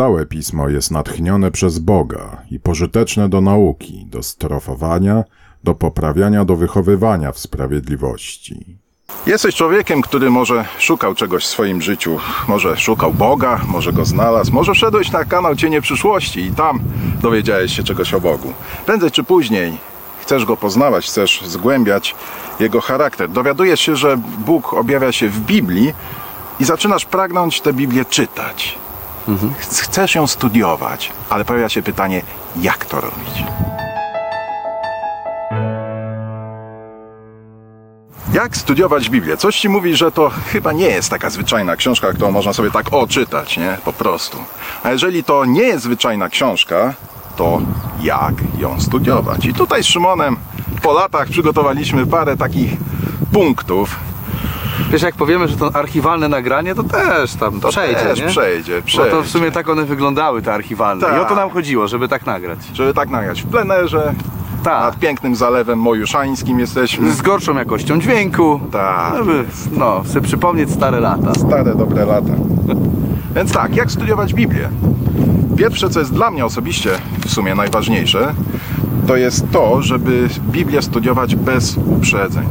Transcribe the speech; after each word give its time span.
Całe 0.00 0.26
pismo 0.26 0.68
jest 0.68 0.90
natchnione 0.90 1.50
przez 1.50 1.78
Boga 1.78 2.42
i 2.50 2.60
pożyteczne 2.60 3.28
do 3.28 3.40
nauki, 3.40 4.06
do 4.06 4.22
strofowania, 4.22 5.24
do 5.64 5.74
poprawiania, 5.74 6.44
do 6.44 6.56
wychowywania 6.56 7.32
w 7.32 7.38
sprawiedliwości. 7.38 8.78
Jesteś 9.26 9.54
człowiekiem, 9.54 10.02
który 10.02 10.30
może 10.30 10.64
szukał 10.78 11.14
czegoś 11.14 11.44
w 11.44 11.46
swoim 11.46 11.82
życiu. 11.82 12.18
Może 12.48 12.76
szukał 12.76 13.14
Boga, 13.14 13.60
może 13.68 13.92
go 13.92 14.04
znalazł, 14.04 14.52
może 14.52 14.74
wszedłeś 14.74 15.12
na 15.12 15.24
kanał 15.24 15.56
Cienie 15.56 15.82
Przyszłości 15.82 16.40
i 16.40 16.52
tam 16.52 16.80
dowiedziałeś 17.22 17.76
się 17.76 17.82
czegoś 17.82 18.14
o 18.14 18.20
Bogu. 18.20 18.52
Prędzej 18.86 19.10
czy 19.10 19.24
później 19.24 19.78
chcesz 20.22 20.44
go 20.44 20.56
poznawać, 20.56 21.06
chcesz 21.06 21.42
zgłębiać 21.46 22.14
jego 22.60 22.80
charakter. 22.80 23.30
Dowiadujesz 23.30 23.80
się, 23.80 23.96
że 23.96 24.16
Bóg 24.46 24.74
objawia 24.74 25.12
się 25.12 25.28
w 25.28 25.40
Biblii 25.40 25.92
i 26.60 26.64
zaczynasz 26.64 27.04
pragnąć 27.04 27.60
tę 27.60 27.72
Biblię 27.72 28.04
czytać. 28.04 28.78
Ch- 29.60 29.64
Chcesz 29.82 30.14
ją 30.14 30.26
studiować, 30.26 31.12
ale 31.30 31.44
pojawia 31.44 31.68
się 31.68 31.82
pytanie, 31.82 32.22
jak 32.56 32.84
to 32.84 33.00
robić? 33.00 33.44
Jak 38.32 38.56
studiować 38.56 39.10
Biblię? 39.10 39.36
Coś 39.36 39.60
ci 39.60 39.68
mówi, 39.68 39.96
że 39.96 40.12
to 40.12 40.30
chyba 40.52 40.72
nie 40.72 40.86
jest 40.86 41.10
taka 41.10 41.30
zwyczajna 41.30 41.76
książka, 41.76 42.12
którą 42.12 42.30
można 42.30 42.52
sobie 42.52 42.70
tak 42.70 42.92
oczytać, 42.92 43.56
nie? 43.56 43.78
Po 43.84 43.92
prostu. 43.92 44.38
A 44.82 44.90
jeżeli 44.90 45.24
to 45.24 45.44
nie 45.44 45.62
jest 45.62 45.84
zwyczajna 45.84 46.28
książka, 46.28 46.94
to 47.36 47.60
jak 48.02 48.34
ją 48.58 48.80
studiować? 48.80 49.44
I 49.44 49.54
tutaj 49.54 49.82
z 49.84 49.86
Szymonem 49.86 50.36
po 50.82 50.92
latach 50.92 51.28
przygotowaliśmy 51.28 52.06
parę 52.06 52.36
takich 52.36 52.70
punktów. 53.32 53.96
Wiesz, 54.92 55.02
jak 55.02 55.14
powiemy, 55.14 55.48
że 55.48 55.56
to 55.56 55.70
archiwalne 55.76 56.28
nagranie, 56.28 56.74
to 56.74 56.82
też 56.84 57.34
tam 57.34 57.60
To 57.60 57.68
przejdzie, 57.68 58.00
też 58.00 58.20
nie? 58.20 58.26
przejdzie, 58.26 58.80
Bo 58.80 58.86
przejdzie. 58.86 59.10
to 59.10 59.22
w 59.22 59.28
sumie 59.28 59.50
tak 59.52 59.68
one 59.68 59.84
wyglądały, 59.84 60.42
te 60.42 60.54
archiwalne. 60.54 61.06
I 61.06 61.10
o 61.10 61.22
to 61.22 61.28
Tak. 61.28 61.36
nam 61.36 61.50
chodziło, 61.50 61.88
żeby 61.88 62.08
tak 62.08 62.26
nagrać. 62.26 62.58
Żeby 62.74 62.94
tak 62.94 63.08
nagrać 63.10 63.42
w 63.42 63.46
plenerze, 63.46 64.14
Tak. 64.64 64.82
nad 64.82 64.98
pięknym 64.98 65.36
zalewem 65.36 65.78
mojuszańskim 65.78 66.60
jesteśmy. 66.60 67.12
Z 67.12 67.22
gorszą 67.22 67.54
jakością 67.56 68.00
dźwięku. 68.00 68.60
Tak. 68.72 69.14
Żeby, 69.16 69.44
no, 69.72 70.04
sobie 70.04 70.20
przypomnieć 70.26 70.70
stare 70.70 71.00
lata. 71.00 71.34
stare, 71.34 71.74
dobre 71.74 72.04
lata. 72.06 72.32
Więc 73.36 73.52
tak, 73.52 73.76
jak 73.76 73.90
studiować 73.92 74.34
Biblię? 74.34 74.68
Pierwsze, 75.56 75.90
co 75.90 76.00
jest 76.00 76.12
dla 76.14 76.30
mnie 76.30 76.44
osobiście 76.44 76.90
w 77.26 77.30
sumie 77.30 77.54
najważniejsze, 77.54 78.34
to 79.06 79.16
jest 79.16 79.50
to, 79.52 79.82
żeby 79.82 80.28
Biblię 80.50 80.82
studiować 80.82 81.36
bez 81.36 81.76
uprzedzeń. 81.76 82.44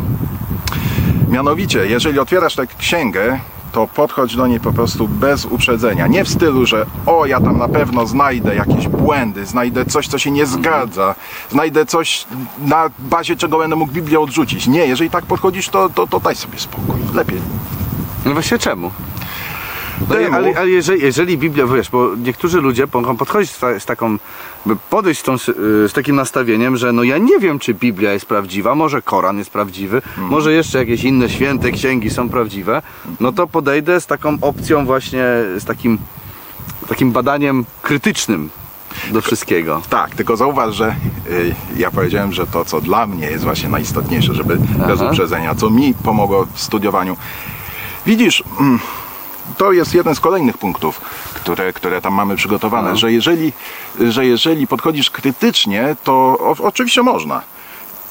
Mianowicie, 1.30 1.88
jeżeli 1.88 2.20
otwierasz 2.20 2.56
tę 2.56 2.68
księgę, 2.68 3.40
to 3.72 3.88
podchodź 3.88 4.36
do 4.36 4.48
niej 4.48 4.60
po 4.60 4.74
prostu 4.74 5.08
bez 5.08 5.46
uprzedzenia. 5.46 6.08
Nie 6.08 6.24
w 6.24 6.30
stylu, 6.30 6.66
że 6.66 6.86
o, 7.06 7.26
ja 7.26 7.42
tam 7.42 7.58
na 7.58 7.68
pewno 7.68 8.08
znajdę 8.08 8.56
jakieś 8.56 8.88
błędy, 8.88 9.46
znajdę 9.46 9.86
coś, 9.86 10.08
co 10.08 10.18
się 10.18 10.32
nie 10.32 10.46
zgadza, 10.46 11.16
znajdę 11.52 11.86
coś, 11.86 12.26
na 12.60 12.90
bazie 13.00 13.36
czego 13.36 13.58
będę 13.58 13.76
mógł 13.76 13.94
Biblię 13.94 14.20
odrzucić. 14.20 14.68
Nie, 14.68 14.88
jeżeli 14.88 15.10
tak 15.10 15.26
podchodzisz, 15.26 15.70
to, 15.70 15.90
to, 15.90 16.08
to 16.08 16.20
daj 16.20 16.36
sobie 16.36 16.60
spokój. 16.60 16.96
Lepiej 17.14 17.42
No 18.26 18.34
właśnie 18.34 18.60
czemu? 18.60 18.92
Ale 20.16 20.58
ale 20.58 20.70
jeżeli, 20.70 21.02
jeżeli 21.02 21.38
Biblia, 21.38 21.66
wiesz, 21.68 21.90
bo 21.90 22.10
niektórzy 22.16 22.62
ludzie 22.62 22.88
mogą 22.94 23.18
podchodzić 23.18 23.52
z, 23.52 23.60
ta, 23.60 23.80
z 23.80 23.86
taką, 23.86 24.18
podejść 24.90 25.20
z, 25.20 25.24
tą, 25.24 25.34
y, 25.34 25.38
z 25.90 25.94
takim 25.94 26.16
nastawieniem, 26.16 26.78
że 26.78 26.94
no 26.94 27.04
ja 27.04 27.18
nie 27.18 27.40
wiem, 27.40 27.60
czy 27.60 27.74
Biblia 27.74 28.14
jest 28.14 28.26
prawdziwa, 28.26 28.76
może 28.76 29.02
Koran 29.02 29.38
jest 29.38 29.50
prawdziwy, 29.50 29.98
Mhm. 29.98 30.28
może 30.28 30.54
jeszcze 30.54 30.78
jakieś 30.78 31.04
inne 31.04 31.30
święte 31.30 31.72
księgi 31.72 32.10
są 32.10 32.30
prawdziwe, 32.30 32.82
no 33.20 33.32
to 33.32 33.48
podejdę 33.48 34.02
z 34.02 34.06
taką 34.08 34.38
opcją 34.42 34.86
właśnie, 34.86 35.24
z 35.58 35.66
takim, 35.66 35.98
takim 36.88 37.12
badaniem 37.12 37.66
krytycznym 37.82 38.50
do 39.12 39.22
wszystkiego. 39.22 39.82
Tak, 39.90 40.16
tylko 40.16 40.38
zauważ, 40.38 40.76
że 40.76 40.96
y, 41.32 41.56
ja 41.78 41.92
powiedziałem, 41.92 42.34
że 42.34 42.48
to, 42.48 42.66
co 42.66 42.82
dla 42.82 43.08
mnie 43.08 43.28
jest 43.28 43.44
właśnie 43.44 43.70
najistotniejsze, 43.70 44.34
żeby 44.34 44.58
bez 44.88 45.02
Aha. 45.02 45.10
uprzedzenia, 45.10 45.56
co 45.56 45.70
mi 45.70 45.94
pomogło 45.94 46.48
w 46.54 46.62
studiowaniu. 46.62 47.18
Widzisz, 48.06 48.44
mm, 48.60 48.80
to 49.58 49.72
jest 49.72 49.94
jeden 49.94 50.16
z 50.16 50.20
kolejnych 50.20 50.58
punktów, 50.58 51.02
które, 51.34 51.74
które 51.74 52.02
tam 52.02 52.14
mamy 52.14 52.36
przygotowane, 52.36 52.98
że 52.98 53.12
jeżeli, 53.12 53.54
że 54.00 54.26
jeżeli 54.26 54.68
podchodzisz 54.68 55.10
krytycznie, 55.10 55.96
to 56.04 56.14
o, 56.14 56.56
oczywiście 56.60 57.04
można. 57.04 57.42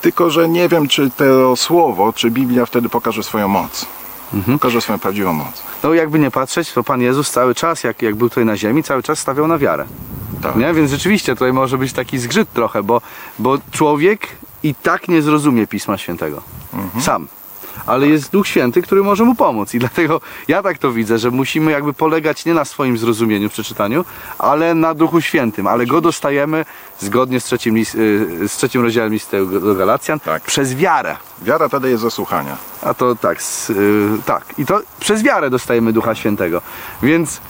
Tylko, 0.01 0.31
że 0.31 0.49
nie 0.49 0.69
wiem, 0.69 0.89
czy 0.89 1.11
to 1.11 1.57
słowo, 1.57 2.13
czy 2.13 2.31
Biblia 2.31 2.67
wtedy 2.67 2.89
pokaże 2.89 3.23
swoją 3.23 3.49
moc. 3.49 3.87
Pokaże 4.53 4.81
swoją 4.81 4.99
prawdziwą 4.99 5.33
moc. 5.33 5.63
No 5.83 5.95
jakby 5.95 6.19
nie 6.19 6.31
patrzeć, 6.31 6.73
to 6.73 6.85
Pan 6.85 7.01
Jezus 7.01 7.31
cały 7.31 7.55
czas, 7.55 7.85
jak, 7.85 8.03
jak 8.03 8.15
był 8.15 8.29
tutaj 8.29 8.45
na 8.45 8.57
ziemi, 8.57 8.83
cały 8.83 9.03
czas 9.03 9.19
stawiał 9.19 9.47
na 9.47 9.59
wiarę. 9.59 9.85
Tak. 10.43 10.57
Nie? 10.57 10.75
Więc 10.75 10.91
rzeczywiście 10.91 11.35
tutaj 11.35 11.53
może 11.53 11.79
być 11.79 11.93
taki 11.93 12.19
zgrzyt 12.19 12.53
trochę, 12.53 12.83
bo, 12.83 13.01
bo 13.39 13.59
człowiek 13.71 14.29
i 14.63 14.75
tak 14.75 15.09
nie 15.09 15.23
zrozumie 15.23 15.67
Pisma 15.67 15.99
Świętego. 15.99 16.43
Sam. 17.01 17.29
Ale 17.89 18.07
jest 18.09 18.31
Duch 18.33 18.47
Święty, 18.47 18.83
który 18.83 19.03
może 19.03 19.25
mu 19.25 19.35
pomóc. 19.35 19.75
I 19.75 19.79
dlatego 19.79 20.21
ja 20.49 20.63
tak 20.63 20.79
to 20.79 20.93
widzę, 20.93 21.19
że 21.19 21.31
musimy 21.31 21.71
jakby 21.73 21.93
polegać 21.93 22.45
nie 22.45 22.55
na 22.55 22.65
swoim 22.65 22.99
zrozumieniu 22.99 23.49
w 23.49 23.53
przeczytaniu, 23.53 24.05
ale 24.39 24.75
na 24.75 24.95
Duchu 24.95 25.21
Świętym. 25.21 25.67
Ale 25.67 25.87
go 25.87 26.01
dostajemy 26.01 26.65
zgodnie 27.01 27.41
z 27.41 27.45
trzecim, 27.45 27.77
list, 27.77 27.95
y, 27.95 28.49
z 28.49 28.57
trzecim 28.57 28.83
rozdziałem 28.83 29.13
listu 29.13 29.47
do 29.61 29.75
Galacjan 29.75 30.21
Tak. 30.21 30.43
przez 30.43 30.75
wiarę. 30.75 31.17
Wiara 31.43 31.69
wtedy 31.69 31.91
jest 31.91 32.03
ze 32.03 32.11
słuchania. 32.11 32.57
A 32.83 32.95
to 32.95 33.15
tak, 33.15 33.39
s- 33.39 33.71
y, 33.71 34.09
tak. 34.25 34.45
I 34.59 34.67
to 34.67 34.81
przez 35.01 35.23
wiarę 35.23 35.51
dostajemy 35.51 35.93
Ducha 35.93 36.15
Świętego. 36.15 36.63
Więc 37.03 37.41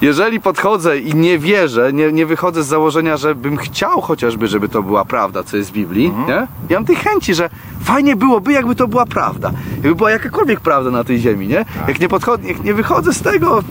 jeżeli 0.00 0.40
podchodzę 0.40 0.98
i 0.98 1.14
nie 1.14 1.38
wierzę, 1.38 1.92
nie, 1.92 2.12
nie 2.12 2.26
wychodzę 2.26 2.62
z 2.62 2.66
założenia, 2.66 3.16
że 3.16 3.34
bym 3.34 3.56
chciał 3.56 4.00
chociażby, 4.00 4.48
żeby 4.48 4.68
to 4.68 4.82
była 4.82 5.04
prawda, 5.04 5.42
co 5.42 5.56
jest 5.56 5.70
w 5.70 5.72
Biblii, 5.72 6.12
nie? 6.28 6.46
Ja 6.68 6.76
mam 6.76 6.84
tej 6.84 6.96
chęci, 6.96 7.34
że 7.34 7.50
fajnie 7.84 8.16
byłoby, 8.16 8.52
jakby 8.52 8.74
to 8.74 8.88
była 8.88 9.06
prawda. 9.06 9.52
Jakby 9.74 9.94
była 9.94 10.10
jakakolwiek 10.10 10.60
prawda 10.60 10.90
na 10.90 11.04
tej 11.04 11.18
ziemi, 11.18 11.48
nie? 11.48 11.64
Jak, 11.88 12.00
nie 12.00 12.08
podchodzę, 12.08 12.48
jak 12.48 12.64
nie 12.64 12.74
wychodzę 12.74 13.12
z 13.12 13.22
tego, 13.22 13.62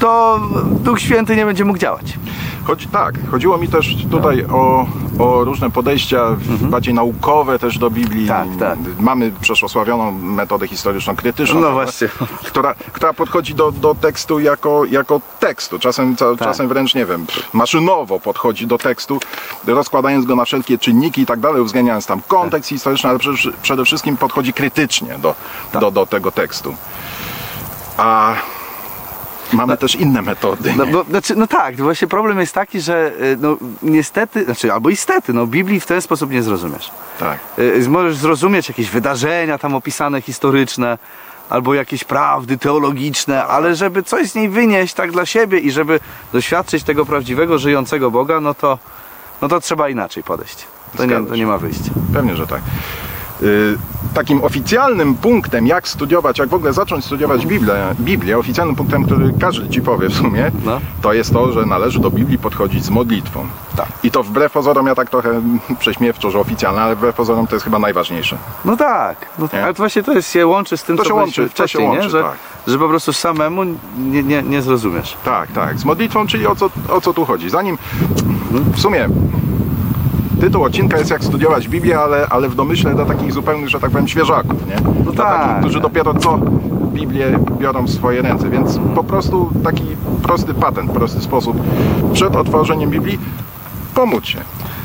to 0.00 0.40
Duch 0.84 1.00
Święty 1.00 1.36
nie 1.36 1.46
będzie 1.46 1.64
mógł 1.64 1.78
działać. 1.78 2.18
Chodzi, 2.64 2.88
tak, 2.88 3.14
chodziło 3.30 3.58
mi 3.58 3.68
też 3.68 3.96
tutaj 4.10 4.44
o, 4.52 4.86
o 5.18 5.44
różne 5.44 5.70
podejścia 5.70 6.36
bardziej 6.60 6.94
naukowe 6.94 7.58
też 7.58 7.78
do 7.78 7.90
Biblii. 7.90 8.22
Mhm. 8.30 8.58
Tak, 8.58 8.68
tak. 8.68 8.78
Mamy 9.00 9.32
przeszłosławioną 9.40 10.12
metodę 10.12 10.68
historyczną 10.68 11.16
krytyczną, 11.16 11.60
No 11.60 11.72
właśnie. 11.72 12.08
która, 12.46 12.74
która 12.92 13.12
podchodzi 13.12 13.54
do, 13.54 13.72
do 13.72 13.94
tekstu 13.94 14.40
jako, 14.40 14.84
jako 14.84 15.20
tekstu. 15.40 15.78
Czasem, 15.78 16.16
Tak. 16.16 16.38
czasem 16.38 16.68
wręcz, 16.68 16.94
nie 16.94 17.06
wiem, 17.06 17.26
maszynowo 17.52 18.20
podchodzi 18.20 18.66
do 18.66 18.78
tekstu, 18.78 19.20
rozkładając 19.66 20.26
go 20.26 20.36
na 20.36 20.44
wszelkie 20.44 20.78
czynniki 20.78 21.20
i 21.20 21.26
tak 21.26 21.40
dalej, 21.40 21.62
uwzględniając 21.62 22.06
tam 22.06 22.22
kontekst 22.28 22.68
historyczny, 22.68 23.10
ale 23.10 23.18
przede, 23.18 23.36
przede 23.62 23.84
wszystkim 23.84 24.16
podchodzi 24.16 24.52
krytycznie 24.52 25.18
do, 25.18 25.34
Tak. 25.72 25.80
do, 25.80 25.90
do 25.90 26.06
tego 26.06 26.32
tekstu. 26.32 26.74
A 27.96 28.34
mamy 29.52 29.76
też 29.76 29.94
inne 29.96 30.22
metody. 30.22 30.74
No, 30.76 30.86
bo, 30.86 31.04
znaczy, 31.04 31.36
no 31.36 31.46
tak, 31.46 31.76
właśnie 31.76 32.08
problem 32.08 32.40
jest 32.40 32.54
taki, 32.54 32.80
że 32.80 33.12
y, 33.20 33.36
no, 33.40 33.56
niestety, 33.82 34.44
znaczy 34.44 34.72
albo 34.72 34.90
istety, 34.90 35.32
no 35.32 35.46
Biblii 35.46 35.80
w 35.80 35.86
ten 35.86 36.02
sposób 36.02 36.30
nie 36.30 36.42
zrozumiesz. 36.42 36.90
Tak. 37.18 37.38
Y, 37.58 37.88
Możesz 37.88 38.16
zrozumieć 38.16 38.68
jakieś 38.68 38.90
wydarzenia 38.90 39.58
tam 39.58 39.74
opisane 39.74 40.22
historyczne, 40.22 40.98
albo 41.50 41.74
jakieś 41.74 42.04
prawdy 42.04 42.58
teologiczne, 42.58 43.46
ale 43.46 43.74
żeby 43.76 44.02
coś 44.02 44.30
z 44.30 44.34
niej 44.34 44.48
wynieść 44.48 44.94
tak 44.94 45.12
dla 45.12 45.26
siebie 45.26 45.58
i 45.58 45.70
żeby 45.70 46.00
doświadczyć 46.32 46.84
tego 46.84 47.06
prawdziwego, 47.06 47.58
żyjącego 47.58 48.10
Boga, 48.10 48.40
no 48.40 48.54
to, 48.54 48.78
no 49.42 49.48
to 49.48 49.60
trzeba 49.60 49.88
inaczej 49.88 50.22
podejść. 50.22 50.66
To 50.96 51.04
nie, 51.04 51.26
to 51.26 51.36
nie 51.36 51.46
ma 51.46 51.58
wyjścia. 51.58 51.90
Pewnie, 52.12 52.36
że 52.36 52.46
tak. 52.46 52.60
Y, 53.42 53.78
Takim 54.14 54.44
oficjalnym 54.44 55.14
punktem, 55.14 55.66
jak 55.66 55.88
studiować, 55.88 56.38
jak 56.38 56.48
w 56.48 56.54
ogóle 56.54 56.72
zacząć 56.72 57.04
studiować 57.04 57.46
Biblię, 57.46 57.74
Biblię 58.00 58.38
oficjalnym 58.38 58.76
punktem, 58.76 59.04
który 59.04 59.32
każdy 59.40 59.68
ci 59.68 59.82
powie 59.82 60.08
w 60.08 60.14
sumie, 60.14 60.50
No. 60.64 60.80
to 61.02 61.12
jest 61.12 61.32
to, 61.32 61.52
że 61.52 61.66
należy 61.66 62.00
do 62.00 62.10
Biblii 62.10 62.38
podchodzić 62.38 62.84
z 62.84 62.90
modlitwą. 62.90 63.46
Tak. 63.76 63.86
I 64.02 64.10
to 64.10 64.22
wbrew 64.22 64.52
pozorom, 64.52 64.86
ja 64.86 64.94
tak 64.94 65.10
trochę 65.10 65.42
prześmiewczo, 65.78 66.30
że 66.30 66.38
oficjalne, 66.38 66.82
ale 66.82 66.96
wbrew 66.96 67.14
pozorom 67.16 67.46
to 67.46 67.56
jest 67.56 67.64
chyba 67.64 67.78
najważniejsze. 67.78 68.36
No 68.64 68.76
tak, 68.76 69.16
no, 69.38 69.48
Nie? 69.52 69.64
ale 69.64 69.74
to 69.74 69.78
właśnie 69.78 70.02
to 70.02 70.12
jest, 70.12 70.30
się 70.32 70.46
łączy 70.46 70.76
z 70.76 70.82
tym, 70.82 70.96
To 70.96 71.02
co 71.02 71.08
się 71.08 71.14
łączy, 71.14 71.34
to 71.36 71.42
się 71.42 71.48
wcześniej, 71.48 71.86
łączy, 71.88 72.02
nie? 72.02 72.10
Że, 72.10 72.22
tak. 72.22 72.36
że 72.66 72.78
po 72.78 72.88
prostu 72.88 73.12
samemu 73.12 73.64
nie, 73.98 74.22
nie, 74.22 74.42
nie 74.42 74.62
zrozumiesz. 74.62 75.16
Tak, 75.24 75.52
tak. 75.52 75.78
Z 75.78 75.84
modlitwą, 75.84 76.26
czyli 76.26 76.46
o 76.46 76.56
co, 76.56 76.70
o 76.88 77.00
co 77.00 77.12
tu 77.14 77.24
chodzi? 77.24 77.50
Zanim 77.50 77.78
w 78.74 78.80
sumie 78.80 79.08
tytuł 80.40 80.64
odcinka 80.64 80.98
jest 80.98 81.10
jak 81.10 81.24
studiować 81.24 81.68
Biblię, 81.68 81.98
ale, 81.98 82.26
ale 82.30 82.48
w 82.48 82.54
domyśle 82.54 82.94
dla 82.94 83.04
takich 83.04 83.32
zupełnych, 83.32 83.68
że 83.68 83.80
tak 83.80 83.90
powiem, 83.90 84.08
świeżaków, 84.08 84.66
nie? 84.66 84.76
No 85.04 85.12
dla 85.12 85.24
tak. 85.24 85.40
takich, 85.40 85.60
którzy 85.60 85.80
dopiero 85.80 86.14
co 86.14 86.38
Biblię 86.92 87.38
biorą 87.58 87.84
w 87.84 87.90
swoje 87.90 88.22
ręce, 88.22 88.50
więc 88.50 88.78
po 88.94 89.04
prostu 89.04 89.50
taki 89.64 89.84
prosty 90.22 90.54
patent, 90.54 90.90
prosty 90.90 91.20
sposób 91.20 91.56
przed 92.12 92.36
otworzeniem 92.36 92.90
Biblii 92.90 93.18
pomóc 93.94 94.24
się. 94.24 94.38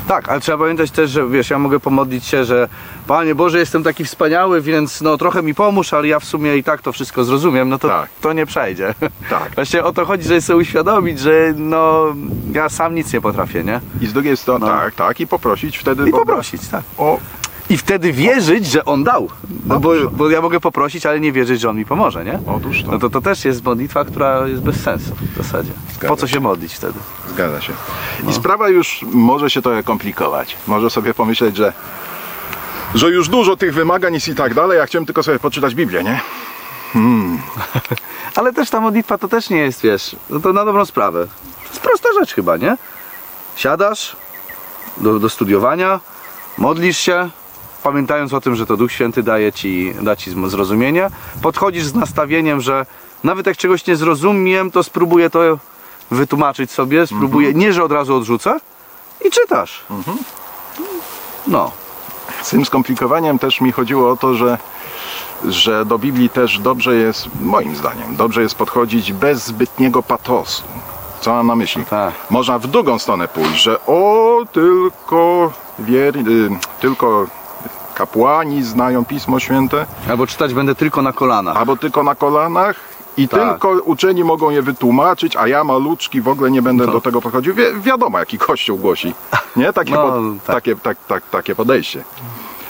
Tak, 0.07 0.29
ale 0.29 0.39
trzeba 0.39 0.57
pamiętać 0.57 0.91
też, 0.91 1.11
że 1.11 1.27
wiesz, 1.27 1.49
ja 1.49 1.59
mogę 1.59 1.79
pomodlić 1.79 2.25
się, 2.25 2.45
że 2.45 2.67
Panie 3.07 3.35
Boże, 3.35 3.59
jestem 3.59 3.83
taki 3.83 4.05
wspaniały, 4.05 4.61
więc 4.61 5.01
no 5.01 5.17
trochę 5.17 5.43
mi 5.43 5.53
pomóż, 5.55 5.93
ale 5.93 6.07
ja 6.07 6.19
w 6.19 6.25
sumie 6.25 6.57
i 6.57 6.63
tak 6.63 6.81
to 6.81 6.91
wszystko 6.91 7.23
zrozumiem, 7.23 7.69
no 7.69 7.79
to, 7.79 7.87
Tak. 7.87 8.09
to 8.21 8.33
nie 8.33 8.45
przejdzie. 8.45 8.93
Tak. 9.29 9.51
Właśnie 9.55 9.83
o 9.83 9.93
to 9.93 10.05
chodzi, 10.05 10.23
żeby 10.27 10.41
sobie 10.41 10.57
uświadomić, 10.59 11.19
że 11.19 11.53
no 11.55 12.05
ja 12.53 12.69
sam 12.69 12.95
nic 12.95 13.13
nie 13.13 13.21
potrafię, 13.21 13.63
nie? 13.63 13.81
I 14.01 14.07
z 14.07 14.13
drugiej 14.13 14.37
strony, 14.37 14.65
No. 14.65 14.71
tak, 14.71 14.95
tak, 14.95 15.19
i 15.19 15.27
poprosić 15.27 15.77
wtedy 15.77 16.09
I 16.09 16.11
poprosić, 16.11 16.67
tak. 16.67 16.83
o 16.97 17.19
I 17.69 17.77
wtedy 17.77 18.13
wierzyć, 18.13 18.65
że 18.65 18.85
On 18.85 19.03
dał. 19.03 19.29
No 19.65 19.79
bo, 19.79 19.91
bo 20.11 20.29
ja 20.29 20.41
mogę 20.41 20.59
poprosić, 20.59 21.05
ale 21.05 21.19
nie 21.19 21.31
wierzyć, 21.31 21.61
że 21.61 21.69
On 21.69 21.77
mi 21.77 21.85
pomoże, 21.85 22.25
nie? 22.25 22.39
Otóż 22.47 22.83
to. 22.83 22.91
No 22.91 22.99
to 22.99 23.09
to 23.09 23.21
też 23.21 23.45
jest 23.45 23.63
modlitwa, 23.63 24.05
która 24.05 24.47
jest 24.47 24.61
bez 24.61 24.81
sensu 24.83 25.11
w 25.33 25.37
zasadzie. 25.37 25.71
Zgadza 25.93 26.07
Po 26.07 26.15
co 26.15 26.27
się. 26.27 26.33
się 26.33 26.39
modlić 26.39 26.73
wtedy? 26.73 26.99
Zgadza 27.29 27.61
się. 27.61 27.73
I 28.29 28.33
sprawa 28.33 28.69
już 28.69 28.99
może 29.13 29.49
się 29.49 29.61
trochę 29.61 29.83
komplikować. 29.83 30.57
Może 30.67 30.89
sobie 30.89 31.13
pomyśleć, 31.13 31.57
że, 31.57 31.73
że 32.95 33.09
już 33.09 33.29
dużo 33.29 33.57
tych 33.57 33.73
wymagań 33.73 34.13
jest 34.13 34.27
i 34.27 34.35
tak 34.35 34.53
dalej, 34.53 34.77
ja 34.77 34.85
chciałem 34.85 35.05
tylko 35.05 35.23
sobie 35.23 35.39
poczytać 35.39 35.75
Biblię, 35.75 36.03
nie? 36.03 36.21
Ale 38.35 38.53
też 38.53 38.69
ta 38.69 38.79
modlitwa 38.79 39.17
to 39.17 39.27
też 39.27 39.49
nie 39.49 39.57
jest, 39.57 39.81
wiesz, 39.81 40.15
no 40.29 40.39
to 40.39 40.53
na 40.53 40.65
dobrą 40.65 40.85
sprawę. 40.85 41.27
To 41.63 41.69
jest 41.69 41.81
prosta 41.81 42.09
rzecz 42.19 42.33
chyba, 42.33 42.57
nie? 42.57 42.77
Siadasz 43.55 44.15
do, 44.97 45.19
do 45.19 45.29
studiowania, 45.29 45.99
modlisz 46.57 46.97
się, 46.97 47.29
pamiętając 47.83 48.33
o 48.33 48.41
tym, 48.41 48.55
że 48.55 48.65
to 48.65 48.77
Duch 48.77 48.91
Święty 48.91 49.23
daje 49.23 49.53
ci, 49.53 49.93
da 50.01 50.15
ci 50.15 50.31
zrozumienie. 50.47 51.09
Podchodzisz 51.41 51.83
z 51.83 51.95
nastawieniem, 51.95 52.61
że 52.61 52.85
nawet 53.23 53.47
jak 53.47 53.57
czegoś 53.57 53.87
nie 53.87 53.95
zrozumiem, 53.95 54.71
to 54.71 54.83
spróbuję 54.83 55.29
to 55.29 55.59
wytłumaczyć 56.11 56.71
sobie, 56.71 57.07
spróbuję, 57.07 57.53
nie 57.53 57.73
że 57.73 57.83
od 57.83 57.91
razu 57.91 58.15
odrzucę 58.15 58.59
i 59.25 59.31
czytasz. 59.31 59.83
No, 61.47 61.71
Z 62.45 62.49
tym 62.49 62.65
skomplikowaniem 62.65 63.39
też 63.39 63.61
mi 63.61 63.71
chodziło 63.71 64.11
o 64.11 64.17
to, 64.17 64.35
że, 64.35 64.57
że 65.47 65.85
do 65.85 65.99
Biblii 65.99 66.29
też 66.29 66.59
dobrze 66.59 66.95
jest, 66.95 67.27
moim 67.41 67.75
zdaniem, 67.75 68.15
dobrze 68.15 68.41
jest 68.41 68.55
podchodzić 68.55 69.13
bez 69.13 69.45
zbytniego 69.45 70.03
patosu. 70.03 70.63
Co 71.21 71.33
mam 71.33 71.47
na 71.47 71.55
myśli? 71.55 71.85
tak. 71.85 72.13
Można 72.29 72.59
w 72.59 72.67
drugą 72.67 72.99
stronę 72.99 73.27
pójść, 73.27 73.63
że 73.63 73.85
o, 73.85 74.41
tylko 74.51 75.51
wier... 75.79 76.17
y, 76.17 76.49
tylko 76.81 77.27
kapłani 77.95 78.63
znają 78.63 79.05
Pismo 79.05 79.39
Święte, 79.39 79.85
Albo 80.09 80.27
czytać 80.27 80.53
będę 80.53 80.75
tylko 80.75 81.01
na 81.01 81.13
kolanach. 81.13 81.57
albo 81.57 81.77
tylko 81.77 82.03
na 82.03 82.15
kolanach 82.15 82.75
i 83.17 83.27
Tak. 83.27 83.39
tylko 83.51 83.69
uczeni 83.69 84.23
mogą 84.23 84.49
je 84.49 84.61
wytłumaczyć, 84.61 85.35
a 85.35 85.47
ja 85.47 85.63
maluczki 85.63 86.21
w 86.21 86.27
ogóle 86.27 86.51
nie 86.51 86.61
będę 86.61 86.85
No. 86.85 86.91
do 86.91 87.01
tego 87.01 87.21
podchodził. 87.21 87.53
Wi- 87.53 87.81
wiadomo, 87.81 88.19
jaki 88.19 88.37
kościół 88.37 88.77
głosi. 88.77 89.13
Nie? 89.55 89.73
Takie, 89.73 89.93
No, 89.93 90.13
tak. 90.45 90.55
takie, 90.55 90.75
tak, 90.75 90.97
tak, 91.07 91.29
takie 91.29 91.55
podejście. 91.55 92.03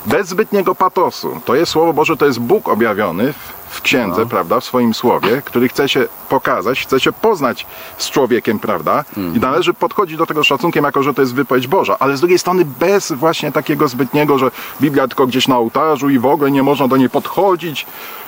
Bez 0.06 0.28
zbytniego 0.28 0.76
patosu. 0.76 1.42
To 1.46 1.56
jest 1.56 1.72
Słowo 1.72 1.94
Boże, 1.94 2.18
to 2.18 2.26
jest 2.26 2.40
Bóg 2.40 2.70
objawiony 2.70 3.34
w, 3.34 3.65
w 3.76 3.82
księdze, 3.82 4.22
No. 4.22 4.28
prawda, 4.28 4.60
w 4.60 4.64
swoim 4.64 4.94
słowie, 4.94 5.42
który 5.46 5.70
chce 5.70 5.90
się 5.90 6.08
pokazać, 6.30 6.80
chce 6.82 7.00
się 7.00 7.12
poznać 7.12 7.66
z 7.98 8.10
człowiekiem, 8.10 8.60
prawda? 8.60 9.04
Mhm. 9.18 9.36
I 9.36 9.40
należy 9.40 9.74
podchodzić 9.74 10.18
do 10.18 10.26
tego 10.26 10.44
z 10.44 10.48
szacunkiem, 10.48 10.86
jako 10.86 11.04
że 11.04 11.14
to 11.14 11.22
jest 11.22 11.36
wypowiedź 11.36 11.68
Boża, 11.68 11.96
ale 12.00 12.18
z 12.18 12.20
drugiej 12.20 12.40
strony 12.40 12.66
bez 12.80 13.12
właśnie 13.12 13.52
takiego 13.52 13.88
zbytniego, 13.88 14.38
że 14.40 14.52
Biblia 14.82 15.08
tylko 15.08 15.28
gdzieś 15.28 15.48
na 15.48 15.58
ołtarzu 15.58 16.10
i 16.10 16.20
w 16.20 16.26
ogóle 16.26 16.52
nie 16.52 16.64
można 16.64 16.88
do 16.88 16.98
niej 16.98 17.10
podchodzić, 17.10 17.86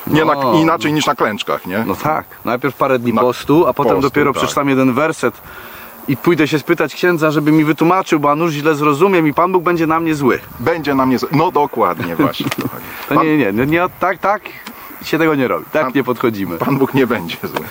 nie 0.07 0.25
na, 0.25 0.33
No. 0.33 0.53
inaczej 0.53 0.93
niż 0.93 1.05
na 1.05 1.15
klęczkach, 1.15 1.65
nie? 1.65 1.83
No 1.87 1.95
tak, 1.95 2.25
najpierw 2.45 2.75
parę 2.75 2.99
dni 2.99 3.13
Na 3.13 3.21
postu, 3.21 3.67
a 3.67 3.73
potem 3.73 3.93
postu, 3.95 4.09
dopiero 4.09 4.33
tak. 4.33 4.41
przeczytam 4.41 4.69
jeden 4.69 4.93
werset 4.93 5.41
i 6.07 6.17
pójdę 6.17 6.47
się 6.47 6.59
spytać 6.59 6.95
księdza, 6.95 7.31
żeby 7.31 7.51
mi 7.51 7.63
wytłumaczył, 7.63 8.19
bo 8.19 8.31
a 8.31 8.35
nuż 8.35 8.51
źle 8.53 8.75
zrozumiem 8.75 9.27
i 9.27 9.33
Pan 9.33 9.51
Bóg 9.51 9.63
będzie 9.63 9.87
na 9.87 9.99
mnie 9.99 10.15
zły. 10.15 10.39
Będzie 10.59 10.95
na 10.95 11.05
mnie. 11.05 11.19
z- 11.19 11.25
No 11.31 11.51
dokładnie, 11.51 12.15
właśnie. 12.15 12.45
Pan, 13.09 13.25
nie, 13.25 13.37
nie, 13.37 13.53
nie, 13.53 13.65
nie, 13.65 13.81
tak, 13.99 14.17
tak 14.17 14.41
się 15.03 15.17
tego 15.17 15.35
nie 15.35 15.47
robi, 15.47 15.65
tak 15.71 15.83
Pan- 15.83 15.91
nie 15.95 16.03
podchodzimy. 16.03 16.57
Pan 16.57 16.77
Bóg 16.77 16.93
nie 16.93 17.07
będzie 17.07 17.37
zły. 17.43 17.65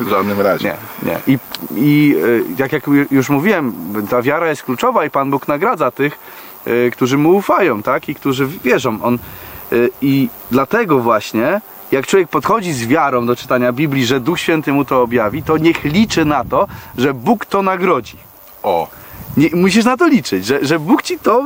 W 0.00 0.08
żadnym 0.08 0.40
razie. 0.40 0.76
Nie, 1.02 1.10
nie. 1.12 1.20
I, 1.34 1.38
i 1.76 2.14
y, 2.16 2.44
jak, 2.58 2.72
jak 2.72 2.86
już 3.10 3.28
mówiłem, 3.28 3.72
ta 4.10 4.22
wiara 4.22 4.48
jest 4.48 4.62
kluczowa 4.62 5.04
i 5.04 5.10
Pan 5.10 5.30
Bóg 5.30 5.48
nagradza 5.48 5.90
tych, 5.90 6.18
y, 6.66 6.90
którzy 6.92 7.18
Mu 7.18 7.36
ufają, 7.36 7.82
tak? 7.82 8.08
I 8.08 8.14
którzy 8.14 8.46
wierzą. 8.46 8.98
On, 9.02 9.18
y, 9.72 9.90
I 10.02 10.28
dlatego 10.50 10.98
właśnie, 10.98 11.60
jak 11.92 12.06
człowiek 12.06 12.28
podchodzi 12.28 12.72
z 12.72 12.86
wiarą 12.86 13.26
do 13.26 13.36
czytania 13.36 13.72
Biblii, 13.72 14.06
że 14.06 14.20
Duch 14.20 14.40
Święty 14.40 14.72
mu 14.72 14.84
to 14.84 15.02
objawi, 15.02 15.42
to 15.42 15.58
niech 15.58 15.84
liczy 15.84 16.24
na 16.24 16.44
to, 16.44 16.66
że 16.98 17.14
Bóg 17.14 17.46
to 17.46 17.62
nagrodzi. 17.62 18.16
O, 18.62 18.88
Nie, 19.36 19.48
musisz 19.54 19.84
na 19.84 19.96
to 19.96 20.06
liczyć, 20.06 20.46
że, 20.46 20.64
że 20.64 20.78
Bóg 20.78 21.02
ci 21.02 21.18
to 21.18 21.44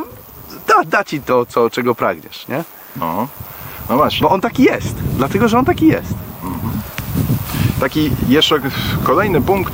da, 0.69 0.85
da 0.85 1.05
ci 1.05 1.21
to, 1.21 1.47
co, 1.47 1.71
czego 1.71 1.95
pragniesz, 1.95 2.49
nie? 2.49 2.65
no. 2.97 3.29
No 3.91 3.97
właśnie. 3.97 4.29
Bo 4.29 4.31
On 4.35 4.41
taki 4.41 4.63
jest. 4.63 4.97
Dlatego, 5.17 5.49
że 5.49 5.59
On 5.59 5.65
taki 5.65 5.87
jest. 5.87 6.15
Taki 7.81 8.11
jeszcze 8.29 8.61
kolejny 9.03 9.41
punkt. 9.41 9.73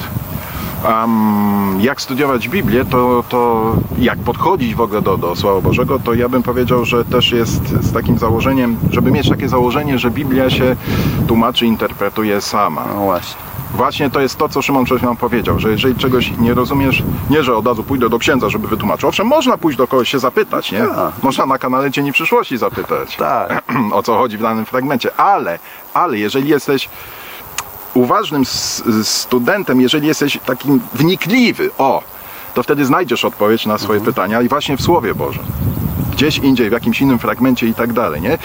em, 1.05 1.81
jak 1.81 2.01
studiować 2.01 2.49
Biblię, 2.49 2.85
to, 2.85 3.25
to 3.29 3.73
jak 3.99 4.19
podchodzić 4.19 4.75
w 4.75 4.81
ogóle 4.81 5.03
do, 5.03 5.17
do 5.17 5.37
Słowa 5.37 5.61
Bożego, 5.61 5.99
to 5.99 6.15
ja 6.15 6.29
bym 6.29 6.43
powiedział, 6.43 6.85
że 6.85 7.05
też 7.05 7.33
jest 7.33 7.63
z 7.69 7.93
takim 7.93 8.19
założeniem, 8.19 8.77
żeby 8.91 9.11
mieć 9.11 9.29
takie 9.29 9.49
założenie, 9.49 9.99
że 9.99 10.11
Biblia 10.11 10.51
się 10.51 10.77
tłumaczy, 11.29 11.67
interpretuje 11.67 12.41
sama. 12.41 12.85
No 12.95 13.01
właśnie. 13.01 13.37
Właśnie 13.77 14.11
to 14.11 14.21
jest 14.21 14.37
to, 14.37 14.49
co 14.49 14.63
Szymon 14.63 14.85
przed 14.85 14.99
chwilą 14.99 15.17
powiedział, 15.17 15.59
że 15.59 15.71
jeżeli 15.71 15.95
czegoś 15.95 16.31
nie 16.39 16.55
rozumiesz, 16.55 17.03
nie, 17.31 17.43
że 17.43 17.57
od 17.57 17.67
razu 17.67 17.85
pójdę 17.85 18.09
do 18.09 18.19
księdza, 18.19 18.49
żeby 18.49 18.69
wytłumaczył. 18.69 19.09
Owszem, 19.09 19.27
można 19.27 19.59
pójść 19.59 19.79
do 19.79 19.87
kogoś 19.87 20.09
się 20.09 20.19
zapytać, 20.19 20.73
nie? 20.73 20.79
Tak. 20.79 21.13
Można 21.23 21.47
na 21.47 21.59
kanale 21.59 21.93
Cieni 21.93 22.13
Przyszłości 22.13 22.59
zapytać, 22.59 23.17
Tak. 23.17 23.63
o 23.93 24.03
co 24.03 24.19
chodzi 24.19 24.37
w 24.37 24.43
danym 24.43 24.65
fragmencie, 24.65 25.17
ale, 25.17 25.59
ale 25.95 26.19
jeżeli 26.19 26.49
jesteś 26.49 26.89
uważnym 27.95 28.45
studentem, 29.03 29.81
jeżeli 29.81 30.09
jesteś 30.09 30.39
takim 30.47 30.81
wnikliwy, 30.95 31.71
o, 31.79 32.03
to 32.57 32.63
wtedy 32.63 32.85
znajdziesz 32.85 33.25
odpowiedź 33.25 33.67
na 33.67 33.79
swoje 33.79 34.01
pytania 34.01 34.43
i 34.43 34.49
właśnie 34.49 34.77
w 34.77 34.83
Słowie 34.83 35.15
Bożym. 35.15 35.45
Gdzieś 36.13 36.39
indziej, 36.39 36.69
w 36.69 36.73
jakimś 36.73 37.01
innym 37.01 37.19
fragmencie 37.19 37.67
i 37.67 37.75
tak 37.75 37.93
dalej, 37.93 38.21
nie? 38.21 38.39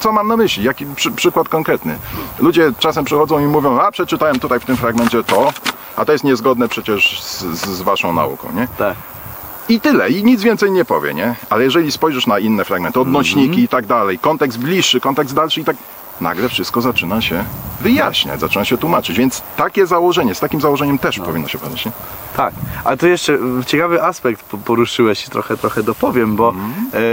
Co 0.00 0.12
mam 0.12 0.28
na 0.28 0.36
myśli? 0.36 0.64
Jaki 0.64 0.86
przy, 0.96 1.10
przykład 1.10 1.48
konkretny? 1.48 1.98
Ludzie 2.38 2.72
czasem 2.78 3.04
przychodzą 3.04 3.38
i 3.38 3.42
mówią, 3.42 3.80
a 3.80 3.90
przeczytałem 3.90 4.38
tutaj 4.38 4.60
w 4.60 4.64
tym 4.64 4.76
fragmencie 4.76 5.24
to, 5.24 5.52
a 5.96 6.04
to 6.04 6.12
jest 6.12 6.24
niezgodne 6.24 6.68
przecież 6.68 7.22
z, 7.22 7.40
z, 7.40 7.82
waszą 7.82 8.12
nauką, 8.12 8.52
nie? 8.52 8.68
Tak. 8.78 8.96
I 9.68 9.80
tyle, 9.80 10.10
i 10.10 10.24
nic 10.24 10.42
więcej 10.42 10.70
nie 10.70 10.84
powie, 10.84 11.14
nie? 11.14 11.34
Ale 11.50 11.64
jeżeli 11.64 11.92
spojrzysz 11.92 12.26
na 12.26 12.38
inne 12.38 12.64
fragmenty, 12.64 13.00
odnośniki 13.00 13.62
i 13.62 13.68
tak 13.68 13.86
dalej, 13.86 14.18
kontekst 14.18 14.58
bliższy, 14.58 15.00
kontekst 15.00 15.34
dalszy 15.34 15.60
i 15.60 15.64
tak 15.64 15.76
nagle 16.20 16.48
wszystko 16.48 16.80
zaczyna 16.80 17.20
się 17.22 17.44
wyjaśniać, 17.80 18.40
zaczyna 18.40 18.64
się 18.64 18.78
tłumaczyć. 18.78 19.18
Więc 19.18 19.42
takie 19.56 19.86
założenie, 19.86 20.34
z 20.34 20.40
takim 20.40 20.60
założeniem 20.60 20.98
też 20.98 21.18
powinno 21.18 21.48
się 21.48 21.58
padać, 21.58 21.84
nie? 21.84 21.92
Tak, 22.36 22.54
ale 22.84 22.96
to 22.96 23.06
jeszcze 23.06 23.32
y, 23.32 23.38
ciekawy 23.66 24.02
aspekt 24.02 24.42
po- 24.42 24.58
poruszyłeś, 24.58 25.24
trochę, 25.24 25.56
trochę 25.56 25.82
dopowiem, 25.82 26.36
bo 26.36 26.54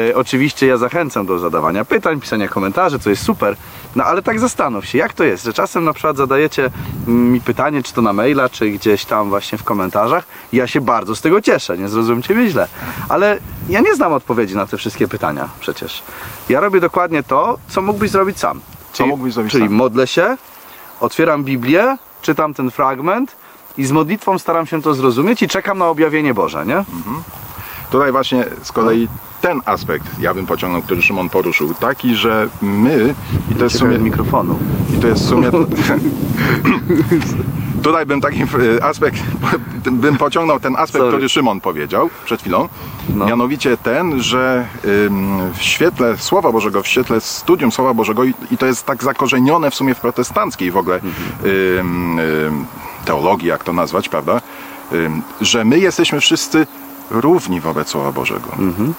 e, 0.09 0.15
oczywiście 0.15 0.67
ja 0.67 0.77
zachęcam 0.77 1.25
do 1.25 1.39
zadawania 1.39 1.85
pytań, 1.85 2.19
pisania 2.19 2.47
komentarzy, 2.47 2.99
co 2.99 3.09
jest 3.09 3.23
super, 3.23 3.55
no 3.95 4.03
ale 4.03 4.21
tak 4.21 4.39
zastanów 4.39 4.85
się, 4.85 4.97
jak 4.97 5.13
to 5.13 5.23
jest, 5.23 5.43
że 5.43 5.53
czasem 5.53 5.83
na 5.83 5.93
przykład 5.93 6.17
zadajecie 6.17 6.69
mm, 7.07 7.31
mi 7.31 7.41
pytanie, 7.41 7.83
czy 7.83 7.93
to 7.93 8.01
na 8.01 8.13
maila, 8.13 8.49
czy 8.49 8.69
gdzieś 8.69 9.05
tam 9.05 9.29
właśnie 9.29 9.57
w 9.57 9.63
komentarzach, 9.63 10.23
i 10.53 10.57
ja 10.57 10.67
się 10.67 10.81
bardzo 10.81 11.15
z 11.15 11.21
tego 11.21 11.41
cieszę, 11.41 11.77
nie 11.77 11.89
zrozumcie 11.89 12.35
mnie 12.35 12.49
źle, 12.49 12.67
ale 13.09 13.37
ja 13.69 13.79
nie 13.81 13.95
znam 13.95 14.13
odpowiedzi 14.13 14.55
na 14.55 14.67
te 14.67 14.77
wszystkie 14.77 15.07
pytania 15.07 15.49
przecież. 15.59 16.03
Ja 16.49 16.59
robię 16.59 16.79
dokładnie 16.79 17.23
to, 17.23 17.57
co 17.67 17.81
mógłbyś 17.81 18.11
zrobić 18.11 18.39
sam. 18.39 18.61
Czyli, 18.97 19.49
czyli 19.49 19.69
modlę 19.69 20.07
się, 20.07 20.37
otwieram 20.99 21.43
Biblię, 21.43 21.97
czytam 22.21 22.53
ten 22.53 22.71
fragment 22.71 23.35
i 23.77 23.85
z 23.85 23.91
modlitwą 23.91 24.39
staram 24.39 24.65
się 24.65 24.81
to 24.81 24.93
zrozumieć 24.93 25.41
i 25.41 25.47
czekam 25.47 25.77
na 25.77 25.87
objawienie 25.87 26.33
Boże, 26.33 26.65
nie? 26.65 26.83
Tutaj 27.91 28.11
właśnie 28.11 28.45
z 28.63 28.71
kolei 28.71 29.07
ten 29.41 29.61
aspekt 29.65 30.19
ja 30.19 30.33
bym 30.33 30.45
pociągnął, 30.45 30.81
który 30.81 31.01
Szymon 31.01 31.29
poruszył, 31.29 31.73
taki, 31.73 32.15
że 32.15 32.49
my, 32.61 33.15
i 33.51 33.55
to 33.55 33.63
jest 33.63 33.75
w 33.75 33.77
Uciekaj 33.77 33.79
sumie 33.79 33.97
mikrofonu. 33.97 34.59
I 34.97 35.01
to 35.01 35.07
jest 35.07 35.23
w 35.23 35.29
sumie. 35.29 35.51
Tutaj 37.83 38.05
bym 38.05 38.21
taki 38.21 38.41
e, 38.41 38.83
aspekt, 38.83 39.17
bym 39.91 40.17
pociągnął 40.17 40.59
ten 40.59 40.75
aspekt, 40.75 40.91
Sorry. 40.97 41.07
który 41.11 41.29
Szymon 41.29 41.61
powiedział 41.61 42.09
przed 42.25 42.41
chwilą. 42.41 42.69
No. 43.15 43.25
Mianowicie 43.25 43.77
ten, 43.77 44.21
że 44.21 44.67
w 45.53 45.61
świetle 45.61 46.17
Słowa 46.17 46.51
Bożego, 46.51 46.83
w 46.83 46.87
świetle 46.87 47.21
studium 47.21 47.71
Słowa 47.71 47.93
Bożego, 47.93 48.23
i, 48.23 48.33
to 48.59 48.65
jest 48.65 48.85
tak 48.85 49.03
zakorzenione 49.03 49.71
w 49.71 49.75
sumie 49.75 49.95
w 49.95 49.99
protestanckiej 49.99 50.71
w 50.71 50.77
ogóle 50.77 50.99
Mhm. 51.43 52.65
teologii, 53.05 53.47
jak 53.47 53.63
to 53.63 53.73
nazwać, 53.73 54.09
prawda? 54.09 54.41
Że 55.41 55.65
my 55.65 55.79
jesteśmy 55.79 56.19
wszyscy 56.19 56.67
równi 57.11 57.61
wobec 57.61 57.87
Słowa 57.89 58.11
Bożego. 58.11 58.49
Mhm. 58.59 58.93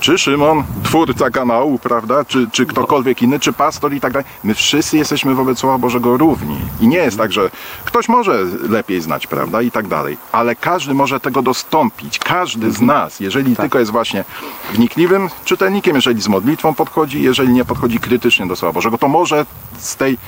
Czy 0.00 0.18
Szymon, 0.18 0.64
twórca 0.82 1.30
kanału, 1.30 1.78
prawda, 1.78 2.24
czy, 2.24 2.50
czy 2.52 2.66
ktokolwiek 2.66 3.22
inny, 3.22 3.40
czy 3.40 3.52
pastor 3.52 3.94
i 3.94 4.00
tak 4.00 4.12
dalej. 4.12 4.28
My 4.44 4.54
wszyscy 4.54 4.96
jesteśmy 4.96 5.34
wobec 5.34 5.58
Słowa 5.58 5.78
Bożego 5.78 6.16
równi. 6.16 6.58
I 6.80 6.88
nie 6.88 6.96
jest 6.96 7.18
tak, 7.18 7.32
że 7.32 7.50
ktoś 7.84 8.08
może 8.08 8.38
lepiej 8.68 9.00
znać, 9.00 9.26
prawda, 9.26 9.62
i 9.62 9.70
tak 9.70 9.88
dalej. 9.88 10.16
Ale 10.32 10.56
każdy 10.56 10.94
może 10.94 11.20
tego 11.20 11.42
dostąpić. 11.42 12.18
Każdy 12.18 12.70
z 12.72 12.80
nas, 12.80 13.20
jeżeli 13.20 13.56
tylko 13.56 13.78
jest 13.78 13.92
właśnie 13.92 14.24
wnikliwym 14.72 15.30
czytelnikiem, 15.44 15.96
jeżeli 15.96 16.22
z 16.22 16.28
modlitwą 16.28 16.74
podchodzi, 16.74 17.22
jeżeli 17.22 17.52
nie 17.52 17.64
podchodzi 17.64 17.98
krytycznie 17.98 18.46
do 18.46 18.56
Słowa 18.56 18.72
Bożego, 18.72 18.98
to 18.98 19.08
może 19.08 19.46
z 19.78 19.96
tej, 19.96 20.18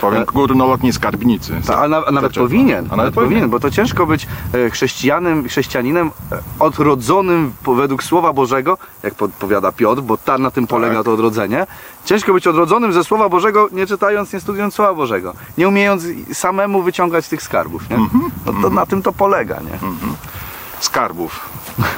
powiem, 0.00 0.24
górnolotniej 0.24 0.92
skarbnicy. 0.92 1.60
Ta, 1.66 1.78
a, 1.78 1.88
na, 1.88 2.04
a 2.06 2.10
nawet 2.10 2.34
powinien, 2.34 2.88
A 2.90 2.96
nawet 2.96 3.14
powinien. 3.14 3.50
bo 3.50 3.60
to 3.60 3.70
ciężko 3.70 4.06
być 4.06 4.26
e, 4.54 4.70
chrześcijanem, 4.70 5.48
chrześcijaninem 5.48 6.10
e, 6.32 6.38
odrodzonym 6.58 7.52
według 7.76 8.02
Słowa 8.02 8.32
Bożego, 8.32 8.78
jak 9.02 9.14
podpowiada 9.14 9.72
Piotr, 9.72 10.02
bo 10.02 10.16
tam 10.16 10.42
na 10.42 10.50
tym 10.50 10.66
polega 10.66 10.94
Tak. 10.94 11.04
to 11.04 11.12
odrodzenie. 11.12 11.66
Ciężko 12.04 12.32
być 12.32 12.46
odrodzonym 12.46 12.92
ze 12.92 13.04
Słowa 13.04 13.28
Bożego, 13.28 13.68
nie 13.72 13.86
czytając, 13.86 14.32
nie 14.32 14.40
studiując 14.40 14.74
Słowa 14.74 14.94
Bożego, 14.94 15.32
nie 15.58 15.68
umiejąc 15.68 16.04
samemu 16.32 16.82
wyciągać 16.82 17.28
tych 17.28 17.42
skarbów, 17.42 17.90
nie? 17.90 17.96
Mhm. 17.96 18.30
No 18.46 18.52
to 18.62 18.70
na 18.70 18.86
tym 18.86 19.02
to 19.02 19.12
polega, 19.12 19.60
nie? 19.60 19.78
skarbów. 20.80 21.40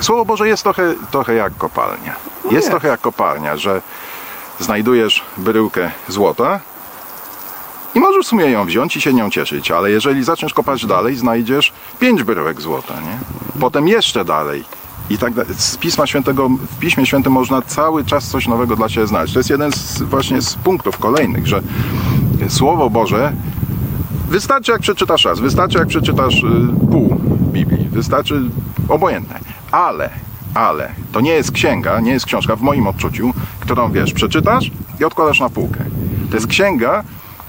Słowo 0.00 0.24
Boże 0.24 0.48
jest 0.48 0.62
trochę, 0.62 0.94
trochę 1.10 1.34
jak 1.34 1.56
kopalnia. 1.56 2.14
Jest 2.44 2.52
jest. 2.54 2.70
trochę 2.70 2.88
jak 2.88 3.00
kopalnia, 3.00 3.56
że 3.56 3.82
znajdujesz 4.60 5.24
bryłkę 5.36 5.90
złota 6.08 6.60
i 7.98 8.00
możesz 8.00 8.26
w 8.26 8.28
sumie 8.28 8.44
ją 8.44 8.64
wziąć 8.64 8.96
i 8.96 9.00
się 9.00 9.12
nią 9.12 9.30
cieszyć, 9.30 9.70
ale 9.70 9.90
jeżeli 9.90 10.24
zaczniesz 10.24 10.54
kopać 10.54 10.86
dalej, 10.86 11.16
znajdziesz 11.16 11.72
pięć 12.00 12.22
bryłek 12.22 12.60
złota, 12.60 12.94
nie? 13.00 13.18
Potem 13.60 13.88
jeszcze 13.88 14.24
dalej. 14.24 14.64
I 15.10 15.18
tak. 15.18 15.32
Z 15.56 15.76
Pisma 15.76 16.06
Świętego, 16.06 16.48
w 16.48 16.78
Piśmie 16.78 17.06
Świętym 17.06 17.32
można 17.32 17.62
cały 17.62 18.04
czas 18.04 18.28
coś 18.28 18.48
nowego 18.48 18.76
dla 18.76 18.88
siebie 18.88 19.06
znaleźć. 19.06 19.32
To 19.34 19.40
jest 19.40 19.50
jeden 19.50 19.72
z, 19.72 20.02
właśnie 20.02 20.42
z 20.42 20.54
punktów 20.54 20.98
kolejnych, 20.98 21.46
że 21.46 21.62
Słowo 22.48 22.90
Boże 22.90 23.32
Wystarczy 24.28 24.72
jak 24.72 24.80
przeczytasz 24.80 25.24
raz, 25.24 25.40
wystarczy 25.40 25.78
jak 25.78 25.88
przeczytasz 25.88 26.42
y, 26.42 26.86
pół 26.90 27.16
Biblii, 27.52 27.88
wystarczy 27.88 28.40
obojętne. 28.88 29.38
Ale, 29.70 30.10
ale 30.54 30.92
to 31.12 31.20
nie 31.20 31.30
jest 31.30 31.52
księga, 31.52 32.00
nie 32.00 32.12
jest 32.12 32.26
książka 32.26 32.56
w 32.56 32.60
moim 32.60 32.86
odczuciu, 32.86 33.34
którą 33.60 33.92
wiesz, 33.92 34.12
przeczytasz 34.12 34.70
i 35.00 35.04
odkładasz 35.04 35.40
na 35.40 35.50
półkę. 35.50 35.84
To 36.30 36.36
jest 36.36 36.46
księga, 36.46 37.04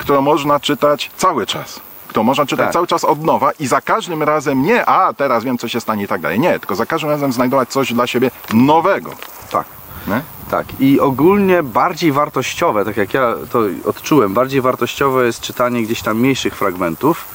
którą 0.09 0.21
można 0.21 0.59
czytać 0.59 1.11
cały 1.17 1.45
czas. 1.45 1.79
Którą 2.07 2.23
można 2.23 2.45
czytać 2.45 2.65
Tak. 2.65 2.73
cały 2.73 2.87
czas 2.87 3.03
od 3.03 3.23
nowa 3.23 3.51
i 3.59 3.67
za 3.67 3.81
każdym 3.81 4.23
razem 4.23 4.61
nie, 4.63 4.85
a 4.85 5.13
teraz 5.13 5.43
wiem 5.43 5.57
co 5.57 5.67
się 5.67 5.81
stanie 5.81 6.03
i 6.03 6.07
tak 6.07 6.21
dalej. 6.21 6.39
Nie, 6.39 6.59
tylko 6.59 6.75
za 6.75 6.85
każdym 6.85 7.09
razem 7.09 7.33
znajdować 7.33 7.69
coś 7.69 7.93
dla 7.93 8.07
siebie 8.07 8.31
nowego. 8.53 9.11
Tak. 9.51 9.65
Nie? 10.07 10.21
Tak, 10.51 10.65
i 10.79 10.99
ogólnie 10.99 11.63
bardziej 11.63 12.11
wartościowe, 12.11 12.85
tak 12.85 12.97
jak 12.97 13.13
ja 13.13 13.33
to 13.51 13.59
odczułem, 13.85 14.33
bardziej 14.33 14.61
wartościowe 14.61 15.25
jest 15.25 15.41
czytanie 15.41 15.83
gdzieś 15.83 16.01
tam 16.01 16.17
mniejszych 16.19 16.55
fragmentów, 16.55 17.25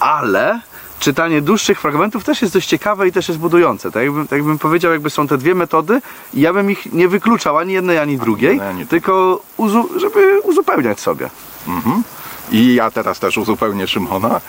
ale 0.00 0.60
czytanie 1.00 1.42
dłuższych 1.42 1.80
fragmentów 1.80 2.24
też 2.24 2.42
jest 2.42 2.54
dość 2.54 2.68
ciekawe 2.68 3.08
i 3.08 3.12
też 3.12 3.28
jest 3.28 3.40
budujące. 3.40 3.90
Tak 3.90 4.02
jakbym, 4.02 4.28
tak 4.28 4.36
jakbym 4.38 4.58
powiedział, 4.58 4.92
jakby 4.92 5.10
są 5.10 5.26
te 5.28 5.38
dwie 5.38 5.54
metody 5.54 6.02
i 6.34 6.40
ja 6.40 6.52
bym 6.52 6.70
ich 6.70 6.92
nie 6.92 7.08
wykluczał 7.08 7.58
ani 7.58 7.72
jednej, 7.72 7.98
ani 7.98 8.18
drugiej, 8.18 8.50
jednej, 8.50 8.68
ani 8.68 8.86
tylko 8.86 9.40
uzu- 9.58 9.98
żeby 10.00 10.40
uzupełniać 10.40 11.00
sobie. 11.00 11.30
I 12.50 12.74
ja 12.74 12.90
teraz 12.90 13.18
też 13.18 13.38
uzupełnię 13.38 13.86
Szymona. 13.86 14.40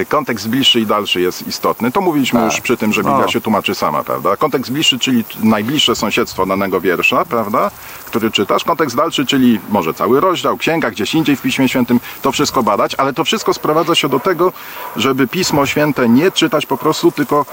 E, 0.00 0.04
Kontekst 0.04 0.48
bliższy 0.48 0.80
i 0.80 0.86
dalszy 0.86 1.20
jest 1.20 1.46
istotny. 1.48 1.92
To 1.92 2.00
mówiliśmy 2.00 2.40
Tak. 2.40 2.52
już 2.52 2.60
przy 2.60 2.76
tym, 2.76 2.92
że 2.92 3.02
Biblia 3.02 3.24
O. 3.24 3.28
się 3.28 3.40
tłumaczy 3.40 3.74
sama, 3.74 4.04
prawda? 4.04 4.36
Kontekst 4.36 4.72
bliższy, 4.72 4.98
czyli 4.98 5.24
najbliższe 5.42 5.96
sąsiedztwo 5.96 6.46
danego 6.46 6.80
wiersza, 6.80 7.24
prawda? 7.24 7.70
Który 8.06 8.30
czytasz. 8.30 8.64
Kontekst 8.64 8.96
dalszy, 8.96 9.26
czyli 9.26 9.60
może 9.68 9.94
cały 9.94 10.20
rozdział, 10.20 10.56
księga, 10.56 10.90
gdzieś 10.90 11.14
indziej 11.14 11.36
w 11.36 11.42
Piśmie 11.42 11.68
Świętym, 11.68 12.00
to 12.22 12.32
wszystko 12.32 12.62
badać, 12.62 12.94
ale 12.94 13.12
to 13.12 13.24
wszystko 13.24 13.54
sprowadza 13.54 13.94
się 13.94 14.08
do 14.08 14.20
tego, 14.20 14.52
żeby 14.96 15.28
Pismo 15.28 15.66
Święte 15.66 16.08
nie 16.08 16.30
czytać 16.30 16.66
po 16.66 16.76
prostu, 16.76 17.12
tylko 17.12 17.46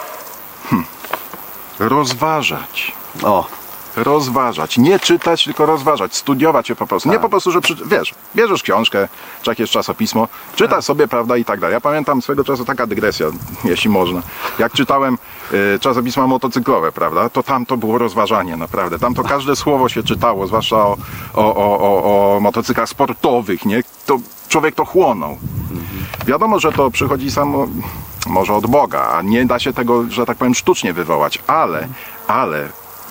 hmm, 0.70 0.88
rozważać 1.80 2.92
O, 3.24 3.48
rozważać, 3.96 4.78
nie 4.78 5.00
czytać, 5.00 5.44
tylko 5.44 5.66
rozważać, 5.66 6.16
studiować 6.16 6.70
je 6.70 6.76
po 6.76 6.88
prostu. 6.88 7.10
Nie 7.10 7.16
Tak. 7.16 7.22
po 7.22 7.30
prostu, 7.30 7.52
że 7.52 7.62
przy, 7.62 7.76
wiesz, 7.86 8.14
bierzesz 8.36 8.64
książkę, 8.64 9.08
czy 9.42 9.52
jakieś 9.52 9.72
czasopismo, 9.72 10.28
czytasz 10.56 10.86
sobie, 10.86 11.08
prawda, 11.08 11.38
i 11.38 11.46
tak 11.46 11.60
dalej. 11.60 11.74
Ja 11.74 11.82
pamiętam 11.82 12.22
swego 12.22 12.44
czasu 12.44 12.66
taka 12.66 12.88
dygresja, 12.88 13.28
jeśli 13.64 13.90
można. 13.90 14.22
Jak 14.60 14.74
czytałem 14.74 15.18
y, 15.54 15.80
czasopisma 15.80 16.28
motocyklowe, 16.28 16.92
prawda, 16.92 17.30
to 17.30 17.44
tam 17.44 17.66
to 17.66 17.78
było 17.78 17.98
rozważanie, 17.98 18.58
naprawdę. 18.58 19.00
Tam 19.00 19.14
to 19.16 19.24
każde 19.24 19.56
słowo 19.56 19.90
się 19.90 20.04
czytało, 20.04 20.48
zwłaszcza 20.48 20.78
o, 20.78 20.98
o, 21.34 21.56
o, 21.56 21.80
o, 21.80 22.36
o 22.36 22.40
motocyklach 22.40 22.90
sportowych, 22.90 23.66
nie? 23.66 23.84
To 24.06 24.18
człowiek 24.50 24.76
to 24.76 24.86
chłonął. 24.86 25.38
Wiadomo, 26.26 26.60
że 26.60 26.72
to 26.72 26.92
przychodzi 26.92 27.32
samo 27.32 27.68
może 28.28 28.54
od 28.54 28.68
Boga, 28.68 29.10
a 29.10 29.22
nie 29.22 29.46
da 29.46 29.60
się 29.60 29.74
tego, 29.74 30.04
że 30.10 30.26
tak 30.26 30.38
powiem, 30.38 30.56
sztucznie 30.56 30.94
wywołać, 30.94 31.40
ale, 31.48 31.88
ale 32.28 32.70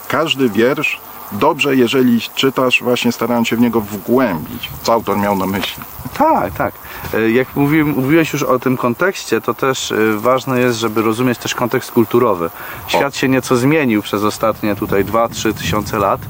każdy 0.09 0.49
wiersz 0.51 1.01
dobrze, 1.33 1.77
jeżeli 1.77 2.21
czytasz, 2.35 2.83
właśnie 2.83 3.13
starając 3.13 3.49
się 3.49 3.57
w 3.57 3.61
niego 3.61 3.81
wgłębić, 3.81 4.71
co 4.83 4.93
autor 4.93 5.19
miał 5.19 5.37
na 5.37 5.47
myśli. 5.47 5.83
Tak, 6.19 6.53
tak. 6.55 6.75
E, 7.15 7.31
Jak 7.31 7.57
mówi, 7.57 7.85
mówiłeś 7.85 8.33
już 8.33 8.43
o 8.43 8.59
tym 8.59 8.77
kontekście, 8.77 9.41
to 9.41 9.55
też 9.55 9.93
e, 9.93 9.97
ważne 10.17 10.61
jest, 10.61 10.79
żeby 10.79 11.03
rozumieć 11.03 11.39
też 11.39 11.55
kontekst 11.55 11.93
kulturowy. 11.93 12.51
Świat 12.87 13.17
się 13.17 13.29
nieco 13.29 13.57
zmienił 13.57 14.03
przez 14.03 14.23
ostatnie 14.23 14.77
tutaj 14.77 15.05
2-3 15.05 15.55
tysiące 15.55 15.99
lat, 15.99 16.21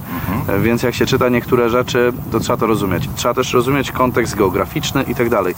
e, 0.48 0.58
więc 0.58 0.82
jak 0.82 0.94
się 0.94 1.06
czyta 1.06 1.28
niektóre 1.28 1.70
rzeczy, 1.70 2.12
to 2.32 2.40
trzeba 2.40 2.56
to 2.56 2.66
rozumieć. 2.66 3.08
Trzeba 3.16 3.34
też 3.34 3.52
rozumieć 3.52 3.92
kontekst 3.92 4.36
geograficzny 4.36 5.02
i 5.02 5.14
tak 5.14 5.28
dalej. 5.28 5.54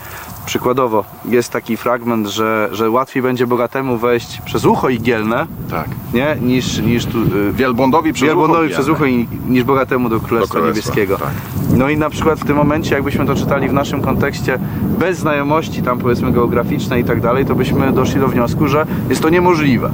Przykładowo, 0.50 1.04
jest 1.24 1.52
taki 1.52 1.76
fragment, 1.76 2.26
że, 2.26 2.68
że 2.72 2.90
łatwiej 2.90 3.22
będzie 3.22 3.46
bogatemu 3.46 3.98
wejść 3.98 4.40
przez 4.44 4.64
ucho 4.64 4.88
igielne, 4.88 5.46
Tak. 5.70 5.88
nie, 6.14 6.36
niż, 6.42 6.78
niż 6.78 7.06
tu, 7.06 7.18
e, 7.18 7.52
Wielbłądowi 7.52 8.12
przez 8.12 8.26
Wielbłądowi 8.26 8.66
ucho 8.66 8.74
przez 8.74 8.88
ucho 8.88 9.06
i, 9.06 9.28
niż 9.48 9.64
bogatemu 9.64 10.08
do 10.08 10.20
Królestwa, 10.20 10.54
Do 10.54 10.60
Królestwa, 10.60 10.90
Niebieskiego. 10.90 11.18
tak. 11.18 11.32
No 11.76 11.88
i 11.88 11.96
na 11.96 12.10
przykład 12.10 12.40
w 12.40 12.44
tym 12.44 12.56
momencie, 12.56 12.94
jakbyśmy 12.94 13.26
to 13.26 13.34
czytali 13.34 13.68
w 13.68 13.72
naszym 13.72 14.02
kontekście, 14.02 14.58
bez 14.98 15.18
znajomości 15.18 15.82
tam 15.82 15.98
powiedzmy 15.98 16.32
geograficznej 16.32 17.02
i 17.02 17.04
tak 17.04 17.20
dalej, 17.20 17.46
to 17.46 17.54
byśmy 17.54 17.92
doszli 17.92 18.20
do 18.20 18.28
wniosku, 18.28 18.68
że 18.68 18.86
jest 19.08 19.22
to 19.22 19.28
niemożliwe. 19.28 19.90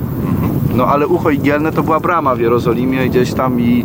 No 0.75 0.87
ale 0.87 1.07
ucho 1.07 1.31
igielne 1.31 1.73
to 1.73 1.83
była 1.83 2.01
brama 2.01 2.35
w 2.35 2.41
Jerozolimie 2.41 3.09
gdzieś 3.09 3.33
tam 3.33 3.61
i 3.61 3.85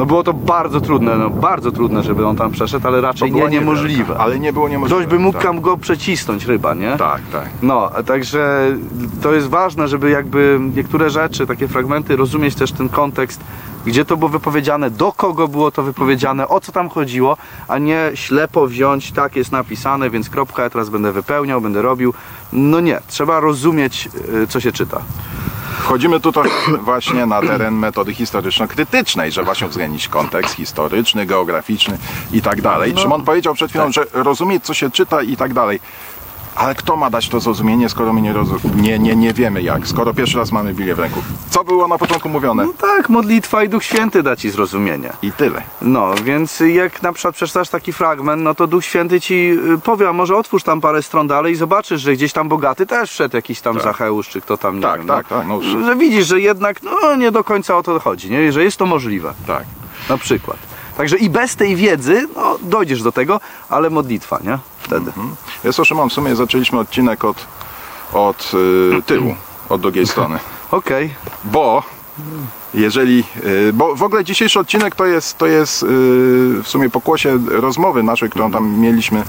no 0.00 0.06
było 0.06 0.22
to 0.22 0.32
bardzo 0.32 0.80
trudne, 0.80 1.16
no 1.16 1.30
bardzo 1.30 1.72
trudne, 1.72 2.02
żeby 2.02 2.26
on 2.26 2.36
tam 2.36 2.52
przeszedł, 2.52 2.86
ale 2.86 3.00
raczej 3.00 3.32
nie 3.32 3.48
niemożliwe. 3.48 4.16
Ale 4.18 4.38
nie 4.38 4.52
było 4.52 4.68
niemożliwe. 4.68 5.00
Ktoś 5.00 5.10
by 5.10 5.18
mógł 5.18 5.38
tak. 5.38 5.46
tam 5.46 5.60
go 5.60 5.76
przecisnąć 5.76 6.44
ryba, 6.44 6.74
nie? 6.74 6.96
Tak, 6.96 7.20
tak. 7.32 7.48
No, 7.62 7.90
także 8.06 8.68
to 9.22 9.32
jest 9.32 9.48
ważne, 9.48 9.88
żeby 9.88 10.10
jakby 10.10 10.60
niektóre 10.76 11.10
rzeczy, 11.10 11.46
takie 11.46 11.68
fragmenty, 11.68 12.16
rozumieć 12.16 12.54
też 12.54 12.72
ten 12.72 12.88
kontekst, 12.88 13.40
gdzie 13.86 14.04
to 14.04 14.16
było 14.16 14.28
wypowiedziane, 14.28 14.90
do 14.90 15.12
kogo 15.12 15.48
było 15.48 15.70
to 15.70 15.82
wypowiedziane, 15.82 16.48
o 16.48 16.60
co 16.60 16.72
tam 16.72 16.88
chodziło, 16.88 17.36
a 17.68 17.78
nie 17.78 18.10
ślepo 18.14 18.66
wziąć, 18.66 19.12
tak 19.12 19.36
jest 19.36 19.52
napisane, 19.52 20.10
więc 20.10 20.30
kropka, 20.30 20.62
ja 20.62 20.70
teraz 20.70 20.90
będę 20.90 21.12
wypełniał, 21.12 21.60
będę 21.60 21.82
robił. 21.82 22.14
No 22.52 22.80
nie, 22.80 23.00
trzeba 23.08 23.40
rozumieć, 23.40 24.08
y, 24.42 24.46
co 24.46 24.60
się 24.60 24.72
czyta. 24.72 25.00
Wchodzimy 25.90 26.20
tutaj 26.20 26.50
właśnie 26.90 27.26
na 27.26 27.40
teren 27.40 27.74
metody 27.74 28.14
historyczno-krytycznej, 28.14 29.32
że 29.32 29.42
właśnie 29.42 29.66
uwzględnić 29.66 30.08
kontekst 30.08 30.54
historyczny, 30.54 31.26
geograficzny 31.26 31.98
i 32.32 32.42
tak 32.42 32.62
dalej. 32.62 32.94
No, 32.94 33.00
Szymon 33.00 33.24
powiedział 33.24 33.54
przed 33.54 33.70
chwilą, 33.70 33.84
tak. 33.84 33.92
że 33.92 34.04
rozumieć, 34.12 34.64
co 34.64 34.74
się 34.74 34.90
czyta 34.90 35.22
i 35.22 35.36
tak 35.36 35.54
dalej. 35.54 35.80
Ale 36.54 36.74
kto 36.74 36.96
ma 36.96 37.10
dać 37.10 37.28
to 37.28 37.40
zrozumienie, 37.40 37.88
skoro 37.88 38.12
my 38.12 38.20
nie, 38.22 38.34
nie, 38.74 38.98
nie, 38.98 39.16
nie 39.16 39.32
wiemy 39.32 39.62
jak, 39.62 39.86
skoro 39.86 40.14
pierwszy 40.14 40.38
raz 40.38 40.52
mamy 40.52 40.74
Biblię 40.74 40.94
w 40.94 40.98
ręku? 40.98 41.22
Co 41.50 41.64
było 41.64 41.88
na 41.88 41.98
początku 41.98 42.28
mówione? 42.28 42.64
No 42.66 42.72
tak, 42.80 43.08
modlitwa 43.08 43.64
i 43.64 43.68
Duch 43.68 43.84
Święty 43.84 44.22
da 44.22 44.36
Ci 44.36 44.50
zrozumienie. 44.50 45.12
I 45.22 45.32
tyle. 45.32 45.62
No, 45.82 46.14
więc 46.24 46.60
jak 46.60 47.02
na 47.02 47.12
przykład 47.12 47.34
przeczytasz 47.34 47.68
taki 47.68 47.92
fragment, 47.92 48.42
no 48.42 48.54
to 48.54 48.66
Duch 48.66 48.84
Święty 48.84 49.20
ci 49.20 49.34
y, 49.74 49.78
powie, 49.78 50.08
a 50.08 50.12
może 50.12 50.36
otwórz 50.36 50.62
tam 50.62 50.80
parę 50.80 51.02
stron 51.02 51.26
dalej 51.26 51.52
i 51.52 51.56
zobaczysz, 51.56 52.00
że 52.00 52.12
gdzieś 52.12 52.32
tam 52.32 52.48
bogaty 52.48 52.86
też 52.86 53.10
wszedł 53.10 53.36
jakiś 53.36 53.60
tam 53.60 53.80
Zacheusz, 53.80 54.28
czy 54.28 54.40
kto 54.40 54.56
tam, 54.56 54.76
nie 54.76 54.82
Tak, 54.82 54.98
wiem. 54.98 55.08
tak, 55.08 55.26
no. 55.30 55.38
tak, 55.38 55.46
no. 55.48 55.60
Że 55.84 55.96
widzisz, 55.96 56.26
że 56.26 56.40
jednak 56.40 56.82
no, 56.82 57.16
nie 57.16 57.30
do 57.32 57.44
końca 57.44 57.76
o 57.76 57.82
to 57.82 58.00
chodzi, 58.00 58.30
nie? 58.30 58.52
że 58.52 58.64
jest 58.64 58.76
to 58.76 58.86
możliwe, 58.86 59.34
Tak. 59.46 59.64
na 60.08 60.18
przykład. 60.18 60.56
Także 61.00 61.16
i 61.16 61.30
bez 61.30 61.56
tej 61.56 61.76
wiedzy, 61.76 62.28
no 62.36 62.58
dojdziesz 62.62 63.02
do 63.02 63.12
tego, 63.12 63.40
ale 63.68 63.90
modlitwa, 63.90 64.38
nie? 64.44 64.58
Wtedy. 64.78 65.12
Wiesz 65.64 65.76
co, 65.76 65.84
Szymon, 65.84 66.10
w 66.10 66.12
sumie 66.12 66.36
zaczęliśmy 66.36 66.78
odcinek 66.78 67.24
od, 67.24 67.46
od 68.12 68.52
y, 68.98 69.02
tyłu, 69.02 69.34
od 69.68 69.80
drugiej 69.80 70.06
strony. 70.06 70.38
Okej, 70.70 71.14
Bo 71.44 71.82
jeżeli, 72.74 73.24
y, 73.68 73.72
bo 73.72 73.96
w 73.96 74.02
ogóle 74.02 74.24
dzisiejszy 74.24 74.60
odcinek 74.60 74.94
to 74.94 75.06
jest, 75.06 75.38
to 75.38 75.46
jest 75.46 75.82
y, 75.82 75.86
w 76.62 76.68
sumie 76.68 76.90
pokłosie 76.90 77.38
rozmowy 77.48 78.02
naszej, 78.02 78.30
którą 78.30 78.50
tam 78.50 78.78
mieliśmy 78.78 79.22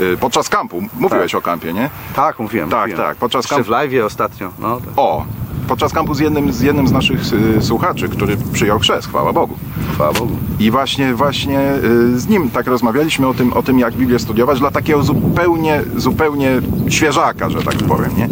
y, 0.00 0.16
podczas 0.16 0.48
kampu. 0.48 0.82
Mówiłeś 0.98 1.34
o 1.34 1.42
kampie, 1.42 1.72
nie? 1.72 1.90
tak, 2.14 2.38
mówiłem. 2.38 2.70
Tak, 2.70 2.80
mówiłem. 2.80 3.08
tak, 3.08 3.16
podczas 3.16 3.46
kampu. 3.46 3.64
w 3.64 3.68
live 3.68 4.04
ostatnio, 4.04 4.52
no. 4.58 4.80
tak. 4.80 4.88
O, 4.96 5.24
podczas 5.68 5.92
kampu 5.92 6.14
z 6.14 6.18
jednym 6.18 6.52
z, 6.52 6.60
jednym 6.60 6.88
z 6.88 6.92
naszych 6.92 7.20
y, 7.32 7.62
słuchaczy, 7.62 8.08
który 8.08 8.36
przyjął 8.52 8.78
chrzest, 8.78 9.08
chwała 9.08 9.32
Bogu. 9.32 9.54
Chwała 9.94 10.12
Bogu. 10.12 10.36
I 10.58 10.70
właśnie, 10.70 11.14
właśnie 11.14 11.60
y, 11.60 12.20
z 12.20 12.28
nim 12.28 12.50
tak 12.50 12.66
rozmawialiśmy 12.66 13.26
o 13.26 13.34
tym, 13.34 13.52
o 13.52 13.62
tym, 13.62 13.78
jak 13.78 13.94
Biblię 13.94 14.18
studiować 14.18 14.58
dla 14.58 14.70
takiego 14.70 15.02
zupełnie, 15.02 15.82
zupełnie 15.96 16.50
świeżaka, 16.88 17.50
że 17.50 17.62
tak 17.62 17.74
powiem, 17.74 18.10
nie? 18.16 18.28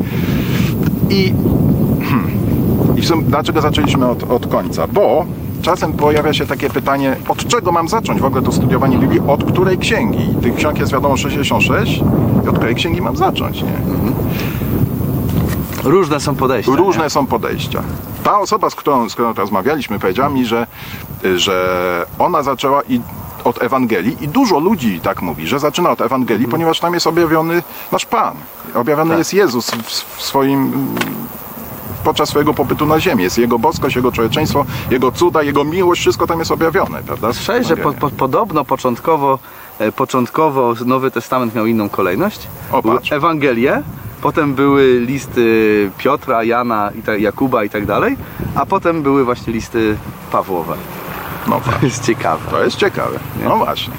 I, 1.10 1.34
dlaczego 3.22 3.60
zaczęliśmy 3.60 4.08
od, 4.08 4.30
od 4.30 4.46
końca? 4.46 4.86
Bo 4.86 5.26
czasem 5.62 5.92
pojawia 5.92 6.32
się 6.32 6.46
takie 6.46 6.70
pytanie, 6.70 7.16
od 7.28 7.46
czego 7.46 7.72
mam 7.72 7.88
zacząć 7.88 8.20
w 8.20 8.24
ogóle 8.24 8.42
to 8.42 8.52
studiowanie 8.52 8.98
Biblii, 8.98 9.20
od 9.26 9.44
której 9.44 9.78
księgi? 9.78 10.30
I 10.30 10.34
tych 10.42 10.54
ksiąg 10.54 10.78
jest 10.78 10.92
wiadomo 10.92 11.16
66 11.16 12.02
i 12.44 12.48
od 12.48 12.56
której 12.56 12.74
księgi 12.74 13.02
mam 13.02 13.16
zacząć, 13.16 13.62
nie? 13.62 13.72
Różne 15.84 16.20
są 16.20 16.34
podejścia. 16.34 16.72
Różne 16.76 17.04
nie? 17.04 17.10
są 17.10 17.26
podejścia. 17.26 17.82
Ta 18.24 18.38
osoba, 18.38 18.70
z 18.70 18.74
którą, 18.74 19.08
z 19.08 19.14
którą 19.14 19.32
rozmawialiśmy, 19.32 19.98
powiedziała 19.98 20.28
mi, 20.28 20.46
że, 20.46 20.66
że 21.36 22.06
ona 22.18 22.42
zaczęła 22.42 22.82
i 22.82 23.00
od 23.44 23.62
Ewangelii 23.62 24.16
i 24.20 24.28
dużo 24.28 24.58
ludzi 24.58 25.00
tak 25.00 25.22
mówi, 25.22 25.46
że 25.46 25.58
zaczyna 25.58 25.90
od 25.90 26.00
Ewangelii, 26.00 26.48
ponieważ 26.48 26.80
tam 26.80 26.94
jest 26.94 27.06
objawiony 27.06 27.62
nasz 27.92 28.06
Pan. 28.06 28.34
Objawiony 28.74 29.10
Tak. 29.10 29.18
jest 29.18 29.34
Jezus 29.34 29.70
w, 29.70 29.90
w 30.16 30.22
swoim 30.22 30.86
podczas 32.04 32.28
swojego 32.28 32.54
pobytu 32.54 32.86
na 32.86 33.00
ziemi. 33.00 33.22
Jest 33.22 33.38
Jego 33.38 33.58
boskość, 33.58 33.96
Jego 33.96 34.12
człowieczeństwo, 34.12 34.64
Jego 34.90 35.12
cuda, 35.12 35.42
Jego 35.42 35.64
miłość, 35.64 36.00
wszystko 36.00 36.26
tam 36.26 36.38
jest 36.38 36.50
objawione, 36.50 37.02
prawda? 37.02 37.32
Słyszałeś, 37.32 37.66
że 37.66 37.76
po, 37.76 37.80
Ewangeliach. 37.82 38.10
po, 38.12 38.16
podobno 38.18 38.64
początkowo, 38.64 39.38
e, 39.78 39.92
początkowo 39.92 40.74
Nowy 40.86 41.10
Testament 41.10 41.54
miał 41.54 41.66
inną 41.66 41.88
kolejność? 41.88 42.48
O, 42.72 42.82
patrz. 42.82 43.12
Ewangelie, 43.12 43.82
potem 44.22 44.54
były 44.54 45.00
listy 45.00 45.90
Piotra, 45.98 46.44
Jana, 46.44 46.90
i 46.98 47.02
ta, 47.02 47.16
Jakuba 47.16 47.64
i 47.64 47.70
tak 47.70 47.86
dalej, 47.86 48.16
a 48.54 48.66
potem 48.66 49.02
były 49.02 49.24
właśnie 49.24 49.52
listy 49.52 49.96
Pawłowe. 50.32 50.74
No, 51.46 51.60
To 51.80 51.86
jest 51.86 52.04
ciekawe. 52.06 52.50
to 52.50 52.64
jest 52.64 52.76
ciekawe. 52.76 53.18
No 53.44 53.56
właśnie. 53.56 53.94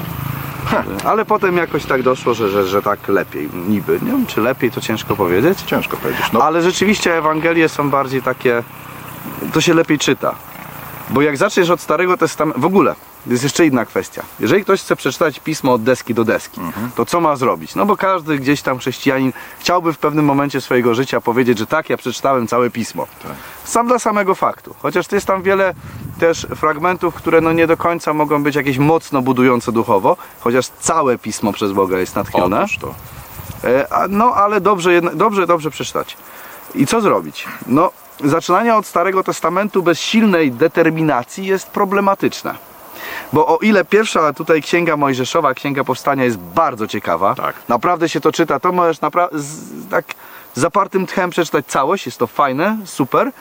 Ale 1.06 1.26
potem 1.26 1.58
jakoś 1.58 1.86
tak 1.86 2.04
doszło, 2.04 2.34
że, 2.34 2.50
że, 2.50 2.68
że 2.68 2.82
tak 2.82 3.08
lepiej, 3.08 3.50
niby. 3.68 4.00
Nie 4.02 4.12
wiem, 4.12 4.26
czy 4.26 4.42
lepiej, 4.42 4.72
to 4.72 4.82
ciężko 4.82 5.16
powiedzieć. 5.16 5.62
Ciężko 5.62 5.98
powiedzieć. 5.98 6.26
No, 6.34 6.44
Ale 6.44 6.62
rzeczywiście 6.62 7.18
Ewangelie 7.18 7.70
są 7.70 7.90
bardziej 7.90 8.22
takie, 8.22 8.64
to 9.54 9.62
się 9.62 9.74
lepiej 9.74 10.00
czyta. 10.00 10.36
Bo 11.10 11.22
jak 11.22 11.38
zaczniesz 11.38 11.70
od 11.70 11.82
Starego 11.82 12.18
Testamentu, 12.18 12.62
w 12.62 12.66
ogóle, 12.66 12.96
jest 13.28 13.44
jeszcze 13.44 13.66
inna 13.66 13.86
kwestia. 13.86 14.24
Jeżeli 14.40 14.64
ktoś 14.64 14.82
chce 14.82 14.96
przeczytać 14.96 15.40
pismo 15.40 15.74
od 15.74 15.84
deski 15.84 16.14
do 16.14 16.24
deski, 16.24 16.62
to 16.96 17.06
co 17.06 17.22
ma 17.22 17.36
zrobić? 17.36 17.76
No 17.76 17.86
bo 17.86 17.98
każdy 17.98 18.38
gdzieś 18.38 18.62
tam 18.62 18.78
chrześcijanin 18.80 19.34
chciałby 19.60 19.94
w 19.94 19.98
pewnym 19.98 20.26
momencie 20.26 20.62
swojego 20.62 20.96
życia 20.96 21.22
powiedzieć, 21.22 21.58
że 21.58 21.68
tak, 21.68 21.90
ja 21.90 21.98
przeczytałem 21.98 22.48
całe 22.48 22.70
pismo. 22.70 23.08
Tak. 23.24 23.32
Sam 23.64 23.88
dla 23.88 24.00
samego 24.00 24.36
faktu. 24.36 24.76
Chociaż 24.82 25.12
jest 25.12 25.26
tam 25.28 25.42
wiele 25.44 25.74
też 26.20 26.48
fragmentów, 26.56 27.16
które 27.16 27.42
no 27.42 27.54
nie 27.54 27.68
do 27.68 27.78
końca 27.78 28.14
mogą 28.14 28.44
być 28.44 28.56
jakieś 28.56 28.78
mocno 28.78 29.22
budujące 29.22 29.72
duchowo, 29.72 30.18
chociaż 30.40 30.68
całe 30.68 31.18
pismo 31.18 31.54
przez 31.54 31.72
Boga 31.72 32.00
jest 32.00 32.16
natchnione. 32.16 32.60
otóż 32.60 32.78
to. 32.78 32.94
E, 33.64 33.88
No, 34.10 34.34
ale 34.36 34.62
dobrze, 34.62 35.02
dobrze, 35.02 35.48
dobrze 35.48 35.72
przeczytać. 35.72 36.18
I 36.76 36.88
co 36.88 37.02
zrobić? 37.02 37.46
No, 37.68 37.92
zaczynanie 38.24 38.76
od 38.76 38.86
Starego 38.86 39.24
Testamentu 39.24 39.84
bez 39.84 40.00
silnej 40.00 40.52
determinacji 40.52 41.46
jest 41.46 41.68
problematyczne. 41.68 42.56
Bo 43.34 43.48
o 43.48 43.58
ile 43.58 43.86
pierwsza 43.86 44.34
tutaj 44.34 44.62
księga 44.62 44.98
Mojżeszowa, 44.98 45.54
księga 45.54 45.84
powstania 45.84 46.24
jest 46.24 46.38
bardzo 46.38 46.88
ciekawa, 46.88 47.36
Tak. 47.36 47.56
naprawdę 47.68 48.10
się 48.10 48.22
to 48.22 48.32
czyta, 48.32 48.60
to 48.60 48.72
możesz 48.72 49.02
naprawdę 49.02 49.40
z, 49.40 49.90
tak 49.90 50.06
z 50.54 50.60
zapartym 50.60 51.08
tchem 51.08 51.30
przeczytać 51.30 51.66
całość, 51.66 52.06
jest 52.06 52.18
to 52.18 52.28
fajne, 52.28 52.78
super. 52.86 53.32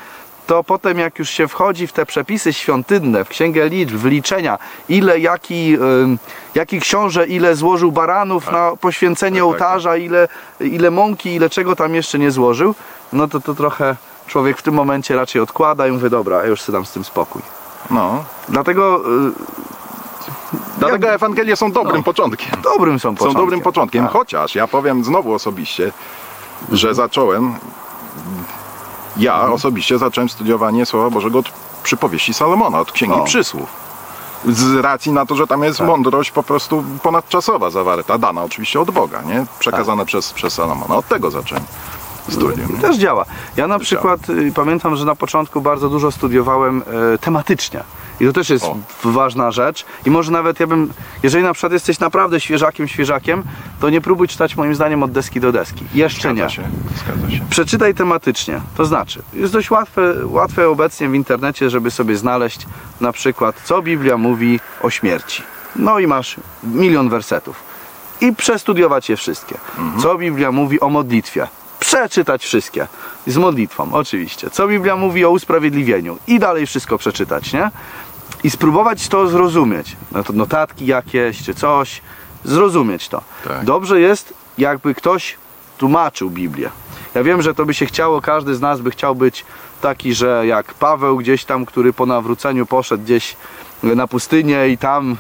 To 0.47 0.64
potem 0.64 0.99
jak 0.99 1.19
już 1.19 1.31
się 1.31 1.49
wchodzi 1.49 1.87
w 1.87 1.93
te 1.93 2.07
przepisy 2.07 2.52
świątynne, 2.52 3.25
w 3.25 3.28
księgę 3.28 3.69
liczb, 3.69 3.97
w 3.97 4.04
liczenia, 4.04 4.59
ile 4.88 5.21
jaki, 5.21 5.76
ym, 6.02 6.19
jaki 6.54 6.81
książę 6.81 7.26
ile 7.26 7.57
złożył 7.57 7.93
baranów 7.93 8.52
na 8.52 8.73
poświęcenie 8.81 9.40
Tak, 9.40 9.49
tak, 9.50 9.59
tak. 9.59 9.69
ołtarza, 9.69 9.97
ile, 9.97 10.28
ile 10.61 10.90
mąki, 10.90 11.35
ile 11.35 11.50
czego 11.50 11.76
tam 11.76 11.95
jeszcze 11.95 12.19
nie 12.19 12.31
złożył, 12.31 12.75
no 13.12 13.28
to 13.28 13.40
to 13.40 13.54
trochę 13.54 13.97
człowiek 14.26 14.59
w 14.59 14.62
tym 14.62 14.75
momencie 14.75 15.16
raczej 15.16 15.43
odkłada 15.43 15.87
i 15.87 15.90
mówi, 15.93 16.11
dobra, 16.11 16.37
ja 16.43 16.47
już 16.47 16.61
sobie 16.61 16.76
dam 16.78 16.87
z 16.87 16.93
tym 16.93 17.04
spokój. 17.04 17.43
No. 17.90 18.24
Dlatego 18.48 19.00
y, 19.28 19.32
Dlatego 20.78 21.08
Ewangelie 21.08 21.56
są 21.56 21.72
dobrym 21.72 22.02
początkiem. 22.02 22.60
dobrym 22.62 22.98
są 23.00 23.08
są 23.08 23.14
początkiem. 23.14 23.42
dobrym 23.42 23.60
początkiem, 23.60 24.04
Tak. 24.04 24.12
chociaż 24.12 24.54
ja 24.54 24.66
powiem 24.66 25.04
znowu 25.04 25.34
osobiście, 25.34 25.92
że 26.72 26.94
zacząłem, 26.94 27.54
ja 29.16 29.34
Mhm. 29.34 29.52
osobiście 29.52 29.98
zacząłem 29.98 30.28
studiowanie 30.28 30.86
Słowa 30.86 31.10
Bożego 31.10 31.38
od 31.38 31.52
przypowieści 31.82 32.34
Salomona, 32.34 32.80
od 32.80 32.92
Księgi 32.92 33.14
O. 33.20 33.25
Przysłów. 33.25 33.68
Z 34.49 34.75
racji 34.76 35.12
na 35.12 35.26
to, 35.26 35.34
że 35.36 35.47
tam 35.47 35.62
jest 35.62 35.78
Tak. 35.78 35.86
mądrość 35.88 36.30
po 36.30 36.42
prostu 36.42 36.84
ponadczasowa 37.02 37.70
zawarta, 37.70 38.18
dana 38.18 38.42
oczywiście 38.44 38.80
od 38.80 38.90
Boga, 38.90 39.23
nie? 39.23 39.47
przekazana 39.58 40.02
Tak. 40.02 40.06
przez, 40.06 40.32
przez 40.32 40.54
Salomona. 40.54 40.97
Od 40.97 41.08
tego 41.08 41.30
zacząłem 41.30 41.64
studium. 42.28 42.75
nie? 42.75 42.80
Też 42.80 42.97
działa. 42.97 43.25
Ja 43.56 43.67
na 43.67 43.78
przykład 43.78 44.30
y, 44.30 44.52
pamiętam, 44.54 44.97
że 44.97 45.04
na 45.04 45.15
początku 45.15 45.60
bardzo 45.60 45.89
dużo 45.89 46.10
studiowałem 46.10 46.82
e, 47.15 47.19
tematycznie. 47.19 47.80
I 48.21 48.26
to 48.26 48.32
też 48.32 48.50
jest 48.50 48.65
O. 48.65 48.76
ważna 49.04 49.50
rzecz. 49.50 49.84
I 50.06 50.10
może 50.10 50.32
nawet 50.32 50.60
ja 50.60 50.67
bym, 50.67 50.93
jeżeli 51.23 51.45
na 51.45 51.52
przykład 51.52 51.73
jesteś 51.73 52.00
naprawdę 52.00 52.41
świeżakiem, 52.41 52.89
świeżakiem, 52.89 53.43
to 53.80 53.91
nie 53.91 54.00
próbuj 54.00 54.28
czytać 54.28 54.56
moim 54.56 54.75
zdaniem 54.75 55.02
od 55.02 55.13
deski 55.13 55.41
do 55.41 55.52
deski. 55.52 55.84
Jeszcze 55.95 56.28
nie. 56.28 56.34
Zgadza 56.34 56.50
się, 56.54 56.63
zgadza 56.97 57.30
się. 57.30 57.41
Przeczytaj 57.50 57.95
tematycznie. 57.95 58.60
To 58.76 58.84
znaczy, 58.84 59.23
jest 59.32 59.52
dość 59.52 59.71
łatwe, 59.71 60.15
łatwe 60.25 60.69
obecnie 60.69 61.08
w 61.08 61.15
internecie, 61.15 61.71
żeby 61.71 61.91
sobie 61.91 62.17
znaleźć 62.17 62.67
na 63.00 63.13
przykład, 63.13 63.56
co 63.65 63.82
Biblia 63.82 64.17
mówi 64.17 64.60
o 64.82 64.91
śmierci. 64.91 65.43
No 65.76 65.99
i 65.99 66.06
masz 66.06 66.37
milion 66.63 67.08
wersetów. 67.08 67.56
I 68.21 68.32
przestudiować 68.32 69.08
je 69.08 69.17
wszystkie. 69.17 69.54
Co 70.02 70.19
Biblia 70.19 70.52
mówi 70.52 70.80
o 70.80 70.89
modlitwie. 70.89 71.49
Przeczytać 71.80 72.45
wszystkie. 72.45 72.87
Z 73.26 73.37
modlitwą, 73.37 73.93
oczywiście. 73.93 74.50
Co 74.50 74.69
Biblia 74.69 74.97
mówi 74.97 75.25
o 75.25 75.30
usprawiedliwieniu. 75.30 76.19
I 76.26 76.39
dalej 76.39 76.67
wszystko 76.67 76.99
przeczytać, 76.99 77.52
nie? 77.52 77.71
I 78.45 78.50
spróbować 78.50 79.08
to 79.08 79.28
zrozumieć. 79.28 79.97
No 80.13 80.25
to 80.25 80.32
notatki 80.32 80.87
jakieś, 80.87 81.43
czy 81.43 81.54
coś. 81.54 82.00
Zrozumieć 82.45 83.08
to. 83.08 83.23
Tak. 83.45 83.65
Dobrze 83.65 84.00
jest, 84.00 84.34
jakby 84.58 84.95
ktoś 84.95 85.37
tłumaczył 85.78 86.30
Biblię. 86.30 86.71
Ja 87.15 87.23
wiem, 87.23 87.43
że 87.43 87.54
to 87.54 87.67
by 87.67 87.75
się 87.75 87.87
chciało, 87.87 88.21
każdy 88.21 88.54
z 88.54 88.60
nas 88.60 88.80
by 88.80 88.91
chciał 88.91 89.15
być 89.15 89.45
taki, 89.80 90.15
że 90.15 90.47
jak 90.47 90.75
Paweł 90.75 91.17
gdzieś 91.17 91.45
tam, 91.45 91.67
który 91.67 91.93
po 91.93 92.06
nawróceniu 92.06 92.67
poszedł 92.67 93.04
gdzieś 93.04 93.37
na 93.82 94.06
pustynię 94.06 94.69
i 94.69 94.78
tam 94.78 95.17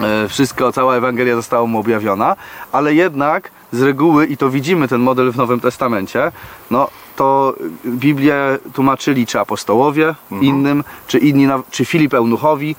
e, 0.00 0.28
wszystko, 0.28 0.72
cała 0.72 0.96
Ewangelia 0.96 1.36
została 1.36 1.66
mu 1.66 1.78
objawiona, 1.78 2.36
ale 2.72 2.94
jednak 2.94 3.50
z 3.72 3.82
reguły, 3.82 4.26
i 4.26 4.36
to 4.36 4.50
widzimy 4.50 4.88
ten 4.88 5.00
model 5.00 5.32
w 5.32 5.36
Nowym 5.36 5.60
Testamencie, 5.60 6.32
no 6.70 6.88
to 7.16 7.54
Biblię 7.86 8.58
tłumaczyli 8.72 9.26
czy 9.26 9.40
apostołowie 9.40 10.14
innym, 10.40 10.84
czy 11.06 11.18
inni, 11.18 11.46
czy 11.70 11.84
Filip 11.84 12.14
Eunuchowi. 12.14 12.76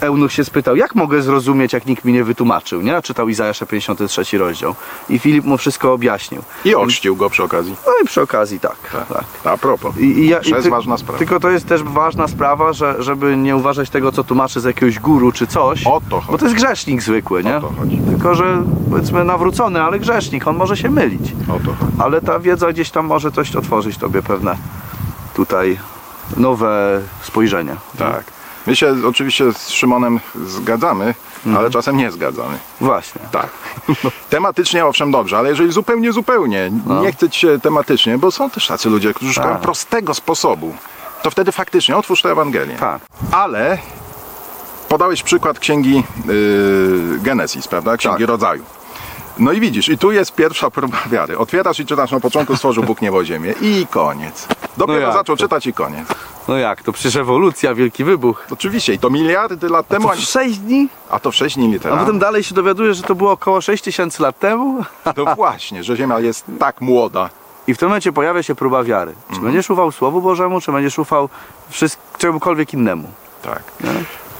Eunuch 0.00 0.32
się 0.32 0.44
spytał, 0.44 0.76
jak 0.76 0.94
mogę 0.94 1.22
zrozumieć, 1.22 1.72
jak 1.72 1.86
nikt 1.86 2.04
mi 2.04 2.12
nie 2.12 2.24
wytłumaczył, 2.24 2.80
nie? 2.82 3.02
Czytał 3.02 3.28
Izajasza 3.28 3.66
53 3.66 4.38
rozdział. 4.38 4.74
I 5.08 5.18
Filip 5.18 5.44
mu 5.44 5.56
wszystko 5.58 5.92
objaśnił. 5.92 6.42
I 6.64 6.74
ochrzcił 6.74 7.16
go 7.16 7.30
przy 7.30 7.42
okazji. 7.42 7.76
No 7.86 7.92
i 8.02 8.06
przy 8.06 8.22
okazji 8.22 8.60
tak. 8.60 8.76
Tak. 8.92 9.06
tak. 9.08 9.24
A 9.52 9.56
propos. 9.56 9.96
I, 9.98 10.04
i 10.04 10.28
ja, 10.28 10.40
To 10.40 10.48
jest 10.48 10.62
ty- 10.62 10.70
ważna 10.70 10.96
sprawa. 10.98 11.18
Tylko 11.18 11.40
to 11.40 11.50
jest 11.50 11.66
też 11.68 11.82
ważna 11.82 12.28
sprawa, 12.28 12.72
że, 12.72 13.02
żeby 13.02 13.36
nie 13.36 13.56
uważać 13.56 13.90
tego, 13.90 14.12
co 14.12 14.24
tłumaczy 14.24 14.60
z 14.60 14.64
jakiegoś 14.64 14.98
guru 14.98 15.32
czy 15.32 15.46
coś. 15.46 15.86
O 15.86 16.00
to 16.10 16.16
chodzi. 16.20 16.32
Bo 16.32 16.38
to 16.38 16.44
jest 16.44 16.56
grzesznik 16.56 17.02
zwykły, 17.02 17.44
nie? 17.44 17.56
O 17.56 17.60
to 17.60 17.72
chodzi. 17.78 17.98
Tylko, 18.10 18.34
że 18.34 18.62
powiedzmy 18.90 19.24
nawrócony, 19.24 19.82
ale 19.82 19.98
grzesznik, 19.98 20.46
on 20.46 20.56
może 20.56 20.76
się 20.76 20.90
mylić. 20.90 21.32
O 21.48 21.52
to 21.66 21.74
chodzi. 21.74 21.92
Ale 21.98 22.20
ta 22.20 22.38
wiedza 22.38 22.72
gdzieś 22.72 22.90
tam 22.90 23.06
może 23.06 23.32
coś 23.32 23.56
otworzyć 23.56 23.98
tobie 23.98 24.22
pewne 24.22 24.56
tutaj 25.34 25.78
nowe 26.36 27.00
spojrzenie. 27.22 27.76
Tak. 27.98 28.24
My 28.66 28.76
się 28.76 28.94
oczywiście 29.06 29.52
z 29.52 29.68
Szymonem 29.70 30.20
zgadzamy, 30.46 31.14
Mhm. 31.36 31.56
ale 31.56 31.70
czasem 31.70 31.96
nie 31.96 32.10
zgadzamy. 32.10 32.58
Właśnie. 32.80 33.20
Tak. 33.32 33.48
Tematycznie 34.30 34.86
owszem 34.86 35.10
dobrze, 35.10 35.38
ale 35.38 35.48
jeżeli 35.48 35.72
zupełnie, 35.72 36.12
zupełnie 36.12 36.70
No. 36.86 37.02
nie 37.02 37.12
chce 37.12 37.30
ci 37.30 37.40
się 37.40 37.60
tematycznie, 37.60 38.18
bo 38.18 38.30
są 38.30 38.50
też 38.50 38.66
tacy 38.66 38.90
ludzie, 38.90 39.14
którzy 39.14 39.32
szukają 39.34 39.52
Tak. 39.52 39.62
prostego 39.62 40.14
sposobu, 40.14 40.74
to 41.22 41.30
wtedy 41.30 41.52
faktycznie 41.52 41.96
otwórz 41.96 42.22
tę 42.22 42.30
Ewangelię. 42.30 42.76
Tak. 42.76 43.00
Ale 43.32 43.78
podałeś 44.88 45.22
przykład 45.22 45.58
księgi 45.58 46.04
yy, 46.26 47.18
Genesis, 47.22 47.68
prawda? 47.68 47.96
Księgi 47.96 48.18
Tak. 48.18 48.28
rodzaju. 48.28 48.62
No 49.38 49.52
i 49.52 49.60
widzisz, 49.60 49.88
i 49.88 49.98
tu 49.98 50.12
jest 50.12 50.34
pierwsza 50.34 50.70
próba 50.70 50.96
wiary. 51.10 51.38
Otwierasz 51.38 51.80
i 51.80 51.86
czytasz 51.86 52.10
na 52.10 52.20
początku 52.20 52.56
stworzył 52.56 52.82
Bóg 52.84 53.02
niebo 53.02 53.22
i 53.22 53.26
ziemię 53.26 53.54
i 53.60 53.86
koniec. 53.90 54.48
Dopiero 54.76 54.98
jak 55.00 55.12
zaczął 55.12 55.36
to? 55.36 55.42
czytać 55.42 55.66
i 55.66 55.72
koniec. 55.72 56.08
No 56.48 56.56
jak, 56.56 56.82
to 56.82 56.92
przecież 56.92 57.16
ewolucja, 57.16 57.74
wielki 57.74 58.04
wybuch. 58.04 58.46
Oczywiście, 58.50 58.94
i 58.94 58.98
to 58.98 59.10
miliardy 59.10 59.68
lat 59.68 59.88
temu, 59.88 60.08
To 60.08 60.14
w 60.14 60.18
6 60.20 60.58
dni? 60.58 60.88
a 61.10 61.20
to 61.20 61.30
w 61.30 61.34
6 61.34 61.56
dni 61.56 61.66
A 61.66 61.70
litera. 61.72 61.96
potem 61.96 62.18
dalej 62.18 62.42
się 62.44 62.54
dowiaduje, 62.54 62.94
że 62.94 63.02
to 63.02 63.14
było 63.14 63.32
około 63.32 63.60
6 63.60 63.84
tysięcy 63.84 64.22
lat 64.22 64.38
temu. 64.38 64.84
To 65.14 65.24
właśnie, 65.36 65.84
że 65.84 65.96
Ziemia 65.96 66.20
jest 66.20 66.44
tak 66.58 66.80
młoda. 66.80 67.30
I 67.66 67.74
w 67.74 67.78
tym 67.78 67.88
momencie 67.88 68.12
pojawia 68.12 68.42
się 68.42 68.54
próba 68.54 68.84
wiary. 68.84 69.12
Czy 69.12 69.34
Mhm. 69.34 69.44
będziesz 69.44 69.70
ufał 69.70 69.92
Słowu 69.92 70.22
Bożemu, 70.22 70.60
czy 70.60 70.72
będziesz 70.72 70.98
ufał 70.98 71.28
wszystk- 71.70 71.98
czemukolwiek 72.18 72.74
innemu? 72.74 73.08
Tak. 73.42 73.62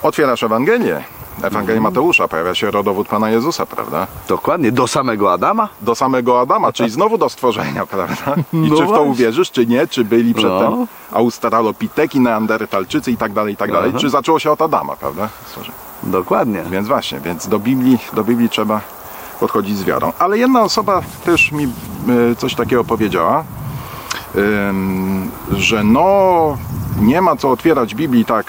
Otwierasz 0.02 0.42
Ewangelię. 0.42 1.04
Ewangelię 1.42 1.80
Mateusza, 1.80 2.28
pojawia 2.28 2.54
się 2.54 2.70
rodowód 2.70 3.08
Pana 3.08 3.30
Jezusa, 3.30 3.66
prawda? 3.66 4.06
Dokładnie, 4.28 4.72
do 4.72 4.86
samego 4.88 5.32
Adama. 5.32 5.68
Do 5.82 5.94
samego 5.94 6.40
Adama, 6.40 6.72
czyli 6.72 6.90
znowu 6.98 7.18
do 7.18 7.28
stworzenia, 7.28 7.86
prawda? 7.86 8.34
I 8.52 8.56
No 8.56 8.68
czy 8.68 8.74
w 8.74 8.78
to 8.78 8.86
właśnie. 8.86 9.04
uwierzysz, 9.04 9.50
czy 9.50 9.66
nie? 9.66 9.86
Czy 9.86 10.04
byli 10.04 10.34
przedtem 10.34 10.70
No. 10.70 10.86
australopiteki, 11.12 12.20
neandertalczycy 12.20 13.10
i 13.12 13.16
tak 13.16 13.32
dalej, 13.32 13.54
i 13.54 13.56
tak 13.56 13.72
dalej? 13.72 13.90
Aha. 13.90 13.98
Czy 13.98 14.10
zaczęło 14.10 14.38
się 14.38 14.50
od 14.50 14.62
Adama, 14.62 14.96
prawda? 14.96 15.28
Stworzenie. 15.46 15.74
Dokładnie. 16.02 16.62
Więc 16.70 16.88
właśnie, 16.88 17.20
więc 17.20 17.48
do 17.48 17.58
Biblii, 17.58 17.98
do 18.12 18.24
Biblii 18.24 18.48
trzeba 18.48 18.80
podchodzić 19.40 19.78
z 19.78 19.84
wiarą. 19.84 20.12
Ale 20.18 20.38
jedna 20.38 20.62
osoba 20.62 21.00
też 21.24 21.52
mi 21.52 21.64
e, 21.64 21.68
coś 22.36 22.54
takiego 22.54 22.84
powiedziała, 22.84 23.44
em, 24.34 25.30
że 25.52 25.84
no 25.84 26.56
nie 27.00 27.20
ma 27.20 27.36
co 27.36 27.50
otwierać 27.50 27.94
Biblii 27.94 28.24
tak 28.24 28.46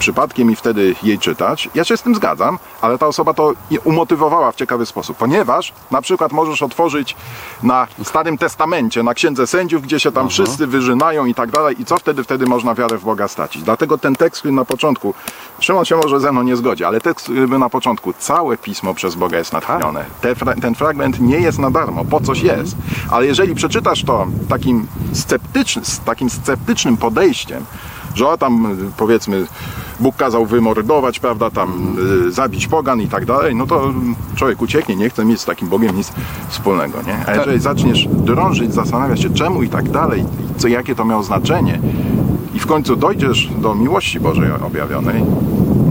przypadkiem 0.00 0.50
i 0.50 0.56
wtedy 0.56 0.94
jej 1.02 1.18
czytać. 1.18 1.68
Ja 1.74 1.84
się 1.84 1.96
z 1.96 2.02
tym 2.02 2.14
zgadzam, 2.14 2.58
ale 2.80 2.98
ta 2.98 3.06
osoba 3.06 3.34
to 3.34 3.52
umotywowała 3.84 4.52
w 4.52 4.56
ciekawy 4.56 4.86
sposób, 4.86 5.16
ponieważ 5.16 5.72
na 5.90 6.02
przykład 6.02 6.32
możesz 6.32 6.62
otworzyć 6.62 7.16
na 7.62 7.86
Starym 8.04 8.38
Testamencie, 8.38 9.02
na 9.02 9.14
Księdze 9.14 9.46
Sędziów, 9.46 9.82
gdzie 9.82 10.00
się 10.00 10.12
tam 10.12 10.28
wszyscy 10.28 10.66
wyżynają 10.66 11.24
i 11.26 11.34
tak 11.34 11.50
dalej 11.50 11.82
i 11.82 11.84
co 11.84 11.98
wtedy? 11.98 12.24
Wtedy 12.24 12.46
można 12.46 12.74
wiarę 12.74 12.98
w 12.98 13.04
Boga 13.04 13.28
stracić. 13.28 13.62
Dlatego 13.62 13.98
ten 13.98 14.14
tekst, 14.14 14.40
który 14.40 14.54
na 14.54 14.64
początku, 14.64 15.14
Szymon 15.60 15.84
się 15.84 15.96
może 15.96 16.20
ze 16.20 16.32
mną 16.32 16.42
nie 16.42 16.56
zgodzi, 16.56 16.84
ale 16.84 17.00
tekst 17.00 17.24
który 17.24 17.58
na 17.58 17.68
początku, 17.68 18.12
całe 18.18 18.56
Pismo 18.56 18.94
przez 18.94 19.14
Boga 19.14 19.38
jest 19.38 19.52
natchnione. 19.52 20.04
Fra- 20.34 20.60
ten 20.60 20.74
fragment 20.74 21.20
nie 21.20 21.40
jest 21.40 21.58
na 21.58 21.70
darmo, 21.70 22.04
po 22.04 22.20
coś 22.20 22.42
jest. 22.42 22.76
Ale 23.10 23.26
jeżeli 23.26 23.54
przeczytasz 23.54 24.04
to 24.04 24.26
takim, 24.48 24.86
sceptyczny, 25.12 25.84
z 25.84 26.00
takim 26.00 26.30
sceptycznym 26.30 26.96
podejściem, 26.96 27.64
że 28.14 28.28
o 28.28 28.36
tam 28.38 28.76
powiedzmy 28.96 29.46
Bóg 30.00 30.16
kazał 30.16 30.46
wymordować, 30.46 31.20
prawda, 31.20 31.50
tam 31.50 31.96
y, 32.26 32.32
zabić 32.32 32.66
pogan 32.66 33.00
i 33.00 33.08
tak 33.08 33.24
dalej, 33.26 33.54
no 33.54 33.66
to 33.66 33.92
człowiek 34.36 34.62
ucieknie, 34.62 34.96
nie 34.96 35.10
chce 35.10 35.24
mieć 35.24 35.40
z 35.40 35.44
takim 35.44 35.68
Bogiem 35.68 35.96
nic 35.96 36.12
wspólnego, 36.48 36.98
nie? 37.06 37.18
A 37.26 37.34
jeżeli 37.34 37.60
zaczniesz 37.60 38.08
drążyć, 38.10 38.74
zastanawiać 38.74 39.20
się 39.20 39.30
czemu 39.34 39.62
i 39.62 39.68
tak 39.68 39.90
dalej, 39.90 40.24
co, 40.56 40.68
jakie 40.68 40.94
to 40.94 41.04
miało 41.04 41.22
znaczenie 41.22 41.80
i 42.54 42.58
w 42.58 42.66
końcu 42.66 42.96
dojdziesz 42.96 43.48
do 43.58 43.74
miłości 43.74 44.20
Bożej 44.20 44.52
objawionej, 44.52 45.22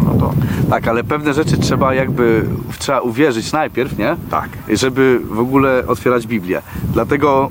no 0.05 0.13
to 0.19 0.34
Tak, 0.69 0.88
ale 0.88 1.03
pewne 1.03 1.34
rzeczy 1.34 1.58
trzeba 1.58 1.93
jakby, 1.93 2.45
trzeba 2.79 2.99
uwierzyć 3.01 3.51
najpierw, 3.51 3.97
nie? 3.97 4.15
tak. 4.32 4.49
Żeby 4.73 5.21
w 5.32 5.39
ogóle 5.39 5.84
otwierać 5.88 6.27
Biblię. 6.27 6.62
Dlatego 6.93 7.49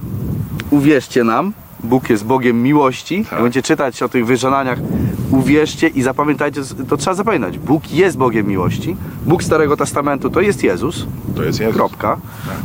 uwierzcie 0.70 1.24
nam, 1.24 1.52
Bóg 1.84 2.10
jest 2.10 2.24
Bogiem 2.24 2.62
miłości. 2.62 3.22
Tak. 3.24 3.32
Jak 3.32 3.42
będziecie 3.42 3.66
czytać 3.66 4.02
o 4.02 4.08
tych 4.08 4.26
wyżonaniach, 4.26 4.78
uwierzcie 5.30 5.88
i 5.88 6.02
zapamiętajcie, 6.02 6.60
to 6.88 6.96
trzeba 6.96 7.14
zapamiętać. 7.14 7.58
Bóg 7.58 7.90
jest 7.90 8.16
Bogiem 8.16 8.46
miłości. 8.46 8.96
Bóg 9.26 9.42
Starego 9.42 9.76
Testamentu 9.76 10.30
to 10.30 10.40
jest 10.40 10.62
Jezus. 10.62 11.06
To 11.36 11.42
jest 11.42 11.60
Jezus. 11.60 11.76
Kropka. 11.76 12.16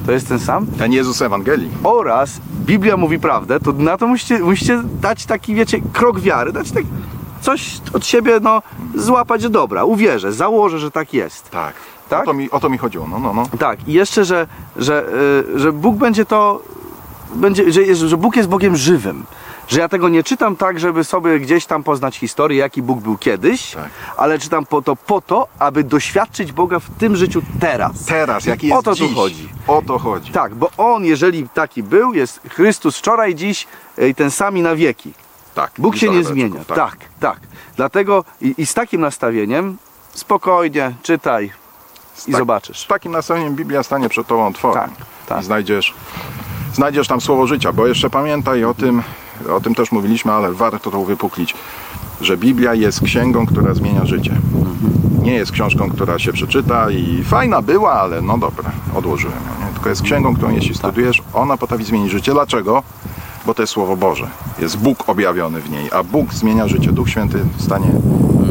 To 0.06 0.12
jest 0.12 0.28
ten 0.28 0.40
sam. 0.40 0.68
Ten 0.68 0.94
Jezus 0.94 1.22
Ewangelii. 1.22 1.70
Oraz 1.84 2.40
Biblia 2.66 2.98
mówi 2.98 3.20
prawdę, 3.20 3.60
to 3.60 3.72
na 3.72 3.98
to 3.98 4.08
musicie, 4.08 4.40
musicie 4.40 4.82
dać 5.02 5.26
taki, 5.26 5.56
wiecie, 5.56 5.82
krok 5.94 6.20
wiary, 6.20 6.52
dać 6.52 6.72
tak 6.72 6.84
coś 7.42 7.82
od 7.94 8.06
siebie, 8.06 8.40
no, 8.42 8.62
złapać, 8.96 9.50
dobra, 9.50 9.84
uwierzę, 9.84 10.34
założę, 10.34 10.80
że 10.80 10.92
tak 10.92 11.14
jest. 11.14 11.50
Tak. 11.50 11.74
Tak? 12.10 12.24
O, 12.24 12.26
to 12.26 12.34
mi, 12.34 12.52
o 12.52 12.60
to 12.60 12.70
mi 12.70 12.78
chodziło, 12.78 13.08
no, 13.08 13.20
no, 13.20 13.34
no. 13.34 13.48
Tak, 13.60 13.88
i 13.88 13.94
jeszcze, 13.94 14.26
że, 14.26 14.48
że, 14.78 15.06
y, 15.56 15.60
że 15.60 15.72
Bóg 15.72 15.96
będzie 15.96 16.26
to, 16.26 16.62
będzie, 17.36 17.72
że, 17.72 17.96
że 17.96 18.18
Bóg 18.18 18.36
jest 18.36 18.50
Bogiem 18.50 18.76
żywym. 18.76 19.26
Że 19.68 19.80
ja 19.80 19.90
tego 19.90 20.10
nie 20.10 20.24
czytam 20.24 20.56
tak, 20.56 20.80
żeby 20.80 21.04
sobie 21.04 21.40
gdzieś 21.40 21.66
tam 21.66 21.84
poznać 21.84 22.18
historię, 22.18 22.58
jaki 22.60 22.82
Bóg 22.82 23.00
był 23.00 23.18
kiedyś, 23.18 23.72
Tak. 23.72 23.90
ale 24.18 24.40
czytam 24.40 24.66
po 24.66 24.82
to, 24.82 24.96
po 24.96 25.22
to, 25.22 25.48
aby 25.60 25.84
doświadczyć 25.84 26.52
Boga 26.52 26.80
w 26.80 26.90
tym 27.00 27.16
życiu 27.16 27.42
teraz. 27.60 28.06
Teraz, 28.06 28.46
jaki 28.46 28.68
jest 28.68 28.80
O 28.80 28.84
to 28.84 28.96
dziś. 28.96 29.10
tu 29.10 29.16
chodzi. 29.16 29.50
O 29.68 29.82
to 29.82 30.00
chodzi. 30.00 30.32
Tak, 30.32 30.56
bo 30.56 30.70
On, 30.78 31.06
jeżeli 31.06 31.50
taki 31.50 31.84
był, 31.84 32.14
jest 32.14 32.40
Chrystus 32.50 32.98
wczoraj, 32.98 33.36
dziś 33.36 33.68
y, 34.00 34.10
i 34.10 34.16
ten 34.16 34.32
sami 34.32 34.62
na 34.62 34.76
wieki. 34.76 35.14
tak. 35.56 35.72
Bóg 35.78 35.96
się 35.96 36.10
nie 36.10 36.24
zmienia. 36.24 36.60
Tak, 36.76 36.98
tak. 37.20 37.40
Dlatego 37.76 38.24
i, 38.42 38.54
i 38.58 38.66
z 38.66 38.74
takim 38.74 39.02
nastawieniem 39.02 39.78
spokojnie 40.14 40.92
czytaj 41.04 41.52
i 42.28 42.32
Tak. 42.32 42.40
zobaczysz. 42.40 42.80
Z 42.80 42.88
takim 42.88 43.12
nastawieniem 43.12 43.56
Biblia 43.56 43.84
stanie 43.84 44.10
przed 44.10 44.28
tobą 44.28 44.48
otworem. 44.48 44.84
Tak, 44.84 44.92
tak. 45.28 45.42
I 45.42 45.46
znajdziesz, 45.46 45.94
znajdziesz 46.74 47.08
tam 47.08 47.22
słowo 47.22 47.48
życia, 47.48 47.74
bo 47.74 47.88
jeszcze 47.88 48.10
pamiętaj 48.10 48.64
o 48.64 48.74
tym, 48.74 49.02
o 49.50 49.62
tym 49.62 49.76
też 49.76 49.92
mówiliśmy, 49.92 50.32
ale 50.32 50.52
warto 50.52 50.92
to 50.92 51.00
uwypuklić, 51.00 51.56
że 52.22 52.38
Biblia 52.38 52.74
jest 52.74 53.02
księgą, 53.02 53.46
która 53.46 53.74
zmienia 53.74 54.06
życie. 54.06 54.36
Nie 55.22 55.34
jest 55.34 55.52
książką, 55.52 55.90
która 55.90 56.20
się 56.20 56.34
przeczyta 56.34 56.92
i 56.92 57.24
fajna 57.24 57.62
była, 57.62 57.94
ale 57.94 58.22
no 58.22 58.38
dobra, 58.38 58.72
odłożyłem 58.96 59.36
ją. 59.36 59.66
Nie? 59.66 59.74
Tylko 59.74 59.90
jest 59.90 60.02
księgą, 60.02 60.36
którą 60.36 60.52
jeśli 60.52 60.76
studujesz, 60.76 61.22
ona 61.34 61.58
potrafi 61.58 61.84
zmienić 61.84 62.12
życie. 62.12 62.32
Dlaczego? 62.32 62.84
Bo 63.46 63.54
to 63.54 63.64
jest 63.64 63.74
Słowo 63.74 63.98
Boże. 63.98 64.28
Jest 64.60 64.78
Bóg 64.78 65.10
objawiony 65.10 65.62
w 65.62 65.70
niej, 65.70 65.90
a 65.92 66.04
Bóg 66.04 66.34
zmienia 66.34 66.68
życie. 66.68 66.92
Duch 66.92 67.10
Święty 67.10 67.38
w 67.58 67.62
stanie, 67.62 67.88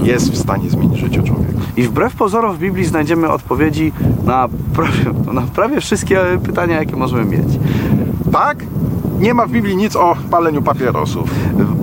jest 0.02 0.32
w 0.32 0.38
stanie 0.38 0.70
zmienić 0.70 0.98
życie 0.98 1.22
człowieka. 1.22 1.52
I 1.76 1.82
wbrew 1.82 2.14
pozorom 2.14 2.56
w 2.56 2.58
Biblii 2.58 2.84
znajdziemy 2.84 3.28
odpowiedzi 3.30 3.92
na 4.24 4.48
prawie, 4.74 5.32
na 5.32 5.42
prawie 5.42 5.80
wszystkie 5.80 6.20
pytania, 6.44 6.76
jakie 6.76 6.96
możemy 6.96 7.24
mieć. 7.24 7.48
Tak? 8.32 8.64
Nie 9.22 9.34
ma 9.34 9.46
w 9.46 9.50
Biblii 9.50 9.76
nic 9.76 9.96
o 9.96 10.16
paleniu 10.30 10.62
papierosów. 10.62 11.30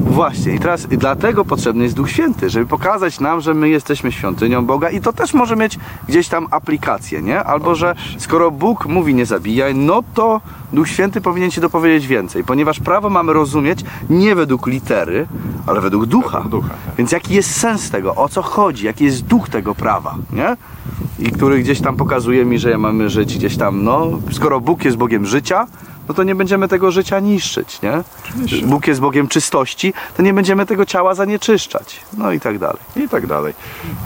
Właśnie, 0.05 0.53
i 0.53 0.59
teraz 0.59 0.87
dlatego 0.87 1.45
potrzebny 1.45 1.83
jest 1.83 1.95
Duch 1.95 2.09
Święty, 2.09 2.49
żeby 2.49 2.65
pokazać 2.65 3.19
nam, 3.19 3.41
że 3.41 3.53
my 3.53 3.69
jesteśmy 3.69 4.11
świątynią 4.11 4.65
Boga 4.65 4.89
i 4.89 5.01
to 5.01 5.13
też 5.13 5.33
może 5.33 5.55
mieć 5.55 5.79
gdzieś 6.07 6.27
tam 6.27 6.47
aplikację, 6.51 7.21
nie? 7.21 7.43
Albo, 7.43 7.75
że 7.75 7.95
skoro 8.17 8.51
Bóg 8.51 8.85
mówi 8.85 9.15
nie 9.15 9.25
zabijaj, 9.25 9.75
no 9.75 10.03
to 10.13 10.41
Duch 10.73 10.87
Święty 10.87 11.21
powinien 11.21 11.51
ci 11.51 11.61
dopowiedzieć 11.61 12.07
więcej, 12.07 12.43
ponieważ 12.43 12.79
prawo 12.79 13.09
mamy 13.09 13.33
rozumieć 13.33 13.79
nie 14.09 14.35
według 14.35 14.67
litery, 14.67 15.27
ale 15.67 15.81
według 15.81 16.05
ducha. 16.05 16.41
Ducha, 16.41 16.69
tak. 16.69 16.95
Więc 16.97 17.11
jaki 17.11 17.33
jest 17.33 17.59
sens 17.59 17.89
tego, 17.89 18.15
o 18.15 18.29
co 18.29 18.41
chodzi, 18.41 18.85
jaki 18.85 19.05
jest 19.05 19.25
duch 19.25 19.49
tego 19.49 19.75
prawa, 19.75 20.15
nie? 20.33 20.57
I 21.19 21.31
który 21.31 21.59
gdzieś 21.59 21.81
tam 21.81 21.95
pokazuje 21.95 22.45
mi, 22.45 22.59
że 22.59 22.77
mamy 22.77 23.09
żyć 23.09 23.37
gdzieś 23.37 23.57
tam, 23.57 23.83
no, 23.83 24.07
skoro 24.31 24.61
Bóg 24.61 24.85
jest 24.85 24.97
Bogiem 24.97 25.25
życia, 25.25 25.67
no 26.09 26.15
to 26.15 26.23
nie 26.23 26.35
będziemy 26.35 26.67
tego 26.67 26.91
życia 26.91 27.19
niszczyć, 27.19 27.81
nie? 27.81 28.03
Oczywiście. 28.23 28.67
Bóg 28.67 28.87
jest 28.87 28.99
Bogiem 28.99 29.27
czystości, 29.27 29.93
to 30.17 30.23
nie 30.23 30.33
będziemy 30.33 30.65
tego 30.65 30.85
ciała 30.85 31.15
zanieczyszczać. 31.15 32.01
No 32.17 32.31
i 32.31 32.39
tak 32.39 32.57
dalej. 32.57 32.79
I 32.95 33.09
tak 33.09 33.27
dalej. 33.27 33.53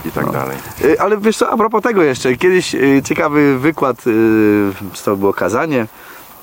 I 0.05 0.11
tak 0.11 0.31
dalej. 0.31 0.57
Y, 0.81 1.01
Ale 1.01 1.17
wiesz 1.17 1.37
co, 1.37 1.49
a 1.49 1.57
propos 1.57 1.83
tego 1.83 2.03
jeszcze, 2.03 2.35
kiedyś 2.35 2.75
y, 2.75 3.01
ciekawy 3.05 3.59
wykład, 3.59 4.07
y, 4.07 4.71
to 5.05 5.15
było 5.15 5.33
kazanie 5.33 5.87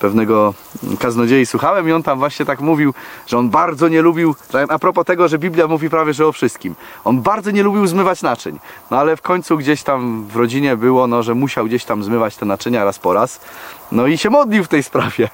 pewnego 0.00 0.54
kaznodziei 0.98 1.46
słuchałem 1.46 1.88
i 1.88 1.92
on 1.92 2.02
tam 2.02 2.18
właśnie 2.18 2.46
tak 2.46 2.60
mówił, 2.60 2.94
że 3.26 3.38
on 3.38 3.50
bardzo 3.50 3.88
nie 3.88 4.02
lubił, 4.02 4.34
a 4.68 4.78
propos 4.78 5.04
tego, 5.04 5.28
że 5.28 5.38
Biblia 5.38 5.66
mówi 5.66 5.90
prawie, 5.90 6.12
że 6.12 6.26
o 6.26 6.32
wszystkim. 6.32 6.74
On 7.04 7.20
bardzo 7.22 7.50
nie 7.50 7.62
lubił 7.62 7.86
zmywać 7.86 8.22
naczyń. 8.22 8.58
No 8.90 8.98
ale 8.98 9.16
w 9.16 9.22
końcu 9.22 9.58
gdzieś 9.58 9.82
tam 9.82 10.26
w 10.26 10.36
rodzinie 10.36 10.76
było, 10.76 11.06
no, 11.06 11.22
że 11.22 11.34
musiał 11.34 11.66
gdzieś 11.66 11.84
tam 11.84 12.04
zmywać 12.04 12.36
te 12.36 12.46
naczynia 12.46 12.84
raz 12.84 12.98
po 12.98 13.12
raz. 13.12 13.40
No 13.92 14.06
i 14.06 14.18
się 14.18 14.30
modlił 14.30 14.64
w 14.64 14.68
tej 14.68 14.82
sprawie. 14.82 15.28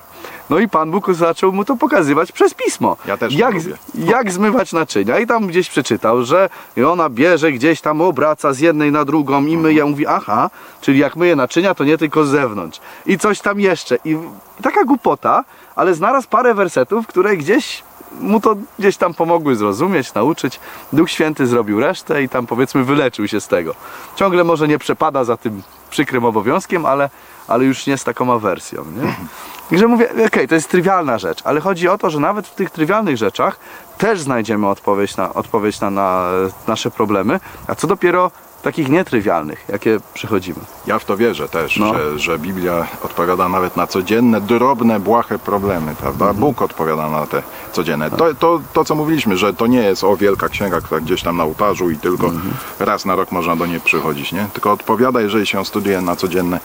No 0.50 0.58
i 0.58 0.68
Pan 0.68 0.90
Bóg 0.90 1.14
zaczął 1.14 1.52
mu 1.52 1.64
to 1.64 1.76
pokazywać 1.76 2.32
przez 2.32 2.54
pismo. 2.54 2.96
Ja 3.06 3.16
też 3.16 3.32
jak, 3.32 3.52
to 3.52 3.58
lubię. 3.58 3.76
jak 3.94 4.32
zmywać 4.32 4.72
naczynia. 4.72 5.18
I 5.18 5.26
tam 5.26 5.46
gdzieś 5.46 5.70
przeczytał, 5.70 6.24
że 6.24 6.48
ona 6.86 7.08
bierze 7.08 7.52
gdzieś 7.52 7.80
tam, 7.80 8.00
obraca 8.00 8.52
z 8.52 8.58
jednej 8.58 8.92
na 8.92 9.04
drugą 9.04 9.46
i 9.46 9.56
myje. 9.56 9.84
Mówi, 9.84 10.06
aha, 10.06 10.50
czyli 10.80 10.98
jak 10.98 11.16
myje 11.16 11.36
naczynia, 11.36 11.74
to 11.74 11.84
nie 11.84 11.98
tylko 11.98 12.24
z 12.24 12.28
zewnątrz. 12.28 12.80
I 13.06 13.18
coś 13.18 13.40
tam 13.40 13.60
jeszcze. 13.60 13.98
I 14.04 14.16
taka 14.62 14.84
głupota, 14.84 15.44
ale 15.76 15.94
znalazł 15.94 16.28
parę 16.28 16.54
wersetów, 16.54 17.06
które 17.06 17.36
gdzieś 17.36 17.82
mu 18.20 18.40
to 18.40 18.56
gdzieś 18.78 18.96
tam 18.96 19.14
pomogły 19.14 19.56
zrozumieć, 19.56 20.14
nauczyć. 20.14 20.60
Duch 20.92 21.10
Święty 21.10 21.46
zrobił 21.46 21.80
resztę 21.80 22.22
i 22.22 22.28
tam 22.28 22.46
powiedzmy 22.46 22.84
wyleczył 22.84 23.28
się 23.28 23.40
z 23.40 23.48
tego. 23.48 23.74
Ciągle 24.16 24.44
może 24.44 24.68
nie 24.68 24.78
przepada 24.78 25.24
za 25.24 25.36
tym 25.36 25.62
przykrym 25.90 26.24
obowiązkiem, 26.24 26.86
ale, 26.86 27.10
ale 27.48 27.64
już 27.64 27.86
nie 27.86 27.98
z 27.98 28.04
taką 28.04 28.32
awersją. 28.32 28.84
Nie? 28.84 29.14
Także 29.70 29.86
mówię, 29.86 30.08
okej, 30.26 30.48
to 30.48 30.54
jest 30.54 30.70
trywialna 30.70 31.18
rzecz, 31.18 31.40
ale 31.44 31.60
chodzi 31.60 31.88
o 31.88 31.98
to, 31.98 32.10
że 32.10 32.20
nawet 32.20 32.46
w 32.46 32.54
tych 32.54 32.70
trywialnych 32.70 33.16
rzeczach 33.16 33.58
też 33.98 34.20
znajdziemy 34.20 34.68
odpowiedź 34.68 35.16
na, 35.16 35.34
odpowiedź 35.34 35.80
na, 35.80 35.90
na 35.90 36.30
nasze 36.66 36.90
problemy, 36.90 37.40
a 37.66 37.74
co 37.74 37.86
dopiero 37.86 38.30
takich 38.62 38.88
nietrywialnych, 38.88 39.64
jakie 39.68 40.00
przechodzimy. 40.14 40.58
Ja 40.86 40.98
w 40.98 41.04
to 41.04 41.16
wierzę 41.16 41.48
też, 41.48 41.76
No. 41.76 41.94
że, 41.94 42.18
że 42.18 42.38
Biblia 42.38 42.86
odpowiada 43.02 43.48
nawet 43.48 43.76
na 43.76 43.86
codzienne, 43.86 44.40
drobne, 44.40 45.00
błahe 45.00 45.38
problemy, 45.38 45.94
prawda? 45.94 46.24
Mhm. 46.24 46.36
Bóg 46.40 46.62
odpowiada 46.62 47.10
na 47.10 47.26
te 47.26 47.42
codzienne. 47.72 48.10
Tak. 48.10 48.18
To, 48.18 48.34
to, 48.34 48.60
to, 48.72 48.84
co 48.84 48.94
mówiliśmy, 48.94 49.36
że 49.36 49.54
to 49.54 49.66
nie 49.66 49.82
jest 49.82 50.04
o 50.04 50.16
wielka 50.16 50.48
księga, 50.48 50.80
która 50.80 51.00
gdzieś 51.00 51.22
tam 51.22 51.36
na 51.36 51.44
ołtarzu 51.44 51.90
i 51.90 51.96
tylko 51.96 52.26
Mhm. 52.26 52.54
raz 52.78 53.04
na 53.04 53.16
rok 53.16 53.32
można 53.32 53.56
do 53.56 53.66
niej 53.66 53.80
przychodzić, 53.80 54.32
nie? 54.32 54.46
Tylko 54.52 54.72
odpowiada, 54.72 55.20
jeżeli 55.20 55.46
się 55.46 55.64
studiuje 55.64 56.00
na 56.00 56.16
codzienne, 56.16 56.60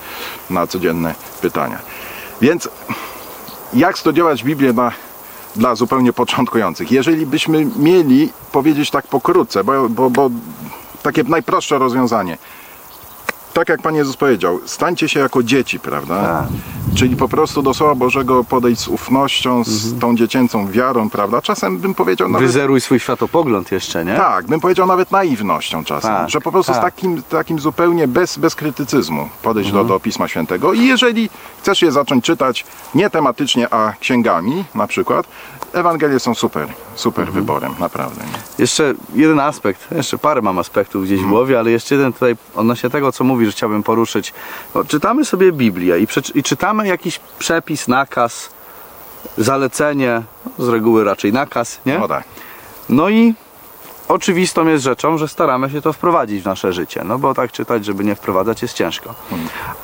na 0.49 0.67
codzienne 0.67 1.15
pytania. 1.41 1.77
Więc 2.41 2.69
jak 3.73 3.97
studiować 3.97 4.43
Biblię 4.43 4.73
na 4.73 4.91
dla 5.55 5.75
zupełnie 5.75 6.13
początkujących. 6.13 6.91
Jeżeli 6.91 7.25
byśmy 7.25 7.65
mieli 7.75 8.31
powiedzieć 8.51 8.91
tak 8.91 9.07
pokrótce, 9.07 9.63
bo, 9.63 9.89
bo, 9.89 10.09
bo 10.09 10.29
takie 11.01 11.23
najprostsze 11.23 11.77
rozwiązanie. 11.77 12.37
Tak 13.53 13.69
jak 13.69 13.81
Pan 13.81 13.95
Jezus 13.95 14.17
powiedział, 14.17 14.59
stańcie 14.65 15.09
się 15.09 15.19
jako 15.19 15.43
dzieci, 15.43 15.79
prawda? 15.79 16.21
Tak. 16.21 16.47
Czyli 16.95 17.15
po 17.15 17.27
prostu 17.27 17.61
do 17.61 17.73
Słowa 17.73 17.95
Bożego 17.95 18.43
podejść 18.43 18.81
z 18.81 18.87
ufnością, 18.87 19.63
z 19.63 19.99
tą 19.99 20.15
dziecięcą 20.15 20.67
wiarą, 20.67 21.09
prawda? 21.09 21.41
Czasem 21.41 21.77
bym 21.77 21.93
powiedział 21.93 22.29
nawet... 22.29 22.47
Wyzeruj 22.47 22.81
swój 22.81 22.99
światopogląd 22.99 23.71
jeszcze, 23.71 24.05
nie? 24.05 24.15
Tak, 24.15 24.47
bym 24.47 24.59
powiedział 24.59 24.87
nawet 24.87 25.11
naiwnością 25.11 25.83
czasem, 25.83 26.11
Tak, 26.11 26.29
że 26.29 26.41
po 26.41 26.51
prostu 26.51 26.71
z 26.71 26.75
tak. 26.75 26.83
takim, 26.83 27.23
takim 27.23 27.59
zupełnie 27.59 28.07
bez, 28.07 28.37
bez 28.37 28.55
krytycyzmu 28.55 29.29
podejść 29.41 29.71
do, 29.71 29.83
do 29.83 29.99
Pisma 29.99 30.27
Świętego 30.27 30.73
i 30.73 30.87
jeżeli 30.87 31.29
chcesz 31.59 31.81
je 31.81 31.91
zacząć 31.91 32.25
czytać 32.25 32.65
nie 32.95 33.09
tematycznie, 33.09 33.73
a 33.73 33.93
księgami 33.99 34.63
na 34.75 34.87
przykład, 34.87 35.27
Ewangelie 35.73 36.19
są 36.19 36.35
super, 36.35 36.67
super 36.95 37.31
wyborem, 37.31 37.75
naprawdę. 37.79 38.21
Nie? 38.23 38.39
Jeszcze 38.57 38.93
jeden 39.13 39.39
aspekt, 39.39 39.91
jeszcze 39.91 40.17
parę 40.17 40.41
mam 40.41 40.59
aspektów 40.59 41.03
gdzieś 41.03 41.21
w 41.21 41.27
głowie, 41.27 41.59
ale 41.59 41.71
jeszcze 41.71 41.95
jeden 41.95 42.13
tutaj 42.13 42.35
odnośnie 42.55 42.89
tego, 42.89 43.11
co 43.11 43.23
mówisz, 43.23 43.55
chciałbym 43.55 43.83
poruszyć. 43.83 44.33
No, 44.75 44.83
czytamy 44.83 45.25
sobie 45.25 45.51
Biblię 45.51 45.99
i, 45.99 46.07
i 46.35 46.43
czytamy 46.43 46.87
jakiś 46.87 47.19
przepis, 47.39 47.87
nakaz, 47.87 48.49
zalecenie, 49.37 50.21
z 50.59 50.67
reguły 50.69 51.03
raczej 51.03 51.33
nakaz, 51.33 51.79
nie? 51.85 51.99
No 51.99 52.07
tak. 52.07 52.23
No 52.89 53.09
i 53.09 53.33
oczywistą 54.07 54.67
jest 54.67 54.83
rzeczą, 54.83 55.17
że 55.17 55.27
staramy 55.27 55.69
się 55.69 55.81
to 55.81 55.93
wprowadzić 55.93 56.41
w 56.41 56.45
nasze 56.45 56.73
życie, 56.73 57.01
no 57.05 57.17
bo 57.19 57.33
tak 57.33 57.51
czytać, 57.51 57.85
żeby 57.85 58.03
nie 58.03 58.15
wprowadzać 58.15 58.61
jest 58.61 58.73
ciężko. 58.73 59.15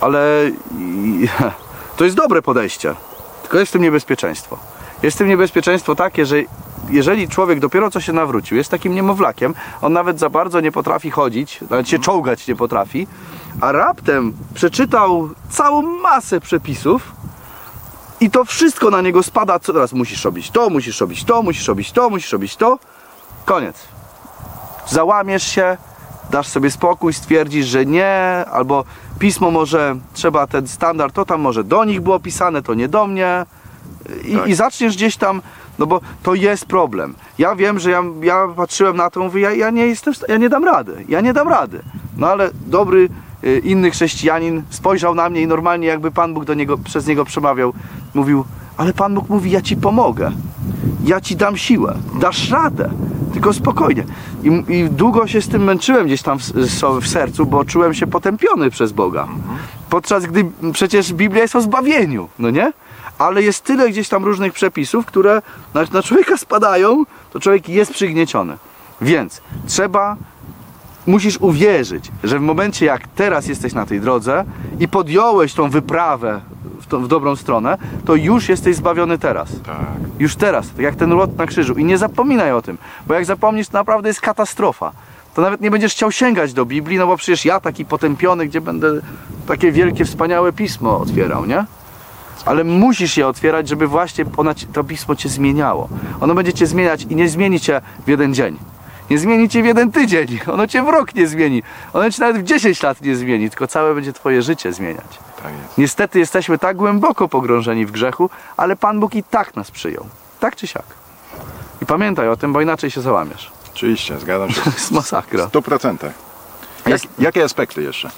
Ale 0.02 0.52
i- 0.80 1.28
to 1.98 2.04
jest 2.04 2.16
dobre 2.16 2.42
podejście, 2.42 2.96
tylko 3.42 3.58
jest 3.60 3.70
w 3.70 3.74
tym 3.74 3.82
niebezpieczeństwo. 3.82 4.58
Jest 5.04 5.18
w 5.18 5.20
tym 5.20 5.28
niebezpieczeństwo 5.28 5.96
takie, 5.96 6.26
że 6.26 6.38
jeżeli 6.90 7.28
człowiek 7.28 7.60
dopiero 7.60 7.92
co 7.92 8.02
się 8.02 8.14
nawrócił, 8.14 8.58
jest 8.58 8.72
takim 8.72 8.96
niemowlakiem, 8.96 9.54
on 9.82 9.94
nawet 9.94 10.20
za 10.20 10.30
bardzo 10.30 10.60
nie 10.60 10.72
potrafi 10.72 11.12
chodzić, 11.12 11.62
nawet 11.70 11.90
się 11.90 12.00
czołgać 12.00 12.48
nie 12.48 12.56
potrafi, 12.56 13.08
a 13.62 13.72
raptem 13.72 14.34
przeczytał 14.54 15.30
całą 15.50 15.82
masę 15.82 16.40
przepisów, 16.40 17.18
i 18.20 18.30
to 18.30 18.46
wszystko 18.46 18.90
na 18.90 19.02
niego 19.02 19.24
spada, 19.24 19.60
co 19.60 19.74
teraz 19.74 19.94
musisz 19.94 20.26
robić 20.26 20.52
to, 20.52 20.70
musisz 20.70 21.02
robić 21.02 21.24
to, 21.24 21.42
musisz 21.42 21.68
robić 21.68 21.92
to, 21.92 22.10
musisz 22.10 22.32
robić 22.32 22.56
to. 22.56 22.80
Koniec. 23.46 23.88
Załamiesz 24.88 25.44
się, 25.44 25.78
dasz 26.32 26.48
sobie 26.48 26.72
spokój, 26.72 27.14
stwierdzisz, 27.14 27.66
że 27.66 27.86
nie, 27.86 28.46
albo 28.52 28.84
pismo 29.20 29.52
może, 29.52 29.96
trzeba 30.14 30.48
ten 30.48 30.68
standard, 30.68 31.16
to 31.16 31.26
tam 31.26 31.42
może 31.42 31.64
do 31.64 31.86
nich 31.86 32.02
było 32.02 32.20
pisane, 32.20 32.62
to 32.62 32.74
nie 32.74 32.88
do 32.88 33.08
mnie. 33.08 33.46
I, 34.28 34.36
Tak. 34.36 34.48
i 34.48 34.54
zaczniesz 34.54 34.96
gdzieś 34.96 35.18
tam, 35.18 35.42
no 35.80 35.86
bo 35.86 36.02
to 36.24 36.34
jest 36.36 36.66
problem. 36.66 37.16
Ja 37.38 37.56
wiem, 37.56 37.80
że 37.80 37.92
ja, 37.92 38.04
ja 38.22 38.48
patrzyłem 38.56 38.98
na 38.98 39.10
to, 39.10 39.20
mówię, 39.20 39.42
ja, 39.42 39.52
ja 39.52 39.70
nie 39.70 39.88
jestem, 39.88 40.14
ja 40.28 40.38
nie 40.38 40.50
dam 40.50 40.66
rady, 40.66 41.06
ja 41.10 41.22
nie 41.22 41.34
dam 41.34 41.48
rady. 41.48 41.82
No 42.18 42.28
ale 42.28 42.50
dobry 42.68 43.10
y, 43.44 43.62
inny 43.64 43.92
chrześcijanin 43.92 44.64
spojrzał 44.70 45.16
na 45.16 45.30
mnie 45.30 45.42
i 45.42 45.48
normalnie 45.48 45.88
jakby 45.88 46.12
Pan 46.12 46.34
Bóg 46.34 46.46
do 46.46 46.54
niego, 46.54 46.78
przez 46.78 47.08
niego 47.08 47.26
przemawiał, 47.26 47.74
mówił, 48.14 48.46
ale 48.78 48.94
Pan 48.94 49.14
Bóg 49.14 49.30
mówi, 49.30 49.52
ja 49.52 49.62
Ci 49.62 49.78
pomogę, 49.78 50.32
ja 51.04 51.22
Ci 51.22 51.36
dam 51.36 51.58
siłę, 51.58 51.96
dasz 52.20 52.50
radę, 52.52 52.90
tylko 53.34 53.54
spokojnie. 53.54 54.04
I, 54.44 54.74
i 54.74 54.90
długo 54.90 55.28
się 55.28 55.42
z 55.42 55.48
tym 55.48 55.64
męczyłem 55.64 56.06
gdzieś 56.06 56.22
tam 56.22 56.40
w, 56.40 56.44
w 57.02 57.08
sercu, 57.08 57.46
bo 57.46 57.66
czułem 57.66 57.94
się 57.94 58.08
potępiony 58.08 58.70
przez 58.70 58.92
Boga. 58.92 59.28
Podczas 59.90 60.26
gdy 60.26 60.46
przecież 60.74 61.14
Biblia 61.14 61.42
jest 61.42 61.56
o 61.56 61.62
zbawieniu, 61.62 62.30
no 62.40 62.50
nie? 62.50 62.74
Ale 63.18 63.44
jest 63.44 63.64
tyle 63.64 63.90
gdzieś 63.90 64.10
tam 64.10 64.26
różnych 64.26 64.54
przepisów, 64.54 65.06
które 65.06 65.42
na, 65.74 65.84
na 65.94 66.04
człowieka 66.04 66.38
spadają, 66.38 67.04
to 67.34 67.40
człowiek 67.40 67.70
jest 67.70 67.94
przygnieciony. 67.94 68.58
Więc 69.02 69.42
trzeba 69.68 70.18
musisz 71.08 71.38
uwierzyć, 71.38 72.12
że 72.24 72.40
w 72.40 72.42
momencie 72.42 72.86
jak 72.86 73.08
teraz 73.08 73.48
jesteś 73.48 73.74
na 73.74 73.86
tej 73.86 74.02
drodze 74.02 74.46
i 74.80 74.88
podjąłeś 74.88 75.54
tą 75.54 75.70
wyprawę 75.70 76.42
w, 76.82 76.88
tą, 76.88 77.04
w 77.04 77.08
dobrą 77.08 77.36
stronę, 77.36 77.78
to 78.06 78.16
już 78.16 78.50
jesteś 78.50 78.76
zbawiony 78.76 79.18
teraz. 79.18 79.50
Tak. 79.66 79.86
Już 80.20 80.36
teraz, 80.36 80.70
tak 80.70 80.80
jak 80.80 80.96
ten 80.96 81.10
lot 81.10 81.38
na 81.38 81.46
krzyżu. 81.46 81.74
I 81.74 81.84
nie 81.84 81.98
zapominaj 81.98 82.52
o 82.52 82.62
tym, 82.62 82.78
bo 83.08 83.14
jak 83.14 83.26
zapomnisz, 83.26 83.68
to 83.68 83.78
naprawdę 83.78 84.10
jest 84.10 84.22
katastrofa. 84.22 84.92
To 85.34 85.42
nawet 85.42 85.62
nie 85.62 85.72
będziesz 85.72 85.92
chciał 85.92 86.12
sięgać 86.12 86.54
do 86.54 86.66
Biblii, 86.66 86.98
no 86.98 87.08
bo 87.08 87.18
przecież 87.18 87.46
ja 87.46 87.60
taki 87.60 87.86
potępiony, 87.86 88.48
gdzie 88.48 88.62
będę 88.62 89.02
takie 89.48 89.72
wielkie, 89.72 90.06
wspaniałe 90.06 90.54
pismo 90.54 91.00
otwierał, 91.00 91.46
nie? 91.46 91.66
Ale 92.46 92.64
musisz 92.64 93.18
je 93.18 93.28
otwierać, 93.28 93.68
żeby 93.68 93.88
właśnie 93.88 94.26
ona, 94.38 94.54
to 94.74 94.84
pismo 94.84 95.16
cię 95.16 95.30
zmieniało. 95.30 95.90
Ono 96.22 96.36
będzie 96.36 96.54
cię 96.54 96.68
zmieniać 96.68 97.04
i 97.04 97.16
nie 97.16 97.30
zmieni 97.30 97.60
cię 97.60 97.82
w 98.06 98.08
jeden 98.08 98.34
dzień. 98.34 98.58
Nie 99.10 99.20
zmieni 99.20 99.50
cię 99.50 99.64
w 99.64 99.66
jeden 99.66 99.92
tydzień. 99.92 100.28
Ono 100.54 100.68
cię 100.68 100.84
w 100.84 100.90
rok 100.90 101.16
nie 101.16 101.28
zmieni. 101.28 101.64
Ono 101.94 102.12
cię 102.12 102.22
nawet 102.22 102.42
w 102.42 102.44
10 102.44 102.84
lat 102.84 103.02
nie 103.02 103.16
zmieni, 103.16 103.50
tylko 103.50 103.68
całe 103.68 103.96
będzie 103.96 104.14
twoje 104.14 104.42
życie 104.42 104.74
zmieniać. 104.74 105.20
Tak 105.44 105.52
jest. 105.64 105.78
Niestety 105.78 106.20
jesteśmy 106.20 106.58
tak 106.58 106.78
głęboko 106.78 107.28
pogrążeni 107.28 107.86
w 107.86 107.92
grzechu, 107.92 108.30
ale 108.58 108.76
Pan 108.76 109.00
Bóg 109.00 109.16
i 109.16 109.24
tak 109.24 109.56
nas 109.56 109.72
przyjął. 109.72 110.06
Tak 110.40 110.56
czy 110.56 110.68
siak. 110.68 110.86
I 111.82 111.86
pamiętaj 111.86 112.30
o 112.30 112.38
tym, 112.38 112.54
bo 112.54 112.62
inaczej 112.62 112.92
się 112.92 113.02
załamiesz. 113.02 113.52
Oczywiście, 113.74 114.20
zgadzam 114.20 114.52
się. 114.52 114.62
To 114.62 114.70
jest 114.78 114.92
masakra. 114.92 115.48
W 115.48 115.52
100%. 115.52 116.27
Jak, 116.90 117.02
jakie 117.20 117.44
aspekty 117.44 117.84
jeszcze? 117.84 118.10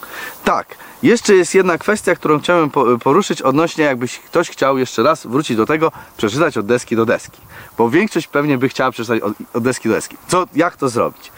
Tak. 0.43 0.67
Jeszcze 1.03 1.35
jest 1.35 1.55
jedna 1.55 1.77
kwestia, 1.77 2.15
którą 2.15 2.39
chciałem 2.39 2.69
po- 2.69 2.97
poruszyć 2.97 3.41
odnośnie 3.41 3.83
jakbyś 3.83 4.19
ktoś 4.19 4.49
chciał 4.49 4.77
jeszcze 4.77 5.03
raz 5.03 5.27
wrócić 5.27 5.57
do 5.57 5.65
tego, 5.65 5.91
przeczytać 6.17 6.57
od 6.57 6.65
deski 6.65 6.95
do 6.95 7.05
deski. 7.05 7.41
Bo 7.77 7.89
większość 7.89 8.27
pewnie 8.27 8.57
by 8.57 8.69
chciała 8.69 8.91
przeczytać 8.91 9.21
od, 9.21 9.33
od 9.53 9.63
deski 9.63 9.89
do 9.89 9.95
deski. 9.95 10.17
Co, 10.27 10.45
jak 10.55 10.77
to 10.77 10.89
zrobić? 10.89 11.31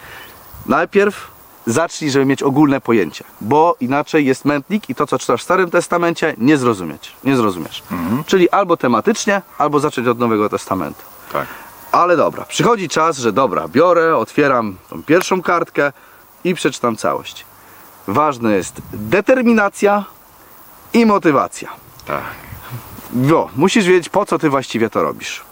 Najpierw 0.66 1.30
zacznij, 1.66 2.10
żeby 2.10 2.24
mieć 2.24 2.42
ogólne 2.42 2.80
pojęcie, 2.80 3.24
bo 3.40 3.76
inaczej 3.80 4.26
jest 4.26 4.44
mętnik 4.44 4.90
i 4.90 4.94
to, 4.94 5.06
co 5.06 5.18
czytasz 5.18 5.40
w 5.40 5.44
Starym 5.44 5.70
Testamencie, 5.70 6.34
nie 6.38 6.56
zrozumieć. 6.56 7.12
Nie 7.24 7.36
zrozumiesz. 7.36 7.82
Czyli 8.26 8.50
albo 8.50 8.76
tematycznie, 8.76 9.42
albo 9.58 9.80
zacząć 9.80 10.08
od 10.08 10.18
Nowego 10.18 10.48
Testamentu. 10.48 11.02
Tak. 11.32 11.46
Ale 11.92 12.16
dobra, 12.16 12.44
przychodzi 12.44 12.88
czas, 12.88 13.18
że 13.18 13.32
dobra, 13.32 13.68
biorę, 13.68 14.16
otwieram 14.16 14.76
tą 14.90 15.02
pierwszą 15.02 15.42
kartkę 15.42 15.92
i 16.44 16.54
przeczytam 16.54 16.96
całość. 16.96 17.44
Ważne 18.06 18.52
jest 18.52 18.82
determinacja 18.92 20.04
i 20.92 21.06
motywacja. 21.06 21.68
Tak. 22.06 22.22
Bo 23.12 23.48
musisz 23.56 23.86
wiedzieć, 23.86 24.08
po 24.08 24.26
co 24.26 24.38
ty 24.38 24.50
właściwie 24.50 24.90
to 24.90 25.02
robisz. 25.02 25.42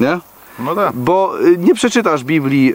Nie? 0.00 0.18
No 0.58 0.74
tak. 0.74 0.92
Bo 0.92 1.40
y, 1.40 1.58
nie 1.58 1.74
przeczytasz 1.74 2.24
Biblii 2.24 2.74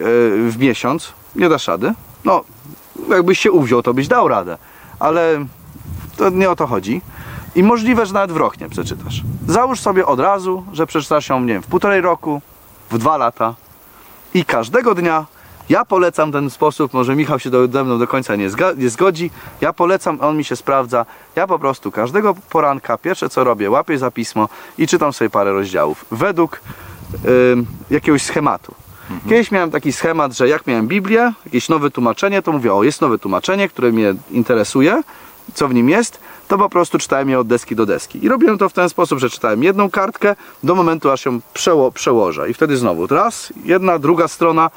w 0.50 0.58
miesiąc, 0.58 1.12
nie 1.36 1.48
dasz 1.48 1.68
rady. 1.68 1.94
No, 2.24 2.44
jakbyś 3.08 3.38
się 3.38 3.52
uwziął, 3.52 3.82
to 3.82 3.94
byś 3.94 4.08
dał 4.08 4.28
radę. 4.28 4.58
Ale 4.98 5.46
to 6.16 6.30
nie 6.30 6.50
o 6.50 6.56
to 6.56 6.66
chodzi. 6.66 7.00
I 7.54 7.62
możliwe, 7.62 8.06
że 8.06 8.14
nawet 8.14 8.32
w 8.32 8.36
rok 8.36 8.60
nie 8.60 8.68
przeczytasz. 8.68 9.22
Załóż 9.48 9.80
sobie 9.80 10.06
od 10.06 10.20
razu, 10.20 10.64
że 10.72 10.86
przeczytasz 10.86 11.28
ją, 11.28 11.40
nie 11.40 11.52
wiem, 11.52 11.62
w 11.62 11.66
półtorej 11.66 12.00
roku, 12.00 12.40
w 12.90 12.98
dwa 12.98 13.16
lata. 13.16 13.54
I 14.34 14.44
każdego 14.44 14.94
dnia 14.94 15.26
ja 15.68 15.84
polecam 15.84 16.32
ten 16.32 16.50
sposób, 16.50 16.92
może 16.94 17.16
Michał 17.16 17.38
się 17.38 17.50
do- 17.50 17.68
ze 17.68 17.84
mną 17.84 17.98
do 17.98 18.06
końca 18.06 18.36
nie, 18.36 18.48
nie 18.76 18.90
zgodzi, 18.90 19.30
ja 19.60 19.72
polecam, 19.72 20.18
on 20.20 20.36
mi 20.36 20.44
się 20.44 20.56
sprawdza. 20.56 21.06
Ja 21.36 21.46
po 21.46 21.58
prostu 21.58 21.92
każdego 21.92 22.34
poranka, 22.50 22.98
pierwsze 22.98 23.28
co 23.28 23.44
robię, 23.44 23.70
łapię 23.70 23.98
za 23.98 24.10
pismo 24.10 24.48
i 24.78 24.86
czytam 24.88 25.12
sobie 25.12 25.30
parę 25.30 25.52
rozdziałów. 25.52 26.04
Według 26.10 26.60
jakiegoś 27.90 28.22
schematu. 28.22 28.74
Kiedyś 29.28 29.50
miałem 29.50 29.70
taki 29.70 29.92
schemat, 29.92 30.36
że 30.36 30.48
jak 30.48 30.66
miałem 30.66 30.86
Biblię, 30.88 31.32
jakieś 31.44 31.68
nowe 31.68 31.90
tłumaczenie, 31.90 32.42
to 32.42 32.52
mówię, 32.52 32.74
o 32.74 32.82
jest 32.82 33.00
nowe 33.00 33.18
tłumaczenie, 33.18 33.68
które 33.68 33.92
mnie 33.92 34.14
interesuje, 34.30 35.02
co 35.54 35.68
w 35.68 35.74
nim 35.74 35.88
jest, 35.88 36.20
to 36.48 36.58
po 36.58 36.68
prostu 36.68 36.98
czytałem 36.98 37.28
je 37.30 37.38
od 37.40 37.46
deski 37.46 37.76
do 37.76 37.86
deski. 37.86 38.24
I 38.24 38.28
robiłem 38.28 38.58
to 38.58 38.68
w 38.68 38.72
ten 38.72 38.88
sposób, 38.88 39.18
że 39.18 39.30
czytałem 39.30 39.62
jedną 39.62 39.90
kartkę 39.90 40.36
do 40.62 40.74
momentu, 40.74 41.10
aż 41.10 41.24
ją 41.26 41.40
przeło, 41.54 41.92
przełożę. 41.92 42.50
I 42.50 42.54
wtedy 42.54 42.76
znowu 42.76 43.06
raz, 43.06 43.52
jedna, 43.64 43.98
druga 43.98 44.28
strona 44.28 44.70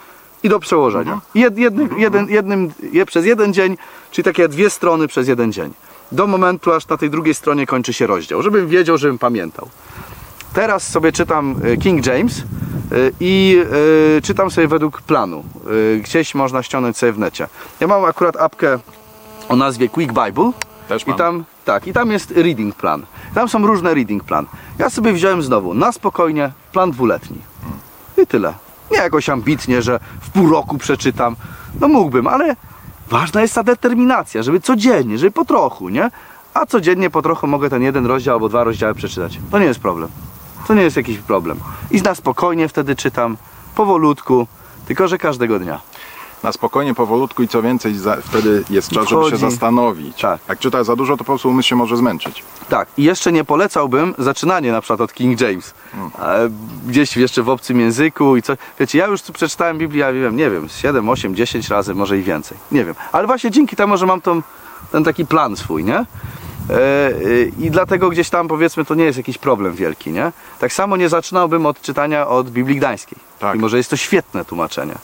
i 0.43 0.49
do 0.49 0.59
przełożenia. 0.59 1.21
Jed, 1.35 1.57
jednym, 1.57 1.99
jeden, 1.99 2.29
jednym, 2.29 2.71
je, 2.91 3.05
przez 3.05 3.25
jeden 3.25 3.53
dzień, 3.53 3.77
czyli 4.11 4.25
takie 4.25 4.47
dwie 4.47 4.69
strony 4.69 5.07
przez 5.07 5.27
jeden 5.27 5.51
dzień. 5.51 5.73
Do 6.11 6.27
momentu, 6.27 6.73
aż 6.73 6.87
na 6.87 6.97
tej 6.97 7.09
drugiej 7.09 7.33
stronie 7.33 7.65
kończy 7.65 7.93
się 7.93 8.07
rozdział, 8.07 8.41
żebym 8.41 8.67
wiedział, 8.67 8.97
żebym 8.97 9.17
pamiętał. 9.17 9.69
Teraz 10.53 10.87
sobie 10.87 11.11
czytam 11.11 11.55
e, 11.63 11.77
King 11.77 12.05
James 12.05 12.39
e, 12.39 12.43
i 13.19 13.63
e, 14.17 14.21
czytam 14.21 14.51
sobie 14.51 14.67
według 14.67 15.01
planu. 15.01 15.43
Gdzieś 16.01 16.35
można 16.35 16.63
ściągnąć 16.63 16.97
sobie 16.97 17.11
w 17.11 17.19
necie. 17.19 17.47
Ja 17.79 17.87
mam 17.87 18.05
akurat 18.05 18.37
apkę 18.37 18.79
o 19.49 19.55
nazwie 19.55 19.89
Quick 19.89 20.13
Bible. 20.13 20.51
Też 20.87 21.07
I 21.07 21.09
mam. 21.09 21.17
tam, 21.17 21.43
tak, 21.65 21.87
i 21.87 21.93
tam 21.93 22.11
jest 22.11 22.31
reading 22.31 22.75
plan. 22.75 23.05
Tam 23.33 23.49
są 23.49 23.67
różne 23.67 23.93
reading 23.93 24.23
plan. 24.23 24.45
Ja 24.79 24.89
sobie 24.89 25.13
wziąłem 25.13 25.41
znowu 25.41 25.73
na 25.73 25.91
spokojnie 25.91 26.51
plan 26.71 26.91
dwuletni. 26.91 27.37
I 28.17 28.27
tyle. 28.27 28.53
Nie 28.91 28.97
jakoś 28.97 29.29
ambitnie, 29.29 29.81
że 29.81 29.99
w 30.21 30.29
pół 30.29 30.49
roku 30.49 30.77
przeczytam. 30.77 31.35
No 31.81 31.87
mógłbym, 31.87 32.27
ale 32.27 32.55
ważna 33.09 33.41
jest 33.41 33.55
ta 33.55 33.63
determinacja, 33.63 34.43
żeby 34.43 34.59
codziennie, 34.59 35.17
żeby 35.17 35.31
po 35.31 35.45
trochu, 35.45 35.89
nie? 35.89 36.11
A 36.53 36.65
codziennie 36.65 37.09
po 37.09 37.21
trochu 37.21 37.47
mogę 37.47 37.69
ten 37.69 37.81
jeden 37.81 38.05
rozdział 38.05 38.33
albo 38.33 38.49
dwa 38.49 38.63
rozdziały 38.63 38.93
przeczytać. 38.93 39.39
To 39.51 39.59
nie 39.59 39.65
jest 39.65 39.79
problem. 39.79 40.09
To 40.67 40.73
nie 40.73 40.81
jest 40.81 40.97
jakiś 40.97 41.17
problem. 41.17 41.59
I 41.91 42.01
na 42.01 42.15
spokojnie 42.15 42.67
wtedy 42.67 42.95
czytam, 42.95 43.37
powolutku, 43.75 44.47
tylko 44.87 45.07
że 45.07 45.17
każdego 45.17 45.59
dnia. 45.59 45.81
Na 46.43 46.51
spokojnie, 46.51 46.93
powolutku 46.93 47.43
i 47.43 47.47
co 47.47 47.61
więcej, 47.61 47.97
za, 47.97 48.17
wtedy 48.21 48.63
jest 48.69 48.91
czas, 48.91 49.09
żeby 49.09 49.29
się 49.29 49.37
zastanowić. 49.37 50.21
Tak. 50.21 50.39
Jak 50.49 50.59
czytasz 50.59 50.85
za 50.85 50.95
dużo, 50.95 51.13
to 51.13 51.17
po 51.17 51.23
prostu 51.23 51.49
umysł 51.49 51.69
się 51.69 51.75
może 51.75 51.97
zmęczyć. 51.97 52.43
Tak, 52.69 52.87
i 52.97 53.03
jeszcze 53.03 53.31
nie 53.31 53.43
polecałbym 53.43 54.13
zaczynanie 54.17 54.71
na 54.71 54.81
przykład 54.81 55.01
od 55.01 55.13
King 55.13 55.41
James. 55.41 55.73
E, 56.19 56.49
Gdzieś 56.87 57.17
jeszcze 57.17 57.43
w 57.43 57.49
obcym 57.49 57.79
języku 57.79 58.37
i 58.37 58.41
co. 58.41 58.53
Wiecie, 58.79 58.97
ja 58.97 59.07
już 59.07 59.21
przeczytałem 59.21 59.77
Biblię, 59.77 59.99
ja 59.99 60.11
wiem, 60.13 60.35
nie 60.37 60.49
wiem, 60.49 60.69
z 60.69 60.77
7, 60.77 61.09
8, 61.09 61.35
10 61.35 61.69
razy, 61.69 61.95
może 61.95 62.17
i 62.17 62.21
więcej. 62.21 62.57
Nie 62.71 62.85
wiem. 62.85 62.95
Ale 63.11 63.27
właśnie 63.27 63.51
dzięki 63.51 63.75
temu, 63.75 63.97
że 63.97 64.05
mam 64.05 64.21
tą, 64.21 64.41
ten 64.91 65.03
taki 65.03 65.25
plan 65.25 65.55
swój, 65.57 65.83
nie? 65.83 65.95
E, 66.69 66.75
e, 66.75 67.15
I 67.59 67.71
dlatego 67.71 68.09
gdzieś 68.09 68.29
tam 68.29 68.47
powiedzmy 68.47 68.85
to 68.85 68.95
nie 68.95 69.03
jest 69.03 69.17
jakiś 69.17 69.37
problem 69.37 69.73
wielki, 69.73 70.11
nie? 70.11 70.31
Tak 70.59 70.73
samo 70.73 70.97
nie 70.97 71.09
zaczynałbym 71.09 71.65
od 71.65 71.81
czytania 71.81 72.27
od 72.27 72.49
Biblii 72.49 72.77
Gdańskiej. 72.77 73.17
Tak. 73.39 73.55
Mimo, 73.55 73.69
że 73.69 73.77
jest 73.77 73.89
to 73.89 73.97
świetne 73.97 74.45
tłumaczenie. 74.45 74.95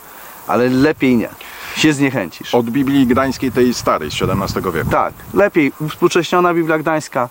Ale 0.46 0.68
lepiej 0.68 1.16
nie. 1.16 1.28
Się 1.76 1.92
zniechęcisz. 1.92 2.54
Od 2.54 2.70
Biblii 2.70 3.06
Gdańskiej, 3.06 3.52
tej 3.52 3.74
starej, 3.74 4.10
z 4.10 4.22
XVII 4.22 4.72
wieku. 4.72 4.90
Tak, 4.90 5.14
lepiej 5.34 5.72
współcześniona 5.88 6.54
Biblia 6.54 6.78
Gdańska, 6.78 7.28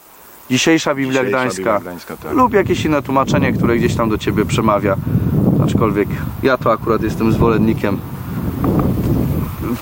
dzisiejsza 0.50 0.96
Biblia 0.96 1.24
Dzisiejsza 1.24 1.30
Gdańska, 1.30 1.58
Biblia 1.58 1.80
Gdańska, 1.80 2.18
tak. 2.18 2.34
lub 2.34 2.54
jakieś 2.54 2.86
inne 2.86 3.02
tłumaczenie, 3.02 3.54
które 3.54 3.78
gdzieś 3.78 3.96
tam 3.96 4.10
do 4.10 4.18
ciebie 4.18 4.46
przemawia. 4.46 4.96
Aczkolwiek 5.64 6.10
ja 6.44 6.58
to 6.58 6.72
akurat 6.72 7.02
jestem 7.02 7.32
zwolennikiem 7.32 8.00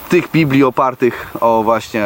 tych 0.09 0.31
Biblii 0.31 0.63
opartych 0.63 1.31
o 1.41 1.63
właśnie 1.63 2.05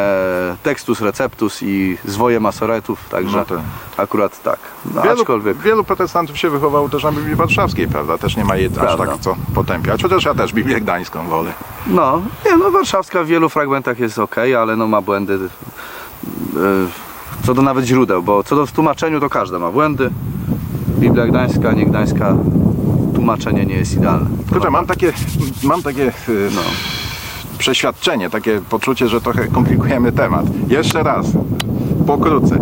Textus 0.62 1.00
Receptus 1.00 1.62
i 1.62 1.98
zwoje 2.04 2.40
masoretów, 2.40 3.08
także 3.10 3.36
No 3.38 3.44
tak. 3.44 3.58
akurat 3.96 4.42
tak. 4.42 4.58
No, 4.94 5.02
Wielu, 5.02 5.20
aczkolwiek 5.20 5.58
wielu 5.58 5.84
protestantów 5.84 6.38
się 6.38 6.50
wychowało 6.50 6.88
też 6.88 7.04
na 7.04 7.12
Biblii 7.12 7.34
Warszawskiej, 7.34 7.88
prawda? 7.88 8.18
Też 8.18 8.36
nie 8.36 8.44
ma 8.44 8.56
jej 8.56 8.70
aż 8.80 8.96
tak 8.96 9.10
co 9.20 9.36
potępiać. 9.54 10.02
Chociaż 10.02 10.24
ja 10.24 10.34
też 10.34 10.52
Biblię 10.52 10.80
Gdańską 10.80 11.28
wolę. 11.28 11.52
No, 11.86 12.22
nie, 12.46 12.56
no 12.56 12.70
warszawska 12.70 13.24
w 13.24 13.26
wielu 13.26 13.48
fragmentach 13.48 13.98
jest 13.98 14.18
ok, 14.18 14.36
ale 14.60 14.76
no 14.76 14.86
ma 14.86 15.02
błędy. 15.02 15.34
e, 15.34 17.46
Co 17.46 17.54
do 17.54 17.62
nawet 17.62 17.84
źródeł, 17.84 18.22
bo 18.22 18.44
co 18.44 18.56
do 18.56 18.66
w 18.66 18.72
tłumaczeniu 18.72 19.20
to 19.20 19.30
każda 19.30 19.58
ma 19.58 19.70
błędy. 19.70 20.10
Biblia 20.88 21.26
Gdańska, 21.26 21.72
nie 21.72 21.86
Gdańska, 21.86 22.36
tłumaczenie 23.14 23.66
nie 23.66 23.74
jest 23.74 23.94
idealne. 23.94 24.26
Kurczę, 24.48 24.70
mam 24.70 24.86
takie, 24.86 25.12
mam 25.62 25.82
takie 25.82 26.12
y, 26.28 26.50
No. 26.54 26.60
Przeświadczenie, 27.58 28.30
takie 28.30 28.60
poczucie, 28.70 29.08
że 29.08 29.20
trochę 29.20 29.46
komplikujemy 29.46 30.12
temat. 30.12 30.44
Jeszcze 30.68 31.02
raz, 31.02 31.26
pokrótce. 32.06 32.58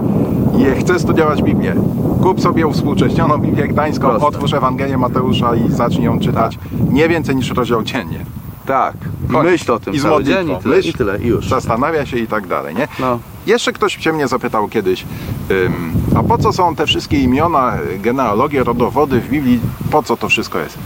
Je 0.57 0.75
chcę 0.75 0.99
studiować 0.99 1.43
Biblię. 1.43 1.75
Kup 2.23 2.41
sobie 2.41 2.73
współcześnioną 2.73 3.39
Biblię 3.39 3.69
Gdańską, 3.69 4.09
Proste. 4.09 4.27
otwórz 4.29 4.55
Ewangelię 4.55 4.99
Mateusza 4.99 5.55
i 5.55 5.71
zacznij 5.71 6.05
ją 6.05 6.21
czytać. 6.21 6.59
Nie 6.91 7.09
więcej 7.09 7.37
niż 7.37 7.51
rozdział 7.51 7.83
dziennie. 7.83 8.25
Tak, 8.67 8.95
Koniec. 9.33 9.53
myśl 9.53 9.73
o 9.73 9.79
tym 9.81 9.95
I 9.95 9.99
z 9.99 10.03
cały 10.03 10.15
modlitwą. 10.15 10.43
dzień 10.45 10.57
i 10.57 10.63
tyle, 10.63 10.77
Myśl, 10.77 10.89
i 10.89 10.93
tyle, 10.93 11.19
i 11.19 11.27
już. 11.27 11.49
Zastanawia 11.49 12.07
się 12.07 12.19
i 12.19 12.27
tak 12.27 12.47
dalej, 12.47 12.75
nie? 12.75 12.89
No. 13.01 13.19
Jeszcze 13.47 13.73
ktoś 13.73 13.97
się 14.05 14.13
mnie 14.13 14.29
zapytał 14.29 14.69
kiedyś, 14.69 15.05
ym, 15.51 15.93
a 16.17 16.23
po 16.23 16.39
co 16.39 16.53
są 16.53 16.77
te 16.77 16.87
wszystkie 16.87 17.21
imiona, 17.21 17.73
genealogie, 17.99 18.65
rodowody 18.65 19.21
w 19.21 19.29
Biblii, 19.29 19.61
po 19.91 20.03
co 20.03 20.17
to 20.17 20.29
wszystko 20.29 20.59
jest? 20.59 20.79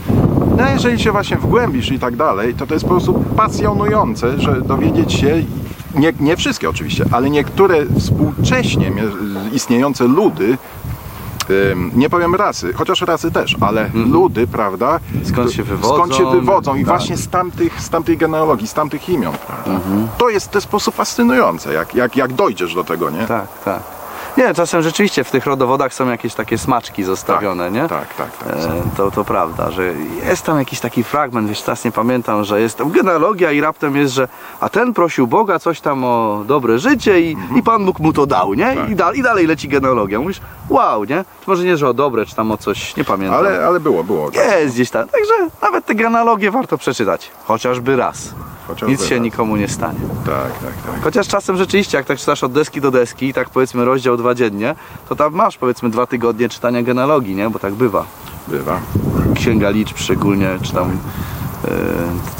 No 0.57 0.69
jeżeli 0.73 0.99
się 0.99 1.11
właśnie 1.11 1.37
wgłębisz 1.37 1.91
i 1.91 1.99
tak 1.99 2.15
dalej, 2.15 2.53
to 2.53 2.67
to 2.67 2.73
jest 2.73 2.85
po 2.85 2.91
prostu 2.91 3.13
pasjonujące, 3.35 4.39
że 4.39 4.61
dowiedzieć 4.61 5.13
się, 5.13 5.43
nie, 5.95 6.13
nie 6.19 6.37
wszystkie 6.37 6.69
oczywiście, 6.69 7.05
ale 7.11 7.29
niektóre 7.29 7.75
współcześnie 7.99 8.91
istniejące 9.53 10.03
ludy, 10.07 10.57
nie 11.95 12.09
powiem 12.09 12.35
rasy, 12.35 12.73
chociaż 12.73 13.01
rasy 13.01 13.31
też, 13.31 13.57
ale 13.61 13.89
ludy, 13.93 14.47
prawda? 14.47 14.99
Mhm. 15.15 15.25
Skąd 15.25 15.51
się 15.51 15.63
wywodzą, 15.63 15.93
Skąd 15.95 16.15
się 16.15 16.31
wywodzą 16.31 16.75
i 16.75 16.79
tak. 16.79 16.87
właśnie 16.87 17.17
z 17.17 17.27
tamtych, 17.27 17.81
z 17.81 17.89
tamtej 17.89 18.17
genealogii, 18.17 18.67
z 18.67 18.73
tamtych 18.73 19.09
imion, 19.09 19.33
prawda? 19.47 19.71
Mhm. 19.71 20.07
To 20.17 20.29
jest 20.29 20.45
w 20.45 20.49
ten 20.49 20.61
sposób 20.61 20.95
fascynujące, 20.95 21.73
jak, 21.73 21.95
jak, 21.95 22.15
jak 22.15 22.33
dojdziesz 22.33 22.75
do 22.75 22.83
tego, 22.83 23.09
nie? 23.09 23.27
Tak, 23.27 23.47
tak. 23.65 24.00
Nie, 24.37 24.53
czasem 24.53 24.81
rzeczywiście 24.81 25.23
w 25.23 25.31
tych 25.31 25.45
rodowodach 25.45 25.93
są 25.93 26.09
jakieś 26.09 26.33
takie 26.33 26.57
smaczki 26.57 27.03
zostawione, 27.03 27.71
nie? 27.71 27.87
Tak, 27.87 28.13
tak, 28.13 28.37
tak. 28.37 28.47
E, 28.57 28.81
To, 28.97 29.11
to 29.11 29.23
prawda, 29.25 29.71
że 29.71 29.93
jest 30.25 30.45
tam 30.45 30.57
jakiś 30.59 30.79
taki 30.79 31.03
fragment, 31.03 31.49
wiesz, 31.49 31.61
teraz 31.61 31.85
nie 31.85 31.91
pamiętam, 31.91 32.43
że 32.43 32.61
jest 32.61 32.77
tam 32.77 32.91
genealogia 32.91 33.51
i 33.51 33.61
raptem 33.61 33.95
jest, 33.95 34.13
że 34.13 34.27
a 34.59 34.69
ten 34.69 34.93
prosił 34.93 35.27
Boga 35.27 35.59
coś 35.59 35.81
tam 35.81 36.03
o 36.03 36.43
dobre 36.47 36.79
życie 36.79 37.21
i, 37.21 37.37
i 37.55 37.63
Pan 37.63 37.85
Bóg 37.85 37.99
mu 37.99 38.13
to 38.13 38.25
dał, 38.25 38.53
nie? 38.53 38.67
Mhm. 38.67 38.81
Tak. 38.87 38.91
I, 38.91 38.95
da, 38.95 39.13
I 39.13 39.21
dalej 39.21 39.47
leci 39.47 39.67
genealogia. 39.67 40.19
Mówisz, 40.19 40.41
wow, 40.69 41.03
nie? 41.03 41.17
To 41.23 41.51
może 41.51 41.63
nie, 41.63 41.77
że 41.77 41.89
o 41.89 41.93
dobre, 41.93 42.25
czy 42.25 42.35
tam 42.35 42.51
o 42.51 42.57
coś, 42.57 42.95
nie 42.95 43.03
pamiętam. 43.03 43.39
Ale, 43.39 43.65
ale 43.65 43.79
było, 43.79 44.03
było. 44.03 44.31
Tak. 44.31 44.59
Jest 44.61 44.75
gdzieś 44.75 44.89
tam. 44.89 45.07
Także 45.07 45.33
nawet 45.61 45.85
te 45.85 45.95
genealogie 45.95 46.51
warto 46.51 46.77
przeczytać. 46.77 47.31
Chociażby 47.45 47.95
raz. 47.95 48.33
Chociażby 48.67 48.91
Nic 48.91 49.05
się 49.05 49.15
raz. 49.15 49.23
nikomu 49.23 49.55
nie 49.55 49.67
stanie. 49.67 49.99
Tak, 50.25 50.33
tak, 50.53 50.93
tak. 50.93 51.03
Chociaż 51.03 51.27
czasem 51.27 51.57
rzeczywiście, 51.57 51.97
jak 51.97 52.05
tak 52.07 52.17
czytasz 52.17 52.43
od 52.43 52.51
deski 52.51 52.81
do 52.81 52.91
deski 52.91 53.33
tak 53.33 53.49
powiedzmy 53.49 53.85
rozdział 53.85 54.17
dwa 54.21 54.35
dziennie, 54.35 54.75
to 55.09 55.15
tam 55.15 55.33
masz 55.33 55.57
powiedzmy 55.57 55.89
dwa 55.89 56.05
tygodnie 56.05 56.49
czytania 56.49 56.83
genealogii, 56.83 57.35
nie? 57.35 57.49
Bo 57.49 57.59
tak 57.59 57.73
bywa. 57.73 58.05
Bywa. 58.47 58.79
Księga 59.35 59.69
liczb 59.69 59.97
szczególnie, 59.97 60.49
czy 60.61 60.73
tam 60.73 60.91
e, 60.91 61.67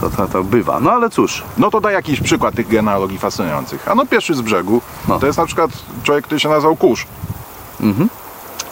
to, 0.02 0.10
to, 0.10 0.28
to 0.28 0.44
bywa. 0.44 0.80
No 0.80 0.92
ale 0.92 1.10
cóż, 1.10 1.44
No 1.58 1.70
to 1.70 1.82
daj 1.82 1.94
jakiś 1.94 2.22
przykład 2.22 2.56
tych 2.56 2.68
genealogii 2.68 3.18
fascynujących. 3.18 3.88
A 3.92 3.96
no 3.96 4.06
pierwszy 4.06 4.36
z 4.36 4.42
brzegu, 4.42 4.82
No. 5.08 5.20
to 5.20 5.26
jest 5.26 5.38
na 5.38 5.46
przykład 5.46 5.72
człowiek, 6.04 6.26
który 6.26 6.40
się 6.40 6.50
nazywał 6.50 6.76
Kusz. 6.76 7.08
Mhm. 7.82 8.10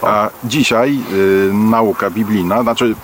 A 0.01 0.29
dzisiaj 0.43 0.99
y, 1.13 1.51
nauka 1.53 2.09
biblijna, 2.09 2.63
znaczy 2.63 2.85
y, 2.85 2.95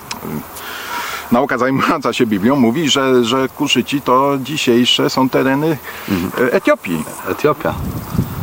nauka 1.32 1.58
zajmująca 1.58 2.12
się 2.12 2.26
Biblią 2.26 2.56
mówi, 2.56 2.88
że, 2.90 3.24
że 3.24 3.48
Kuszyci 3.48 4.00
to 4.00 4.38
dzisiejsze 4.40 5.10
są 5.10 5.28
tereny 5.28 5.78
Mhm. 6.08 6.46
y, 6.48 6.52
Etiopii. 6.52 7.04
Etiopia. 7.28 7.74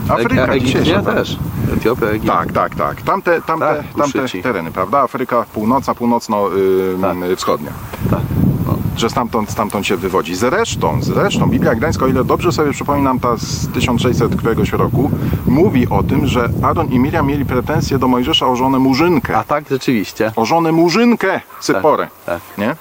Afryka 0.09 0.43
E- 0.43 1.01
tak. 1.03 1.15
też. 1.15 1.37
Etiopia, 1.77 2.05
Egipt. 2.07 2.27
Tak, 2.33 2.51
tak, 2.51 2.75
tak. 2.75 3.01
Tamte, 3.01 3.41
tamte, 3.41 3.83
Tak, 3.95 4.11
tamte 4.13 4.41
tereny, 4.43 4.71
prawda? 4.71 4.99
Afryka 4.99 5.45
północna, 5.53 5.95
północno-wschodnia. 5.95 7.71
Tak. 8.09 8.19
No. 8.67 8.75
Że 8.97 9.09
stamtąd, 9.09 9.49
stamtąd 9.51 9.87
się 9.87 9.97
wywodzi. 9.97 10.35
Zresztą, 10.35 10.97
zresztą 11.01 11.49
Biblia 11.49 11.75
Gdańska, 11.75 12.05
o 12.05 12.07
ile 12.07 12.23
dobrze 12.23 12.51
sobie 12.51 12.71
przypominam, 12.71 13.19
ta 13.19 13.37
z 13.37 13.67
1600 13.67 14.35
któregoś 14.35 14.71
roku, 14.71 15.11
mówi 15.45 15.87
o 15.89 16.03
tym, 16.03 16.27
że 16.27 16.49
Aaron 16.63 16.87
i 16.87 16.99
Miriam 16.99 17.27
mieli 17.27 17.45
pretensje 17.45 17.99
do 17.99 18.07
Mojżesza 18.07 18.47
o 18.47 18.55
żonę 18.55 18.79
Murzynkę. 18.79 19.37
A 19.37 19.43
tak, 19.43 19.63
rzeczywiście. 19.69 20.31
O 20.35 20.45
żonę 20.45 20.71
Murzynkę, 20.71 21.41
Syporę. 21.59 22.07
Tak, 22.25 22.41
Nie? 22.57 22.75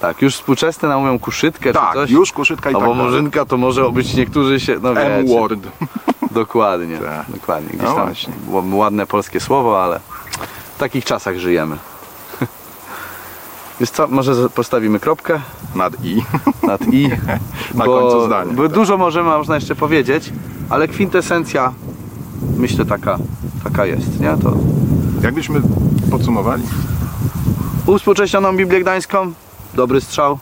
tak. 0.00 0.22
Już 0.22 0.34
współczesne 0.34 0.88
nam 0.88 1.00
mówią 1.00 1.18
kuszytkę 1.18 1.72
czy 1.72 1.78
Tak, 1.78 1.94
coś. 1.94 2.10
już 2.10 2.32
kuszytka 2.32 2.70
i 2.70 2.74
Albo 2.74 2.86
tak 2.86 2.96
dalej. 2.96 3.12
murzynka 3.12 3.44
to 3.44 3.56
może 3.56 3.90
być 3.90 4.14
niektórzy 4.14 4.60
się, 4.60 4.76
no. 4.82 5.00
M-word. 5.00 5.60
Dokładnie, 6.38 6.98
Tak. 6.98 7.26
dokładnie. 7.28 7.68
Gdzieś 7.68 7.82
No 7.82 7.94
tam 7.94 8.06
właśnie. 8.06 8.32
ładne 8.72 9.06
polskie 9.06 9.40
słowo, 9.40 9.84
ale 9.84 10.00
w 10.76 10.78
takich 10.78 11.04
czasach 11.04 11.38
żyjemy. 11.38 11.76
Więc 13.80 13.90
co, 13.90 14.08
może 14.08 14.48
postawimy 14.48 15.00
kropkę 15.00 15.40
Nad 15.74 16.04
i. 16.04 16.22
nad 16.68 16.80
i. 16.92 17.08
Na 17.74 17.84
bo, 17.84 18.00
końcu 18.00 18.26
zdania, 18.26 18.52
Bo 18.52 18.62
tak. 18.62 18.72
dużo 18.72 18.96
możemy, 18.96 19.28
można 19.28 19.54
jeszcze 19.54 19.74
powiedzieć, 19.76 20.32
ale 20.70 20.88
kwintesencja 20.88 21.72
myślę 22.56 22.84
taka, 22.84 23.18
taka 23.64 23.86
jest, 23.86 24.20
nie? 24.20 24.36
To 24.42 24.52
Jakbyśmy 25.22 25.60
podsumowali? 26.10 26.62
uwspółcześnioną 27.86 28.56
Biblię 28.56 28.80
Gdańską, 28.80 29.32
dobry 29.74 30.00
strzał. 30.00 30.38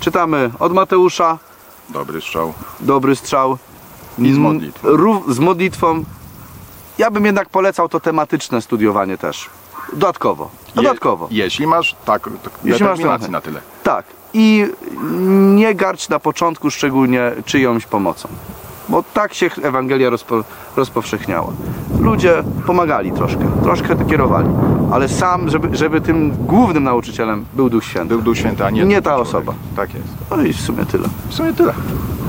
Czytamy 0.00 0.50
od 0.58 0.72
Mateusza, 0.72 1.38
Dobry 1.88 2.20
strzał. 2.20 2.52
dobry 2.80 3.16
strzał. 3.16 3.58
I 4.18 4.22
z 4.32 4.36
Mm, 4.36 4.40
modlitwą. 4.42 4.88
rów- 4.88 5.34
Z 5.34 5.38
modlitwą. 5.38 6.04
Ja 6.98 7.10
bym 7.10 7.24
jednak 7.24 7.48
polecał 7.48 7.88
to 7.88 8.00
tematyczne 8.00 8.62
studiowanie 8.62 9.18
też. 9.18 9.50
Dodatkowo. 9.92 10.50
Dodatkowo. 10.74 11.28
Je, 11.30 11.44
jeśli 11.44 11.66
masz 11.66 11.96
tak, 12.04 12.22
tak 12.42 12.52
Jeśli 12.64 12.70
masz 12.70 12.78
determinacji 12.98 13.18
trochę. 13.18 13.32
na 13.32 13.40
tyle. 13.40 13.60
Tak. 13.82 14.04
I 14.34 14.66
nie 15.54 15.74
garć 15.74 16.08
na 16.08 16.18
początku 16.18 16.70
szczególnie 16.70 17.32
czyjąś 17.44 17.86
pomocą. 17.86 18.28
Bo 18.88 19.04
tak 19.14 19.34
się 19.34 19.50
Ewangelia 19.62 20.10
rozpo, 20.10 20.44
rozpowszechniała. 20.76 21.52
Ludzie 22.00 22.42
pomagali 22.66 23.12
troszkę, 23.12 23.44
troszkę 23.62 24.04
kierowali, 24.04 24.48
ale 24.92 25.08
sam, 25.08 25.50
żeby, 25.50 25.76
żeby 25.76 26.00
tym 26.00 26.30
głównym 26.36 26.84
nauczycielem 26.84 27.44
był 27.54 27.70
Duch 27.70 27.84
Święty. 27.84 28.08
Był 28.08 28.22
Duch 28.22 28.36
Święty, 28.38 28.64
a 28.64 28.70
nie, 28.70 28.84
Nie 28.84 29.02
ta 29.02 29.10
człowiek. 29.10 29.28
osoba. 29.28 29.52
Tak 29.76 29.94
jest. 29.94 30.06
No 30.30 30.42
i 30.42 30.52
w 30.52 30.60
sumie 30.60 30.84
tyle. 30.86 31.08
W 31.28 31.34
sumie 31.34 31.52
tyle. 31.52 31.72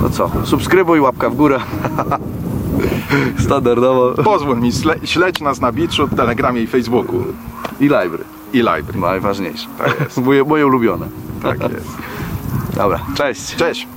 To 0.02 0.10
co? 0.10 0.32
Subskrybuj, 0.44 1.00
łapka 1.00 1.30
w 1.30 1.36
górę. 1.36 1.60
Standardowo. 3.46 4.24
Pozwól 4.24 4.58
mi, 4.60 4.72
śle- 4.72 5.00
śledź 5.06 5.42
nas 5.42 5.62
na 5.62 5.72
Beachu, 5.72 6.08
Telegramie 6.16 6.62
i 6.62 6.68
Facebooku. 6.68 7.24
I 7.80 7.84
library. 7.84 8.24
I 8.54 8.58
Library. 8.58 9.00
Najważniejsze. 9.00 9.68
Tak 9.78 10.00
jest. 10.00 10.18
Moje, 10.18 10.44
moje 10.44 10.68
ulubione. 10.68 11.06
Tak 11.44 11.60
jest. 11.74 11.88
Dobra, 12.76 13.00
cześć. 13.16 13.56
Cześć. 13.56 13.88